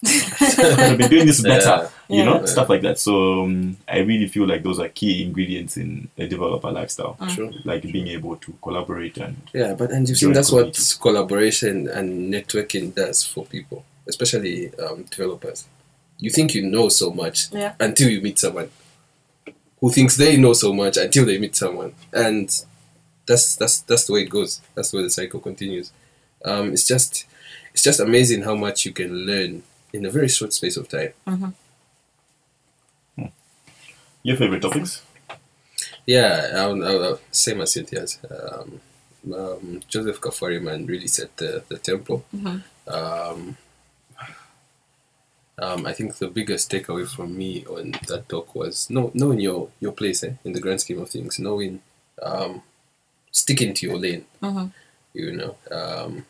I've 0.06 0.96
been 0.98 1.10
doing 1.10 1.26
this 1.26 1.42
better, 1.42 1.90
you 2.08 2.24
know, 2.24 2.40
Yeah. 2.40 2.46
stuff 2.46 2.68
like 2.68 2.82
that. 2.82 2.98
So 2.98 3.42
um, 3.42 3.76
I 3.88 3.98
really 3.98 4.28
feel 4.28 4.46
like 4.46 4.62
those 4.62 4.78
are 4.78 4.88
key 4.88 5.24
ingredients 5.24 5.76
in 5.76 6.08
a 6.16 6.26
developer 6.28 6.70
lifestyle, 6.70 7.16
True. 7.34 7.52
like 7.64 7.82
being 7.82 8.06
able 8.08 8.36
to 8.36 8.52
collaborate 8.62 9.16
and 9.18 9.36
Yeah, 9.52 9.74
but 9.74 9.90
and 9.90 10.08
you 10.08 10.14
see 10.14 10.26
Join 10.26 10.34
that's 10.34 10.52
what 10.52 10.78
collaboration 11.00 11.88
and 11.88 12.32
networking 12.32 12.94
does 12.94 13.24
for 13.24 13.44
people, 13.46 13.84
especially 14.06 14.72
um, 14.78 15.02
developers. 15.04 15.66
You 16.20 16.30
think 16.30 16.54
you 16.54 16.62
know 16.62 16.88
so 16.88 17.10
much 17.10 17.50
Yeah. 17.52 17.74
until 17.80 18.08
you 18.08 18.20
meet 18.20 18.38
someone 18.38 18.70
who 19.80 19.90
thinks 19.90 20.16
they 20.16 20.36
know 20.36 20.52
so 20.52 20.72
much 20.72 20.96
until 20.96 21.24
they 21.26 21.38
meet 21.38 21.54
someone, 21.56 21.94
and 22.12 22.48
that's 23.26 23.56
that's 23.56 23.80
that's 23.80 24.06
the 24.06 24.12
way 24.12 24.22
it 24.22 24.30
goes. 24.30 24.60
That's 24.74 24.90
the 24.90 24.96
way 24.98 25.02
the 25.04 25.10
cycle 25.10 25.40
continues. 25.40 25.92
Um, 26.44 26.72
it's 26.72 26.86
just 26.86 27.26
it's 27.72 27.82
just 27.82 28.00
amazing 28.00 28.42
how 28.42 28.54
much 28.56 28.84
you 28.86 28.92
can 28.92 29.12
learn 29.26 29.62
in 29.92 30.04
a 30.06 30.10
very 30.10 30.28
short 30.28 30.52
space 30.52 30.76
of 30.76 30.88
time. 30.88 31.12
your 34.22 34.36
favorite 34.36 34.60
topics. 34.62 35.02
Yeah, 36.06 36.50
I'll, 36.54 36.84
I'll, 36.84 37.04
I'll- 37.04 37.20
same 37.30 37.60
as 37.60 37.72
Cynthia's. 37.72 38.18
Um, 38.30 38.80
um, 39.34 39.80
Joseph 39.88 40.20
Kafari 40.20 40.60
man 40.62 40.86
really 40.86 41.06
set 41.06 41.36
the, 41.36 41.62
the 41.68 41.78
tempo. 41.78 42.24
Um, 42.86 43.56
um, 45.60 45.86
I 45.86 45.92
think 45.92 46.16
the 46.16 46.28
biggest 46.28 46.70
takeaway 46.70 47.06
from 47.08 47.36
me 47.36 47.64
on 47.66 47.92
that 48.06 48.28
talk 48.28 48.54
was 48.54 48.88
know, 48.90 49.10
knowing 49.14 49.40
your, 49.40 49.68
your 49.80 49.92
place 49.92 50.22
eh, 50.22 50.32
in 50.44 50.52
the 50.52 50.60
grand 50.60 50.80
scheme 50.80 51.00
of 51.00 51.10
things, 51.10 51.38
knowing, 51.38 51.80
um, 52.22 52.62
sticking 53.32 53.74
to 53.74 53.86
your 53.86 53.98
lane. 53.98 54.24
You 55.14 55.32
know, 55.32 55.56
um, 55.70 56.26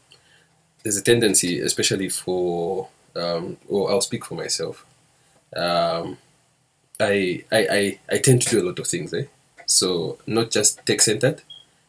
there's 0.83 0.97
a 0.97 1.03
tendency, 1.03 1.61
especially 1.61 2.09
for, 2.09 2.89
um, 3.19 3.57
or 3.69 3.91
I'll 3.91 4.01
speak 4.01 4.25
for 4.25 4.35
myself. 4.35 4.85
Um, 5.55 6.19
I, 7.01 7.45
I, 7.53 7.67
I, 7.71 7.99
I 8.11 8.19
tend 8.19 8.43
to 8.43 8.51
do 8.51 8.63
a 8.63 8.67
lot 8.67 8.79
of 8.79 8.87
things, 8.87 9.13
eh? 9.15 9.25
So 9.67 10.19
not 10.27 10.51
just 10.51 10.85
tech 10.87 11.01
centered, 11.01 11.43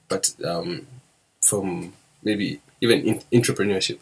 but 0.07 0.33
um, 0.45 0.87
from 1.41 1.93
maybe 2.23 2.61
even 2.81 3.01
in, 3.01 3.19
entrepreneurship. 3.31 3.99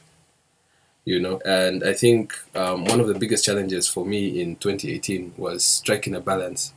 You 1.05 1.21
know, 1.21 1.39
and 1.45 1.85
I 1.85 1.93
think 1.93 2.33
um, 2.53 2.83
one 2.83 2.99
of 2.99 3.07
the 3.07 3.13
biggest 3.13 3.45
challenges 3.45 3.87
for 3.87 4.05
me 4.05 4.41
in 4.41 4.57
2018 4.57 5.35
was 5.37 5.63
striking 5.63 6.13
a 6.13 6.19
balance. 6.19 6.73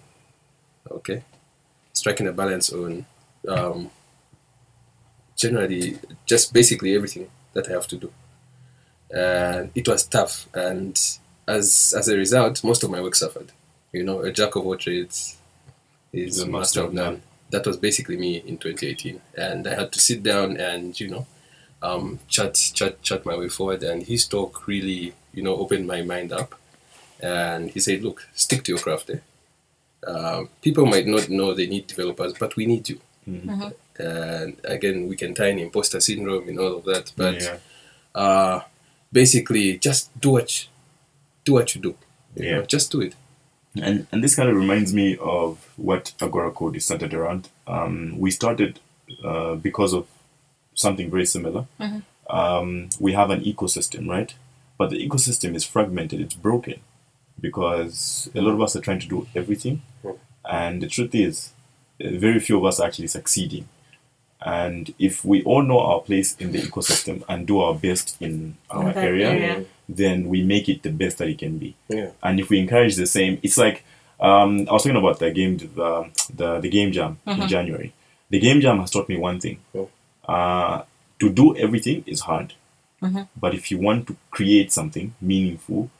Okay, 0.88 1.24
striking 1.92 2.28
a 2.28 2.32
balance 2.32 2.72
on 2.72 3.06
um, 3.48 3.90
generally 5.36 5.98
just 6.26 6.52
basically 6.52 6.94
everything 6.94 7.28
that 7.54 7.68
I 7.68 7.72
have 7.72 7.88
to 7.88 7.96
do, 7.96 8.12
and 9.10 9.70
it 9.74 9.88
was 9.88 10.06
tough. 10.06 10.48
And 10.54 10.98
as 11.46 11.94
as 11.96 12.08
a 12.08 12.16
result, 12.16 12.64
most 12.64 12.82
of 12.82 12.90
my 12.90 13.00
work 13.00 13.14
suffered. 13.14 13.52
You 13.92 14.04
know, 14.04 14.20
a 14.20 14.32
jack 14.32 14.54
of 14.56 14.64
all 14.64 14.76
trades 14.76 15.36
is 16.12 16.40
a 16.40 16.46
master 16.46 16.82
of 16.82 16.94
none. 16.94 17.22
That 17.50 17.66
was 17.66 17.76
basically 17.76 18.16
me 18.16 18.36
in 18.36 18.58
2018, 18.58 19.20
and 19.36 19.66
I 19.66 19.74
had 19.74 19.92
to 19.92 20.00
sit 20.00 20.22
down 20.22 20.56
and 20.56 20.98
you 20.98 21.08
know, 21.08 21.26
um, 21.82 22.20
chat 22.28 22.54
chat 22.54 23.02
chat 23.02 23.26
my 23.26 23.36
way 23.36 23.48
forward. 23.48 23.82
And 23.82 24.02
his 24.02 24.26
talk 24.26 24.66
really 24.66 25.14
you 25.34 25.42
know 25.42 25.56
opened 25.56 25.86
my 25.86 26.02
mind 26.02 26.32
up, 26.32 26.54
and 27.20 27.70
he 27.70 27.80
said, 27.80 28.02
"Look, 28.02 28.28
stick 28.34 28.62
to 28.64 28.72
your 28.72 28.80
craft." 28.80 29.10
Eh? 29.10 29.18
Um, 30.06 30.48
people 30.62 30.86
might 30.86 31.06
not 31.06 31.28
know 31.28 31.52
they 31.52 31.66
need 31.66 31.86
developers, 31.86 32.34
but 32.38 32.56
we 32.56 32.66
need 32.66 32.88
you. 32.88 33.00
And 33.98 34.56
again, 34.64 35.08
we 35.08 35.16
can 35.16 35.34
tie 35.34 35.48
in 35.48 35.58
imposter 35.58 36.00
syndrome 36.00 36.48
and 36.48 36.58
all 36.58 36.76
of 36.76 36.84
that, 36.84 37.12
but 37.16 37.42
yeah. 37.42 37.58
uh, 38.14 38.62
basically 39.12 39.78
just 39.78 40.18
do 40.20 40.30
what 40.30 40.62
you, 40.64 40.68
do 41.44 41.52
what 41.54 41.74
you 41.74 41.80
do 41.80 41.96
You 42.36 42.44
Yeah. 42.44 42.56
know, 42.58 42.62
just 42.66 42.92
do 42.92 43.00
it. 43.00 43.14
And 43.80 44.06
and 44.12 44.22
this 44.24 44.34
kind 44.34 44.48
of 44.48 44.56
reminds 44.56 44.92
me 44.92 45.16
of 45.20 45.68
what 45.76 46.12
Agora 46.20 46.50
Code 46.50 46.76
is 46.76 46.84
centered 46.84 47.14
around. 47.14 47.48
Um, 47.66 48.18
we 48.18 48.30
started 48.30 48.80
uh, 49.24 49.54
because 49.56 49.92
of 49.92 50.06
something 50.74 51.10
very 51.10 51.26
similar. 51.26 51.66
Um, 52.28 52.88
we 53.00 53.12
have 53.12 53.30
an 53.30 53.42
ecosystem, 53.44 54.08
right? 54.08 54.34
But 54.78 54.90
the 54.90 55.08
ecosystem 55.08 55.54
is 55.54 55.64
fragmented. 55.64 56.20
It's 56.20 56.34
broken 56.34 56.80
because 57.40 58.30
a 58.34 58.40
lot 58.40 58.54
of 58.54 58.60
us 58.62 58.76
are 58.76 58.80
trying 58.80 59.00
to 59.00 59.08
do 59.08 59.26
everything, 59.34 59.82
and 60.44 60.82
the 60.82 60.86
truth 60.88 61.14
is, 61.14 61.52
very 62.00 62.40
few 62.40 62.58
of 62.58 62.64
us 62.64 62.80
are 62.80 62.86
actually 62.86 63.08
succeeding. 63.08 63.68
And 64.42 64.94
if 64.98 65.24
we 65.24 65.42
all 65.44 65.62
know 65.62 65.80
our 65.80 66.00
place 66.00 66.34
in 66.38 66.52
the 66.52 66.60
ecosystem 66.62 67.22
and 67.28 67.46
do 67.46 67.60
our 67.60 67.74
best 67.74 68.16
in 68.20 68.56
our 68.70 68.84
that 68.92 68.96
area, 69.04 69.28
area. 69.30 69.64
then 69.88 70.28
we 70.28 70.42
make 70.42 70.68
it 70.68 70.82
the 70.82 70.90
best 70.90 71.18
that 71.18 71.28
it 71.28 71.38
can 71.38 71.58
be 71.58 71.74
Yeah. 71.88 72.10
and 72.22 72.40
if 72.40 72.48
we 72.48 72.58
encourage 72.58 72.96
the 72.96 73.06
same, 73.06 73.38
it's 73.42 73.58
like 73.58 73.84
um, 74.18 74.66
I 74.68 74.72
was 74.72 74.82
talking 74.82 74.96
about 74.96 75.18
the 75.18 75.30
game, 75.30 75.56
the 75.58 76.10
the, 76.34 76.60
the 76.60 76.68
game 76.68 76.92
jam 76.92 77.18
in 77.26 77.48
January. 77.48 77.92
The 78.30 78.38
game 78.38 78.60
jam 78.60 78.78
has 78.80 78.90
taught 78.90 79.08
me 79.08 79.16
one 79.18 79.40
thing: 79.40 79.58
Oh. 79.74 79.88
uh, 80.28 80.82
to 81.18 81.28
do 81.30 81.56
everything 81.56 82.04
is 82.06 82.20
hard, 82.20 82.54
but 83.42 83.54
if 83.54 83.70
you 83.70 83.78
want 83.78 84.06
to 84.08 84.16
create 84.30 84.72
something 84.72 85.14
meaningful, 85.20 85.90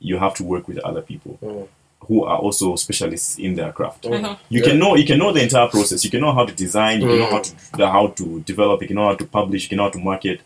you 0.00 0.18
have 0.18 0.34
to 0.34 0.44
work 0.44 0.68
with 0.68 0.78
other 0.78 1.02
people 1.02 1.38
Mm. 1.42 1.68
Who 2.00 2.22
are 2.24 2.38
also 2.38 2.76
specialists 2.76 3.36
in 3.38 3.54
their 3.56 3.72
craft. 3.72 4.04
You 4.04 4.12
Yeah. 4.50 4.60
can 4.62 4.78
know 4.78 4.94
you 4.94 5.04
can 5.04 5.18
know 5.18 5.32
the 5.32 5.42
entire 5.42 5.68
process. 5.68 6.04
You 6.04 6.10
can 6.10 6.20
know 6.20 6.32
how 6.32 6.44
to 6.44 6.52
design. 6.54 7.00
You 7.00 7.08
can 7.08 7.18
know 7.18 7.30
how 7.30 7.40
to 7.40 7.86
how 7.86 8.06
to 8.08 8.40
develop. 8.40 8.80
You 8.82 8.86
can 8.88 8.96
know 8.96 9.08
how 9.08 9.14
to 9.16 9.26
publish. 9.26 9.64
You 9.64 9.68
can 9.70 9.78
know 9.78 9.84
how 9.84 9.90
to 9.90 9.98
market. 9.98 10.40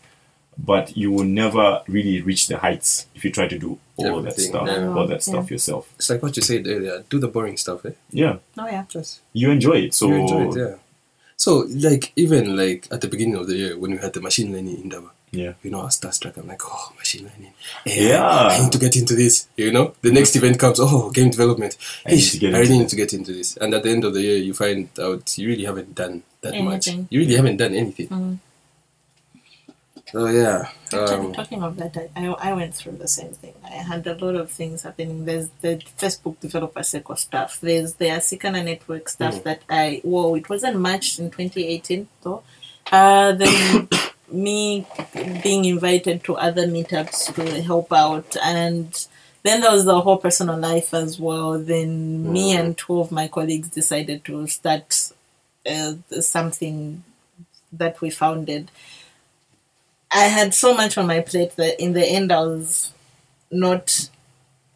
But 0.57 0.95
you 0.97 1.11
will 1.11 1.23
never 1.25 1.81
really 1.87 2.21
reach 2.21 2.47
the 2.47 2.57
heights 2.57 3.07
if 3.15 3.23
you 3.25 3.31
try 3.31 3.47
to 3.47 3.57
do 3.57 3.77
all 3.95 4.21
that 4.21 4.39
stuff, 4.39 4.67
yeah. 4.67 4.87
all 4.95 5.07
that 5.07 5.21
Yeah. 5.25 5.29
stuff 5.31 5.49
yourself. 5.51 5.87
It's 5.95 6.09
like 6.09 6.21
what 6.21 6.35
you 6.35 6.41
said 6.43 6.67
earlier. 6.67 7.03
Do 7.09 7.19
the 7.19 7.27
boring 7.27 7.57
stuff, 7.57 7.85
eh? 7.85 7.91
Yeah, 8.11 8.35
Oh 8.57 8.67
yeah. 8.67 8.83
Just 8.89 9.21
you 9.33 9.49
enjoy 9.49 9.77
it. 9.85 9.93
So 9.93 10.07
you 10.07 10.15
enjoy 10.15 10.43
it, 10.49 10.57
yeah. 10.57 10.75
So, 11.37 11.65
like, 11.69 12.11
even 12.15 12.55
like 12.55 12.87
at 12.91 13.01
the 13.01 13.07
beginning 13.07 13.35
of 13.35 13.47
the 13.47 13.55
year 13.55 13.77
when 13.77 13.91
we 13.91 13.97
had 13.97 14.13
the 14.13 14.21
machine 14.21 14.51
learning 14.53 14.77
Indaba, 14.83 15.09
yeah, 15.31 15.53
you 15.63 15.71
know, 15.71 15.79
I 15.79 15.85
was 15.85 15.97
starstruck. 15.97 16.35
I'm 16.35 16.47
like, 16.47 16.61
oh, 16.65 16.93
machine 16.97 17.23
learning. 17.23 17.53
Yeah. 17.85 18.21
I 18.21 18.61
need 18.61 18.71
to 18.73 18.79
get 18.79 18.97
into 18.97 19.15
this. 19.15 19.47
You 19.55 19.71
know, 19.71 19.93
the 20.01 20.11
next 20.11 20.35
event 20.35 20.59
comes, 20.59 20.77
oh, 20.81 21.09
game 21.11 21.29
development. 21.29 21.77
I 22.05 22.11
need 22.11 22.21
to 22.21 22.37
get 22.37 22.53
I 22.53 22.59
into 22.59 22.69
really 22.69 22.79
need 22.79 22.89
to 22.89 22.95
get 22.97 23.13
into 23.13 23.31
this. 23.31 23.55
And 23.55 23.73
at 23.73 23.83
the 23.83 23.91
end 23.91 24.03
of 24.03 24.13
the 24.13 24.21
year, 24.21 24.37
you 24.37 24.53
find 24.53 24.89
out 24.99 25.37
you 25.37 25.47
really 25.47 25.63
haven't 25.63 25.95
done 25.95 26.23
that 26.41 26.61
much. 26.61 26.87
You 26.87 27.21
really 27.21 27.35
haven't 27.35 27.57
done 27.57 27.73
anything. 27.73 28.09
Mm. 28.09 28.39
So, 30.11 30.27
yeah. 30.27 30.67
Actually, 30.91 31.27
Um, 31.27 31.33
talking 31.33 31.63
of 31.63 31.77
that, 31.77 31.95
I, 31.95 32.27
I 32.27 32.49
I 32.49 32.53
went 32.53 32.75
through 32.75 32.97
the 32.97 33.07
same 33.07 33.31
thing. 33.31 33.53
I 33.63 33.75
had 33.75 34.05
a 34.07 34.15
lot 34.15 34.35
of 34.35 34.51
things 34.51 34.81
happening. 34.81 35.23
There's 35.23 35.47
the 35.61 35.81
Facebook 35.97 36.41
developer 36.41 36.83
circle 36.83 37.15
stuff. 37.15 37.61
There's 37.61 37.93
the 37.93 38.07
Asikana 38.07 38.65
network 38.65 39.07
stuff 39.07 39.41
that 39.43 39.61
I 39.69 40.01
whoa, 40.03 40.35
it 40.35 40.49
wasn't 40.49 40.77
much 40.79 41.17
in 41.19 41.31
2018 41.31 42.09
though. 42.23 42.43
Uh, 42.91 43.31
then 43.31 43.87
me 44.31 44.87
being 45.43 45.65
invited 45.65 46.23
to 46.25 46.35
other 46.35 46.67
meetups 46.67 47.33
to 47.35 47.61
help 47.61 47.91
out, 47.91 48.35
and 48.43 49.07
then 49.43 49.61
there 49.61 49.71
was 49.71 49.85
the 49.85 50.01
whole 50.01 50.17
personal 50.17 50.57
life 50.57 50.93
as 50.93 51.19
well. 51.19 51.57
Then 51.59 52.31
me 52.31 52.55
and 52.55 52.77
two 52.77 52.99
of 52.99 53.11
my 53.11 53.27
colleagues 53.27 53.69
decided 53.69 54.23
to 54.25 54.47
start 54.47 55.11
uh, 55.69 55.93
something 56.19 57.03
that 57.71 58.01
we 58.01 58.09
founded. 58.09 58.71
I 60.11 60.25
had 60.25 60.53
so 60.53 60.73
much 60.73 60.97
on 60.97 61.07
my 61.07 61.21
plate 61.21 61.55
that 61.55 61.81
in 61.81 61.93
the 61.93 62.05
end 62.05 62.31
I 62.31 62.41
was 62.41 62.93
not 63.49 64.09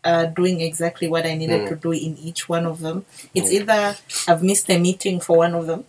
uh, 0.04 0.26
doing 0.28 0.62
exactly 0.62 1.08
what 1.08 1.26
I 1.26 1.36
needed 1.36 1.68
to 1.68 1.76
do 1.76 1.92
in 1.92 2.18
each 2.18 2.48
one 2.48 2.66
of 2.66 2.80
them. 2.80 3.06
It's 3.34 3.52
either 3.52 3.98
I've 4.28 4.44
missed 4.44 4.70
a 4.70 4.78
meeting 4.80 5.20
for 5.20 5.38
one 5.38 5.54
of 5.54 5.68
them, 5.68 5.86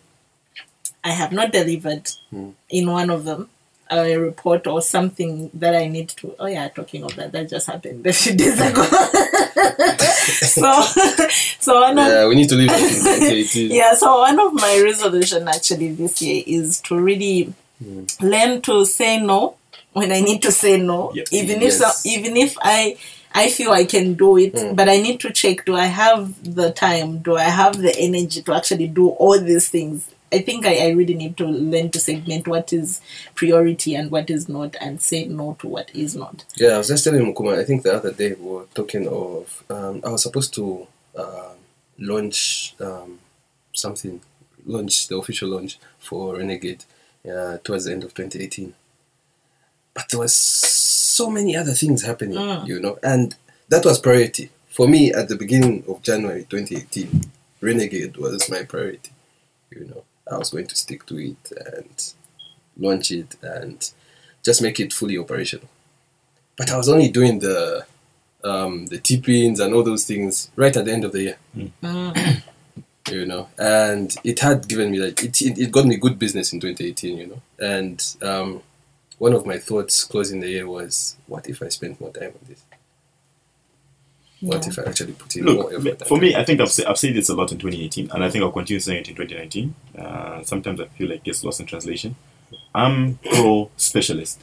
I 1.05 1.11
have 1.13 1.31
not 1.31 1.53
delivered 1.53 2.11
in 2.69 2.91
one 2.91 3.11
of 3.11 3.25
them 3.25 3.49
a 3.91 4.17
report 4.17 4.67
or 4.67 4.83
something 4.83 5.51
that 5.55 5.75
I 5.75 5.87
need 5.87 6.09
to. 6.11 6.35
Oh 6.39 6.47
yeah, 6.47 6.69
talking 6.69 7.05
of 7.05 7.15
that, 7.17 7.33
that 7.33 7.49
just 7.49 7.67
happened 7.67 8.07
a 8.07 8.13
few 8.13 8.35
days 8.35 8.61
ago. 8.61 8.83
so, 10.27 10.83
so 11.61 11.81
one 11.81 11.99
of 11.99 12.07
yeah, 12.07 12.27
we 12.27 12.35
need 12.35 12.49
to 12.49 12.55
leave 12.57 12.71
it 12.71 12.81
in 12.81 12.89
2018. 12.89 13.71
yeah 13.71 13.95
so 13.95 14.19
one 14.19 14.39
of 14.39 14.53
my 14.53 14.81
resolution 14.83 15.49
actually 15.49 15.93
this 15.93 16.21
year 16.23 16.43
is 16.47 16.81
to 16.81 16.99
really 16.99 17.53
hmm. 17.83 18.05
learn 18.21 18.61
to 18.63 18.85
say 18.85 19.21
no 19.21 19.57
when 19.93 20.13
i 20.13 20.21
need 20.21 20.43
to 20.43 20.53
say 20.53 20.81
no 20.81 21.13
Yep. 21.15 21.27
even 21.33 21.63
if 21.63 21.73
so, 21.75 21.91
even 22.05 22.37
if 22.37 22.57
i 22.61 22.97
i 23.35 23.49
feel 23.49 23.71
i 23.71 23.85
can 23.85 24.15
do 24.15 24.37
it 24.37 24.59
hmm. 24.59 24.75
but 24.75 24.89
i 24.89 24.99
need 24.99 25.21
to 25.21 25.33
check 25.33 25.65
do 25.65 25.77
i 25.77 25.87
have 25.87 26.55
the 26.55 26.73
time 26.73 27.19
do 27.19 27.37
i 27.37 27.45
have 27.45 27.79
the 27.79 27.95
energy 27.99 28.43
to 28.43 28.55
actually 28.55 28.89
do 28.89 29.09
all 29.11 29.39
these 29.39 29.69
things 29.69 30.11
i 30.33 30.39
think 30.39 30.67
i, 30.67 30.87
I 30.87 30.89
really 30.91 31.15
need 31.15 31.37
to 31.39 31.47
learn 31.47 31.91
to 31.91 32.01
segment 32.01 32.49
what 32.49 32.73
is 32.73 33.01
priority 33.35 33.95
and 33.95 34.11
what 34.11 34.31
is 34.31 34.49
not 34.49 34.77
and 34.81 35.01
say 35.01 35.25
no 35.25 35.57
to 35.61 35.69
what 35.69 35.91
is 35.95 36.15
not 36.17 36.45
Yeah, 36.57 36.71
I 36.75 36.79
was 36.79 36.89
just 36.89 37.05
telling 37.05 37.23
Mukuma, 37.23 37.59
I 37.59 37.65
think 37.65 37.83
the 37.83 37.95
other 37.95 38.13
day 38.13 38.33
we 38.33 38.51
were 38.51 38.67
talking 38.75 39.07
of, 39.09 39.65
um, 39.71 40.01
I 40.05 40.11
was 40.11 40.23
supposed 40.23 40.55
to 40.55 40.87
uh, 41.17 41.53
launch 41.99 42.75
um, 42.81 43.19
something, 43.73 44.21
launch 44.65 45.09
the 45.09 45.17
official 45.17 45.51
launch 45.51 45.79
for 45.99 46.37
Renegade 46.37 46.85
uh, 47.31 47.59
towards 47.63 47.85
the 47.85 47.93
end 47.93 48.05
of 48.05 48.15
2018. 48.15 48.75
But 49.95 50.09
there 50.11 50.21
was 50.21 50.35
so 50.35 51.31
many 51.31 51.57
other 51.57 51.73
things 51.73 52.03
happening, 52.03 52.67
you 52.67 52.81
know, 52.81 52.99
and 53.03 53.35
that 53.69 53.85
was 53.85 53.99
priority. 53.99 54.51
For 54.69 54.87
me, 54.87 55.13
at 55.13 55.29
the 55.29 55.37
beginning 55.37 55.85
of 55.89 56.03
January 56.03 56.45
2018, 56.49 57.23
Renegade 57.61 58.17
was 58.19 58.51
my 58.51 58.63
priority, 58.65 59.11
you 59.71 59.87
know. 59.87 60.05
I 60.31 60.39
was 60.39 60.51
going 60.51 60.67
to 60.67 60.77
stick 60.77 61.07
to 61.07 61.19
it 61.19 61.53
and 61.75 62.13
launch 62.77 63.11
it 63.11 63.37
and 63.43 63.91
just 64.43 64.63
make 64.63 64.79
it 64.81 64.93
fully 64.93 65.19
operational 65.19 65.69
but 66.57 66.71
I 66.71 66.77
was 66.77 66.89
only 66.89 67.09
doing 67.09 67.39
the 67.39 67.87
um, 68.43 68.87
the 68.87 68.99
T-pins 68.99 69.61
and 69.61 69.75
all 69.75 69.83
those 69.83 70.05
things 70.05 70.51
right 70.57 70.77
at 70.77 70.85
the 70.85 70.93
end 70.93 71.05
of 71.05 71.13
the 71.13 71.23
year. 71.23 71.37
you 73.11 73.27
know, 73.27 73.49
and 73.59 74.15
it 74.25 74.41
had 74.41 74.67
given 74.69 74.91
me 74.91 74.99
like 74.99 75.23
it, 75.23 75.41
it, 75.43 75.59
it 75.59 75.73
got 75.73 75.87
me 75.87 75.97
good 75.97 76.19
business 76.19 76.53
in 76.53 76.61
2018. 76.61 77.19
You 77.19 77.27
know, 77.27 77.43
and 77.59 78.17
um, 78.23 78.63
one 79.19 79.33
of 79.33 79.47
my 79.47 79.59
thoughts 79.59 80.05
closing 80.05 80.41
the 80.41 80.49
year 80.49 80.69
was, 80.69 81.17
what 81.27 81.49
if 81.49 81.63
I 81.63 81.69
spent 81.69 82.01
more 82.01 82.13
time 82.13 82.33
on 82.41 82.49
this? 82.49 82.63
What 84.47 84.65
Yeah. 84.65 84.71
if 84.73 84.79
I 84.79 84.83
actually 84.91 85.13
put 85.13 85.37
in 85.37 85.45
look 85.45 85.73
effort? 85.73 86.07
for 86.09 86.19
me, 86.19 86.35
I 86.35 86.45
think 86.45 86.61
I've 86.61 86.71
said, 86.71 86.87
I've 86.87 86.99
said 86.99 87.15
this 87.15 87.29
a 87.29 87.35
lot 87.35 87.53
in 87.53 87.59
2018, 87.59 88.11
and 88.13 88.25
I 88.25 88.31
think 88.31 88.43
I'll 88.45 88.53
continue 88.53 88.81
saying 88.81 89.01
it 89.03 89.09
in 89.09 89.15
2019. 89.17 89.75
Uh, 89.99 90.43
sometimes 90.45 90.81
I 90.81 90.87
feel 90.87 91.09
like 91.09 91.19
it 91.19 91.25
gets 91.25 91.45
lost 91.45 91.61
in 91.61 91.67
translation. 91.67 92.17
I'm 92.75 93.19
pro 93.33 93.71
specialist, 93.77 94.41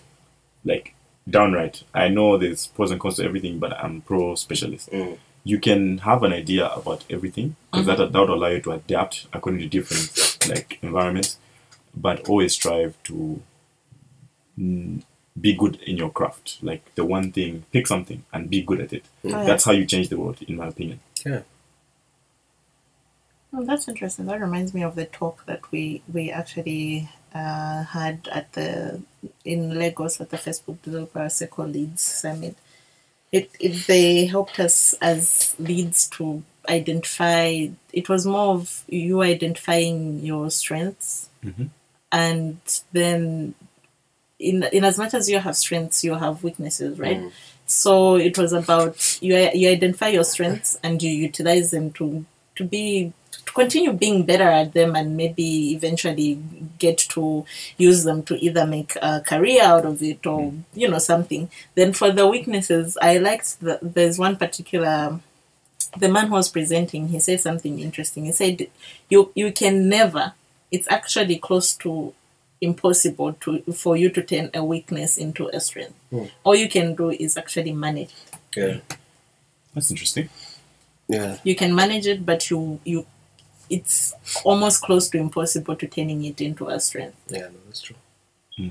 like 0.65 0.93
downright. 1.29 1.83
I 1.93 2.09
know 2.09 2.37
there's 2.37 2.67
pros 2.67 2.91
and 2.91 2.99
cons 2.99 3.15
to 3.17 3.23
everything, 3.23 3.59
but 3.59 3.71
I'm 3.83 4.01
pro 4.01 4.35
specialist. 4.35 4.91
Mm. 4.91 5.17
You 5.45 5.59
can 5.59 5.99
have 5.99 6.23
an 6.23 6.33
idea 6.33 6.67
about 6.69 7.03
everything 7.09 7.55
because 7.71 7.85
that 7.85 7.97
that 7.97 8.13
will 8.13 8.33
allow 8.33 8.47
you 8.47 8.61
to 8.61 8.71
adapt 8.71 9.27
according 9.33 9.61
to 9.61 9.67
different 9.67 10.37
like 10.49 10.79
environments, 10.81 11.37
but 11.95 12.27
always 12.29 12.53
strive 12.53 12.95
to 13.03 13.41
mm, 14.57 15.01
be 15.39 15.53
good 15.53 15.77
in 15.81 15.97
your 15.97 16.09
craft. 16.09 16.59
Like 16.61 16.93
the 16.95 17.05
one 17.05 17.31
thing, 17.31 17.65
pick 17.71 17.88
something 17.88 18.23
and 18.31 18.49
be 18.49 18.61
good 18.61 18.81
at 18.81 18.93
it. 18.93 19.05
yeah. 19.23 19.43
That's 19.43 19.63
how 19.65 19.71
you 19.71 19.86
change 19.86 20.09
the 20.09 20.17
world, 20.19 20.41
in 20.47 20.57
my 20.57 20.67
opinion. 20.67 20.99
yeah. 21.25 21.41
Oh, 23.55 23.63
that's 23.63 23.88
interesting. 23.88 24.25
That 24.25 24.41
reminds 24.41 24.73
me 24.73 24.81
of 24.81 24.95
the 24.95 25.05
talk 25.05 25.45
that 25.45 25.71
we 25.71 26.01
we 26.11 26.31
actually 26.31 27.09
uh, 27.36 27.84
had 27.84 28.27
at 28.31 28.51
the 28.53 29.01
in 29.45 29.77
Lagos 29.77 30.19
at 30.19 30.31
the 30.31 30.38
Facebook 30.38 30.81
Developer 30.81 31.29
Circle 31.29 31.67
Leads 31.67 32.01
Summit. 32.01 32.57
It, 33.31 33.51
it 33.59 33.86
they 33.88 34.25
helped 34.25 34.59
us 34.59 34.93
as 35.01 35.55
leads 35.59 36.07
to 36.09 36.43
identify. 36.67 37.67
It 37.91 38.09
was 38.09 38.25
more 38.25 38.55
of 38.55 38.84
you 38.88 39.21
identifying 39.21 40.21
your 40.21 40.49
strengths, 40.49 41.29
and 42.11 42.59
then 42.91 43.53
in 44.43 44.63
in 44.71 44.83
as 44.83 44.97
much 44.97 45.13
as 45.13 45.29
you 45.29 45.39
have 45.39 45.55
strengths, 45.55 46.03
you 46.03 46.15
have 46.15 46.43
weaknesses, 46.43 46.99
right? 46.99 47.21
Mm. 47.21 47.31
So 47.65 48.15
it 48.15 48.37
was 48.37 48.53
about 48.53 49.21
you 49.21 49.35
you 49.53 49.69
identify 49.69 50.09
your 50.09 50.23
strengths 50.23 50.77
and 50.83 51.01
you 51.01 51.09
utilize 51.09 51.71
them 51.71 51.91
to 51.93 52.25
to 52.55 52.63
be 52.63 53.13
to 53.45 53.53
continue 53.53 53.93
being 53.93 54.25
better 54.25 54.49
at 54.49 54.73
them 54.73 54.95
and 54.95 55.17
maybe 55.17 55.73
eventually 55.73 56.39
get 56.77 56.97
to 56.97 57.45
use 57.77 58.03
them 58.03 58.23
to 58.23 58.35
either 58.35 58.65
make 58.65 58.95
a 59.01 59.21
career 59.21 59.63
out 59.63 59.85
of 59.85 60.01
it 60.01 60.25
or 60.25 60.51
mm. 60.51 60.63
you 60.73 60.87
know 60.87 60.99
something. 60.99 61.49
Then 61.75 61.93
for 61.93 62.11
the 62.11 62.27
weaknesses, 62.27 62.97
I 63.01 63.17
liked 63.17 63.61
that 63.61 63.79
there's 63.81 64.19
one 64.19 64.35
particular 64.35 65.19
the 65.97 66.09
man 66.09 66.27
who 66.27 66.33
was 66.33 66.49
presenting 66.49 67.09
he 67.09 67.19
said 67.19 67.39
something 67.39 67.79
interesting 67.79 68.25
he 68.25 68.31
said 68.31 68.67
you 69.09 69.31
you 69.35 69.51
can 69.51 69.87
never 69.87 70.33
it's 70.71 70.87
actually 70.89 71.37
close 71.37 71.75
to 71.75 72.13
impossible 72.64 73.34
to 73.34 73.61
for 73.74 73.95
you 73.97 74.09
to 74.09 74.22
turn 74.22 74.49
a 74.53 74.64
weakness 74.64 75.18
into 75.18 75.47
a 75.53 75.59
strength 75.59 75.95
hmm. 76.11 76.26
all 76.43 76.55
you 76.55 76.70
can 76.70 76.95
do 76.95 77.09
is 77.11 77.38
actually 77.38 77.74
manage 77.74 78.14
it 78.24 78.38
Yeah. 78.55 78.78
That's 79.74 79.89
interesting. 79.91 80.30
Yeah. 81.07 81.38
You 81.43 81.55
can 81.55 81.74
manage 81.76 82.07
it, 82.07 82.26
but 82.26 82.49
you 82.49 82.80
you 82.86 83.05
it's 83.70 84.14
almost 84.43 84.82
close 84.84 85.09
to 85.09 85.18
impossible 85.18 85.76
to 85.76 85.88
turning 85.88 86.24
it 86.26 86.41
into 86.41 86.68
a 86.68 86.80
strength. 86.80 87.18
Yeah, 87.28 87.47
no, 87.53 87.59
that's 87.66 87.82
true. 87.82 87.95
Hmm. 88.57 88.70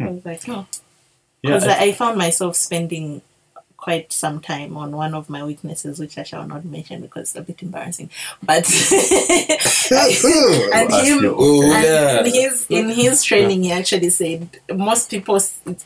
I 0.00 0.08
was 0.10 0.24
like, 0.24 0.46
no. 0.48 0.66
Yeah, 1.42 1.58
Because 1.58 1.64
I- 1.66 1.78
I, 1.78 1.82
I 1.84 1.92
found 1.92 2.18
myself 2.18 2.56
spending 2.56 3.22
quite 3.84 4.12
some 4.12 4.40
time 4.40 4.76
on 4.82 4.92
one 4.96 5.12
of 5.14 5.28
my 5.28 5.42
weaknesses, 5.44 5.98
which 5.98 6.16
I 6.16 6.22
shall 6.22 6.46
not 6.46 6.64
mention 6.64 7.02
because 7.02 7.22
it's 7.28 7.36
a 7.36 7.42
bit 7.42 7.62
embarrassing. 7.62 8.08
But 8.42 8.64
and 9.90 10.90
Ask 10.92 11.04
him, 11.06 11.34
Oh, 11.36 11.62
and 11.74 11.84
yeah. 11.84 12.18
in 12.20 12.24
his 12.40 12.66
in 12.70 12.88
his 12.88 13.22
training, 13.22 13.62
he 13.64 13.72
actually 13.72 14.10
said 14.10 14.48
most 14.74 15.10
people 15.10 15.38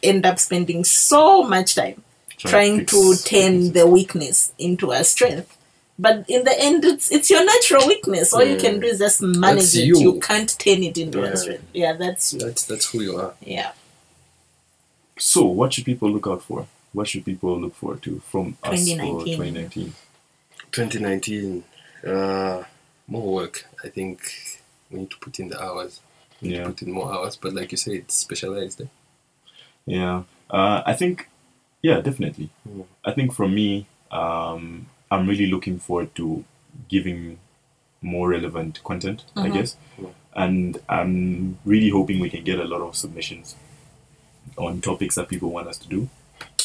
end 0.03 0.25
up 0.25 0.39
spending 0.39 0.85
so 0.85 1.43
much 1.43 1.75
time 1.75 2.03
trying 2.37 2.87
to 2.87 3.01
fix- 3.15 3.25
turn 3.25 3.73
the 3.73 3.85
weakness 3.87 4.53
into 4.59 4.93
a 4.93 5.03
strength. 5.03 5.55
But 5.99 6.25
in 6.31 6.45
the 6.45 6.55
end, 6.69 6.85
it's 6.85 7.11
it's 7.11 7.29
your 7.35 7.45
natural 7.45 7.85
weakness. 7.89 8.33
All 8.33 8.45
you 8.45 8.57
can 8.59 8.79
do 8.79 8.87
is 8.87 9.01
just 9.01 9.21
manage 9.23 9.63
That's 9.75 9.77
it. 9.77 9.87
you. 9.87 9.99
You. 9.99 10.21
can't 10.21 10.51
turn 10.65 10.85
it 10.85 10.97
into 10.97 11.19
Yeah. 11.19 11.33
a 11.35 11.37
strength. 11.37 11.65
Yeah, 11.75 11.93
that's 11.95 12.31
That's 12.31 12.63
that's 12.71 12.87
who 12.93 13.01
you 13.03 13.17
are. 13.17 13.35
yeah. 13.57 13.73
So, 15.19 15.45
what 15.47 15.73
should 15.73 15.85
people 15.85 16.09
look 16.13 16.29
out 16.29 16.43
for? 16.45 16.69
What 16.99 17.07
should 17.07 17.25
people 17.25 17.61
look 17.61 17.77
forward 17.77 18.03
to 18.03 18.19
from 18.19 18.57
us 18.65 18.91
for 18.91 18.97
2019. 18.97 19.37
2019? 19.37 19.93
2019. 20.73 21.65
Uh, 22.05 22.65
more 23.07 23.33
work. 23.35 23.67
I 23.85 23.89
think 23.89 24.21
we 24.91 24.99
need 25.01 25.11
to 25.11 25.19
put 25.19 25.39
in 25.39 25.49
the 25.49 25.63
hours. 25.63 26.01
We 26.43 26.49
need 26.49 26.55
to 26.57 26.61
Yeah, 26.61 26.67
Put 26.67 26.83
in 26.83 26.91
more 26.91 27.13
hours. 27.15 27.37
But 27.37 27.53
like 27.55 27.71
you 27.71 27.79
say, 27.79 27.93
it's 27.99 28.17
specialized. 28.17 28.81
Eh? 28.81 28.87
yeah. 29.87 30.25
Uh, 30.51 30.83
I 30.85 30.95
think, 30.95 31.29
yeah, 31.83 32.01
definitely. 32.01 32.51
Mm. 32.69 32.87
I 33.05 33.13
think 33.13 33.33
for 33.33 33.47
me, 33.47 33.87
um, 34.11 34.87
I'm 35.13 35.29
really 35.29 35.47
looking 35.47 35.79
forward 35.79 36.13
to 36.17 36.45
giving 36.89 37.39
more 38.03 38.29
relevant 38.31 38.83
content. 38.83 39.25
I 39.37 39.49
Mhm. 39.49 39.53
guess, 39.55 39.77
Mm. 40.01 40.13
and 40.35 40.81
I'm 40.89 41.59
really 41.65 41.91
hoping 41.91 42.19
we 42.19 42.31
can 42.31 42.43
get 42.43 42.59
a 42.59 42.65
lot 42.65 42.81
of 42.81 42.97
submissions 42.97 43.55
on 44.57 44.81
topics 44.81 45.15
that 45.15 45.29
people 45.29 45.51
want 45.51 45.69
us 45.69 45.79
to 45.79 45.89
do. 45.89 46.09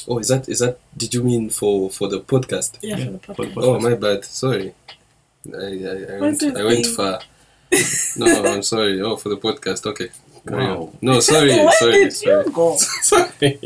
Oh, 0.07 0.19
is 0.19 0.27
that 0.27 0.47
is 0.49 0.59
that? 0.59 0.79
Did 0.97 1.13
you 1.13 1.23
mean 1.23 1.49
for 1.49 1.89
for 1.89 2.07
the 2.07 2.19
podcast? 2.21 2.77
Yeah, 2.81 2.97
Yeah, 2.97 3.05
for 3.05 3.11
the 3.11 3.51
podcast. 3.51 3.63
Oh, 3.63 3.79
my 3.79 3.95
bad. 3.95 4.25
Sorry. 4.25 4.73
I 5.53 5.57
I, 5.57 6.15
I 6.15 6.19
went 6.21 6.43
I 6.43 6.63
went 6.63 6.85
far. 6.87 7.19
no, 8.17 8.25
I'm 8.53 8.63
sorry. 8.63 9.01
Oh, 9.01 9.15
for 9.17 9.29
the 9.29 9.37
podcast. 9.37 9.85
Okay. 9.85 10.09
Carry 10.47 10.65
Wow. 10.67 10.81
on. 10.81 10.97
No, 11.01 11.19
sorry, 11.21 11.49
Where 11.55 11.71
sorry, 11.71 11.91
did 12.03 12.13
sorry. 12.13 12.45
you 12.45 12.51
go? 12.51 12.75
sorry. 12.77 13.59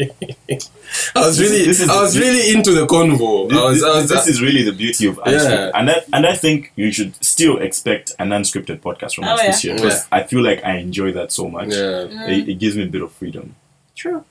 I 1.15 1.19
was 1.27 1.39
really, 1.41 1.65
This 1.65 1.81
is- 1.81 1.89
I 1.89 1.99
was 2.01 2.17
really 2.19 2.53
into 2.53 2.71
the 2.71 2.85
convo. 2.85 3.49
This, 3.49 3.57
I 3.57 3.63
was, 3.69 3.83
I 3.83 3.95
was, 4.01 4.09
this 4.09 4.27
is 4.27 4.41
really 4.43 4.61
the 4.63 4.71
beauty 4.73 5.07
of 5.07 5.15
unscripted, 5.17 5.49
Yeah. 5.49 5.71
and 5.73 5.89
I, 5.89 6.03
and 6.13 6.25
I 6.27 6.35
think 6.35 6.71
you 6.75 6.91
should 6.91 7.15
still 7.23 7.57
expect 7.57 8.13
an 8.19 8.29
unscripted 8.29 8.79
podcast 8.81 9.15
from 9.15 9.23
Oh, 9.25 9.29
us 9.33 9.41
this 9.41 9.63
year 9.63 9.75
because 9.75 10.05
I 10.11 10.21
feel 10.23 10.43
like 10.43 10.63
I 10.63 10.77
enjoy 10.77 11.11
that 11.13 11.31
so 11.31 11.49
much. 11.49 11.69
yeah, 11.69 12.05
mm-hmm. 12.05 12.29
It, 12.31 12.49
it 12.49 12.59
gives 12.59 12.77
me 12.77 12.83
a 12.83 12.87
bit 12.87 13.01
of 13.01 13.11
freedom. 13.11 13.55
True. 13.95 14.23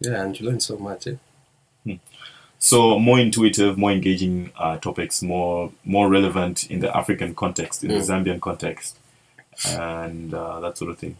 Yeah, 0.00 0.22
and 0.22 0.38
you 0.38 0.46
learn 0.48 0.60
so 0.60 0.76
much. 0.78 1.06
Eh? 1.06 1.96
So 2.60 2.98
more 2.98 3.20
intuitive, 3.20 3.78
more 3.78 3.92
engaging 3.92 4.50
uh, 4.56 4.78
topics, 4.78 5.22
more 5.22 5.70
more 5.84 6.08
relevant 6.08 6.68
in 6.70 6.80
the 6.80 6.94
African 6.96 7.34
context, 7.34 7.84
in 7.84 7.90
the 7.90 7.96
Mm. 8.00 8.08
Zambian 8.24 8.40
context, 8.40 8.96
and 9.66 10.34
uh, 10.34 10.58
that 10.60 10.76
sort 10.76 10.90
of 10.90 10.98
thing. 10.98 11.16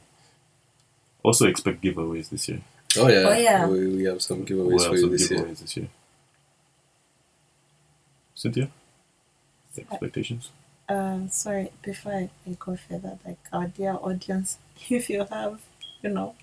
Also 1.23 1.47
expect 1.47 1.81
giveaways 1.81 2.29
this 2.31 2.49
year. 2.49 2.61
Oh 2.97 3.07
yeah, 3.09 3.29
Oh, 3.29 3.33
yeah. 3.37 3.67
We, 3.69 3.87
we 3.99 4.05
have 4.05 4.21
some 4.23 4.45
giveaways 4.45 4.67
We'll 4.67 4.79
for 4.79 4.85
have 4.85 4.93
you 4.95 5.01
some 5.01 5.11
this 5.11 5.31
year. 5.31 5.41
giveaways 5.41 5.59
this 5.61 5.77
year. 5.77 5.89
Cynthia, 8.35 8.71
expectations. 9.79 10.51
Uh, 10.89 11.29
sorry, 11.29 11.71
before 11.83 12.13
I, 12.13 12.31
I 12.47 12.57
go 12.59 12.77
further, 12.77 13.19
like 13.27 13.39
our 13.53 13.67
dear 13.67 13.93
audience, 14.01 14.59
if 14.89 15.11
you 15.11 15.25
have, 15.31 15.61
you 16.03 16.11
know, 16.11 16.35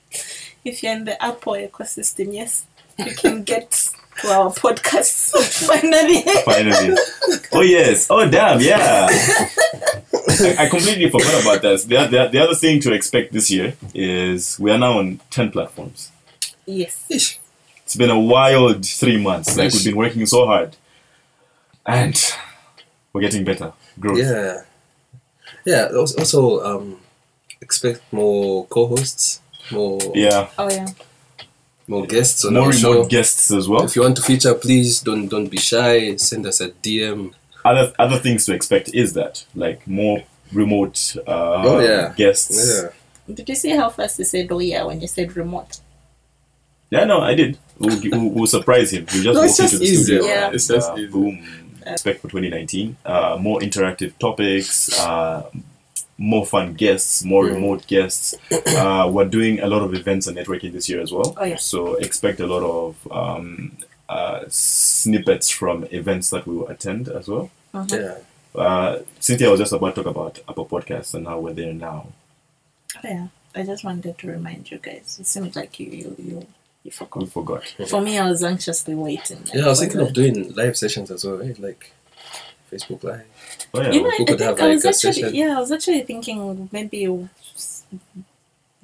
if 0.66 0.84
you're 0.84 0.94
in 0.94 1.06
the 1.06 1.22
Apple 1.24 1.54
ecosystem, 1.54 2.34
yes, 2.34 2.66
you 2.98 3.14
can 3.16 3.44
get 3.44 3.72
to 4.22 4.28
our 4.30 4.50
podcast 4.52 5.32
finally. 5.68 6.22
Finally. 6.44 6.98
oh 7.54 7.62
yes. 7.62 8.08
Oh 8.10 8.30
damn. 8.30 8.60
Yeah. 8.60 9.08
I, 9.10 10.56
I 10.66 10.70
completely 10.70 11.10
forgot 11.10 11.42
about 11.42 11.62
that. 11.62 11.82
The, 11.88 12.08
the, 12.08 12.28
the 12.32 12.40
other 12.44 12.56
thing 12.56 12.80
to 12.82 12.94
expect 12.94 13.32
this 13.34 13.50
year 13.52 13.76
is 13.94 14.60
we 14.60 14.72
are 14.72 14.78
now 14.78 14.98
on 15.00 15.20
ten 15.30 15.52
platforms. 15.52 16.12
yes. 16.66 17.06
Ish. 17.10 17.40
It's 17.84 17.96
been 17.96 18.10
a 18.10 18.20
wild 18.20 18.84
three 18.86 19.22
months. 19.22 19.56
Like 19.56 19.66
Yes. 19.66 19.76
we've 19.76 19.86
been 19.94 19.98
working 19.98 20.26
so 20.26 20.48
hard, 20.48 20.76
and 21.86 22.20
we're 23.14 23.22
getting 23.22 23.44
better. 23.46 23.74
Growth. 24.00 24.18
Yeah, 24.18 24.64
yeah. 25.66 25.90
Also, 25.96 26.18
also 26.18 26.64
um, 26.66 27.00
expect 27.62 28.02
more 28.12 28.66
co-hosts, 28.66 29.40
more 29.72 30.00
Yeah. 30.14 30.48
Oh 30.58 30.70
yeah. 30.70 30.88
more 31.88 32.06
guests 32.06 32.44
on 32.46 32.54
More 32.54 32.64
our 32.64 32.70
remote 32.70 32.82
show. 32.82 33.06
guests 33.06 33.52
as 33.52 33.68
well. 33.70 33.84
If 33.84 33.96
you 33.96 34.02
want 34.02 34.18
to 34.18 34.24
feature, 34.24 34.54
please 34.54 35.02
don't 35.02 35.28
don't 35.28 35.48
be 35.50 35.58
shy. 35.58 36.16
Send 36.18 36.46
us 36.46 36.62
a 36.62 36.70
DM. 36.70 37.34
Other 37.64 37.94
other 38.00 38.18
things 38.20 38.46
to 38.46 38.54
expect 38.54 38.94
is 38.94 39.14
that 39.14 39.46
like 39.56 39.86
more 39.88 40.24
remote 40.54 41.16
uh, 41.28 41.64
Oh, 41.66 41.80
yeah. 41.80 42.14
guests. 42.16 42.82
Yeah, 43.28 43.34
Did 43.34 43.50
you 43.50 43.56
see 43.56 43.72
how 43.76 43.90
fast 43.90 44.20
you 44.20 44.26
said 44.26 44.52
oh 44.52 44.60
yeah 44.60 44.84
when 44.84 45.02
you 45.02 45.08
said 45.08 45.36
remote? 45.36 45.80
Yeah, 46.92 47.06
no, 47.06 47.20
I 47.22 47.34
did. 47.34 47.58
We'll, 47.80 48.00
we'll, 48.12 48.30
we'll 48.30 48.48
surprise 48.48 48.92
him. 48.94 49.06
We'll 49.12 49.24
just 49.24 49.36
No, 49.36 49.42
walk 49.48 49.60
into 49.60 49.78
the 49.80 49.84
easier. 49.86 50.04
studio. 50.22 50.26
Yeah. 50.26 50.46
and, 50.46 50.56
It's 50.56 50.68
just 50.68 50.90
uh, 50.92 50.94
easier. 50.96 51.08
boom. 51.10 51.44
Expect 51.88 52.22
for 52.22 52.28
2019. 52.30 52.96
Uh, 53.06 53.38
more 53.40 53.60
interactive 53.60 54.18
topics, 54.20 54.98
uh, 55.00 55.50
more 56.18 56.46
fun 56.46 56.74
guests, 56.74 57.24
more 57.24 57.44
Mm. 57.46 57.54
remote 57.56 57.88
guests. 57.88 58.36
Uh, 58.68 59.10
we're 59.12 59.26
doing 59.26 59.60
a 59.60 59.68
lot 59.68 59.82
of 59.82 59.94
events 59.94 60.28
and 60.28 60.38
networking 60.38 60.72
this 60.74 60.88
year 60.90 61.02
as 61.02 61.12
well. 61.12 61.34
Oh, 61.38 61.44
yeah. 61.46 61.56
So 61.58 61.96
expect 61.96 62.40
a 62.40 62.48
lot 62.48 62.64
of 62.64 63.08
um, 63.12 63.78
uh, 64.10 64.44
snippets 64.48 65.50
from 65.50 65.86
events 65.92 66.30
that 66.32 66.46
we 66.48 66.56
will 66.58 66.68
attend 66.68 67.08
as 67.10 67.28
well. 67.28 67.50
Uh-huh. 67.74 67.88
yeah. 67.92 68.18
Uh, 68.60 69.00
Cynthia 69.20 69.50
was 69.50 69.60
just 69.60 69.74
about 69.74 69.96
to 69.96 70.04
talk 70.04 70.12
about 70.16 70.40
Apple 70.48 70.66
Podcasts 70.66 71.14
and 71.14 71.28
how 71.28 71.40
we're 71.40 71.54
there 71.54 71.74
now. 71.74 72.08
Oh, 72.98 73.00
yeah. 73.04 73.28
I 73.54 73.64
just 73.64 73.84
wanted 73.84 74.18
to 74.18 74.28
remind 74.28 74.70
you 74.72 74.78
guys. 74.78 75.18
It 75.20 75.28
seemed 75.28 75.56
like 75.56 75.80
you 75.80 75.88
you 75.88 76.16
you, 76.18 76.26
you 76.26 76.48
We 76.86 76.92
forgot. 76.92 77.28
forgot. 77.30 77.64
For 77.90 78.02
me, 78.02 78.18
I 78.18 78.30
was 78.30 78.44
anxiously 78.44 78.96
waiting. 78.96 79.40
like, 79.46 79.54
Yeah, 79.56 79.66
I 79.66 79.70
was 79.70 79.80
thinking 79.80 80.02
of 80.02 80.14
doing 80.14 80.54
live 80.54 80.78
sessions 80.78 81.10
as 81.12 81.24
well, 81.26 81.38
right? 81.38 81.58
Like 81.60 81.92
Facebook 82.76 83.04
Live. 83.04 83.26
Oh 83.74 83.82
yeah. 83.82 83.92
You 83.92 84.02
know, 84.04 84.12
we 84.20 84.24
I 84.24 84.26
think 84.26 84.40
have, 84.42 84.60
I 84.60 84.68
was 84.70 84.86
a 84.86 84.90
actually 84.90 85.14
session. 85.14 85.36
yeah, 85.36 85.58
I 85.58 85.60
was 85.60 85.72
actually 85.72 86.02
thinking 86.04 86.70
maybe 86.72 87.08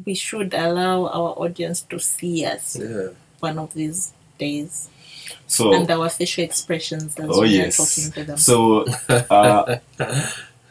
we 0.06 0.14
should 0.16 0.54
allow 0.54 1.06
our 1.08 1.32
audience 1.38 1.82
to 1.84 2.00
see 2.00 2.46
us 2.46 2.78
Yeah. 2.80 3.10
one 3.40 3.60
of 3.60 3.74
these 3.74 4.14
days 4.38 4.90
so 5.48 5.74
and 5.74 5.90
our 5.92 6.10
facial 6.10 6.44
expressions 6.44 7.18
as 7.20 7.30
Oh 7.30 7.42
we 7.42 7.50
yes. 7.50 7.80
are 7.80 7.86
talking 7.86 8.12
to 8.14 8.24
them. 8.24 8.38
So 8.38 8.86
uh, 9.10 9.78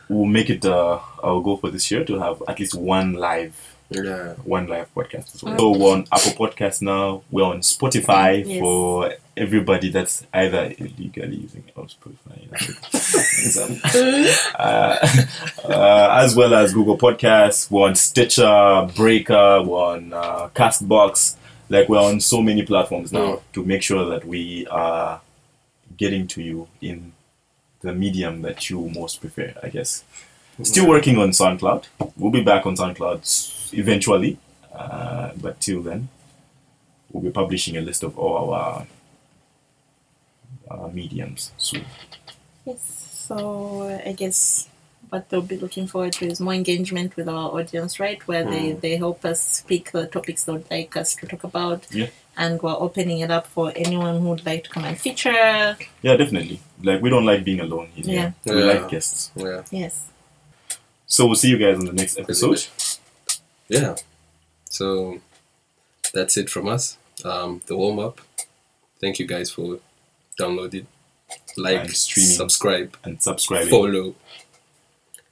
we'll 0.08 0.26
make 0.26 0.50
it 0.50 0.64
uh, 0.64 0.98
our 1.22 1.40
goal 1.42 1.58
for 1.58 1.70
this 1.70 1.90
year 1.90 2.04
to 2.04 2.18
have 2.18 2.42
at 2.48 2.58
least 2.58 2.74
one 2.74 3.12
live, 3.14 3.54
Yeah. 3.90 4.34
one 4.44 4.66
live 4.66 4.92
podcast 4.94 5.34
as 5.34 5.42
well. 5.42 5.58
So 5.58 5.70
we're 5.78 5.92
on 5.92 6.06
Apple 6.12 6.32
Podcast 6.46 6.82
now. 6.82 7.22
We're 7.30 7.44
on 7.44 7.60
Spotify 7.60 8.44
Yes. 8.44 8.60
for 8.60 9.12
everybody 9.40 9.88
that's 9.90 10.26
either 10.34 10.74
illegally 10.78 11.36
using 11.36 11.64
oh, 11.76 11.82
Spotify, 11.86 12.48
that's 12.50 13.94
it. 13.96 14.54
uh, 14.58 14.96
uh, 15.64 16.08
as 16.22 16.36
well 16.36 16.54
as 16.54 16.74
Google 16.74 16.98
Podcasts. 16.98 17.70
We're 17.70 17.88
on 17.88 17.94
Stitcher, 17.94 18.88
Breaker. 18.94 19.62
We're 19.62 19.84
on 19.94 20.12
uh, 20.12 20.48
Castbox. 20.54 21.36
Like 21.70 21.88
we're 21.88 22.00
on 22.00 22.20
so 22.20 22.42
many 22.42 22.62
platforms 22.64 23.12
now 23.12 23.20
Mm. 23.36 23.40
to 23.54 23.64
make 23.64 23.82
sure 23.82 24.04
that 24.10 24.26
we 24.26 24.66
are 24.66 25.20
getting 25.96 26.26
to 26.28 26.42
you 26.42 26.68
in 26.80 27.12
the 27.80 27.94
medium 27.94 28.42
that 28.42 28.68
you 28.68 28.90
most 28.94 29.20
prefer, 29.20 29.54
I 29.62 29.68
guess. 29.70 30.04
Still 30.62 30.86
working 30.88 31.16
on 31.16 31.30
SoundCloud. 31.30 31.86
We'll 32.18 32.30
be 32.30 32.42
back 32.42 32.66
on 32.66 32.76
SoundCloud 32.76 33.72
eventually, 33.72 34.36
uh, 34.74 35.30
but 35.40 35.58
till 35.60 35.80
then, 35.80 36.08
we'll 37.10 37.22
be 37.22 37.30
publishing 37.30 37.76
a 37.78 37.80
list 37.80 38.02
of 38.02 38.18
all 38.18 38.52
our 38.52 38.86
uh, 40.70 40.88
mediums 40.88 41.52
soon. 41.58 41.84
yes. 42.64 43.06
So 43.28 44.00
I 44.04 44.12
guess 44.12 44.68
what 45.08 45.28
they'll 45.28 45.42
be 45.42 45.56
looking 45.56 45.86
forward 45.86 46.12
to 46.14 46.26
is 46.26 46.40
more 46.40 46.54
engagement 46.54 47.16
with 47.16 47.28
our 47.28 47.50
audience, 47.50 47.98
right? 48.00 48.26
Where 48.26 48.44
they, 48.44 48.72
they 48.72 48.96
help 48.96 49.24
us 49.24 49.62
pick 49.66 49.92
the 49.92 50.06
topics 50.06 50.44
they 50.44 50.52
would 50.52 50.70
like 50.70 50.96
us 50.96 51.14
to 51.16 51.26
talk 51.26 51.44
about. 51.44 51.86
Yeah. 51.90 52.08
And 52.36 52.60
we're 52.62 52.72
opening 52.74 53.20
it 53.20 53.30
up 53.30 53.46
for 53.46 53.72
anyone 53.76 54.20
who 54.20 54.30
would 54.30 54.46
like 54.46 54.64
to 54.64 54.70
come 54.70 54.84
and 54.84 54.98
feature. 54.98 55.76
Yeah, 56.02 56.16
definitely. 56.16 56.60
Like 56.82 57.02
we 57.02 57.10
don't 57.10 57.26
like 57.26 57.44
being 57.44 57.60
alone 57.60 57.88
here. 57.94 58.34
Yeah. 58.44 58.54
We 58.54 58.62
like 58.64 58.88
guests. 58.88 59.30
Yeah. 59.36 59.62
Yes. 59.70 60.06
So 61.06 61.26
we'll 61.26 61.34
see 61.36 61.50
you 61.50 61.58
guys 61.58 61.78
on 61.78 61.86
the 61.86 61.92
next 61.92 62.18
episode. 62.18 62.66
Yeah. 63.68 63.96
So 64.70 65.20
that's 66.14 66.36
it 66.36 66.48
from 66.48 66.68
us. 66.68 66.98
Um, 67.24 67.62
the 67.66 67.76
warm 67.76 67.98
up. 67.98 68.20
Thank 69.00 69.18
you 69.18 69.26
guys 69.26 69.50
for 69.50 69.78
download 70.40 70.74
it, 70.74 70.86
like, 71.56 71.80
And 71.80 71.90
streaming. 71.90 72.30
subscribe, 72.30 72.96
And 73.04 73.22
subscribe, 73.22 73.68
follow. 73.68 74.14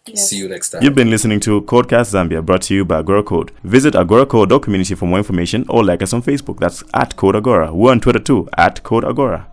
Yes. 0.07 0.31
See 0.31 0.39
you 0.39 0.49
next 0.49 0.71
time. 0.71 0.83
You've 0.83 0.95
been 0.95 1.11
listening 1.11 1.39
to 1.41 1.61
Codecast 1.63 2.15
Zambia, 2.15 2.45
brought 2.45 2.63
to 2.63 2.75
you 2.75 2.85
by 2.85 2.99
Agora 2.99 3.23
Code. 3.23 3.51
Visit 3.63 3.93
agoracode.community 3.95 4.95
for 4.95 5.05
more 5.07 5.19
information 5.19 5.67
or 5.69 5.85
like 5.85 6.03
us 6.03 6.15
on 6.15 6.23
Facebook. 6.23 6.59
That's 6.61 6.83
at 6.95 7.17
Code 7.17 7.37
Agora. 7.37 7.75
We're 7.75 7.91
on 7.91 8.01
Twitter 8.01 8.19
too, 8.31 8.49
at 8.57 8.83
Code 8.83 9.05
Agora. 9.05 9.47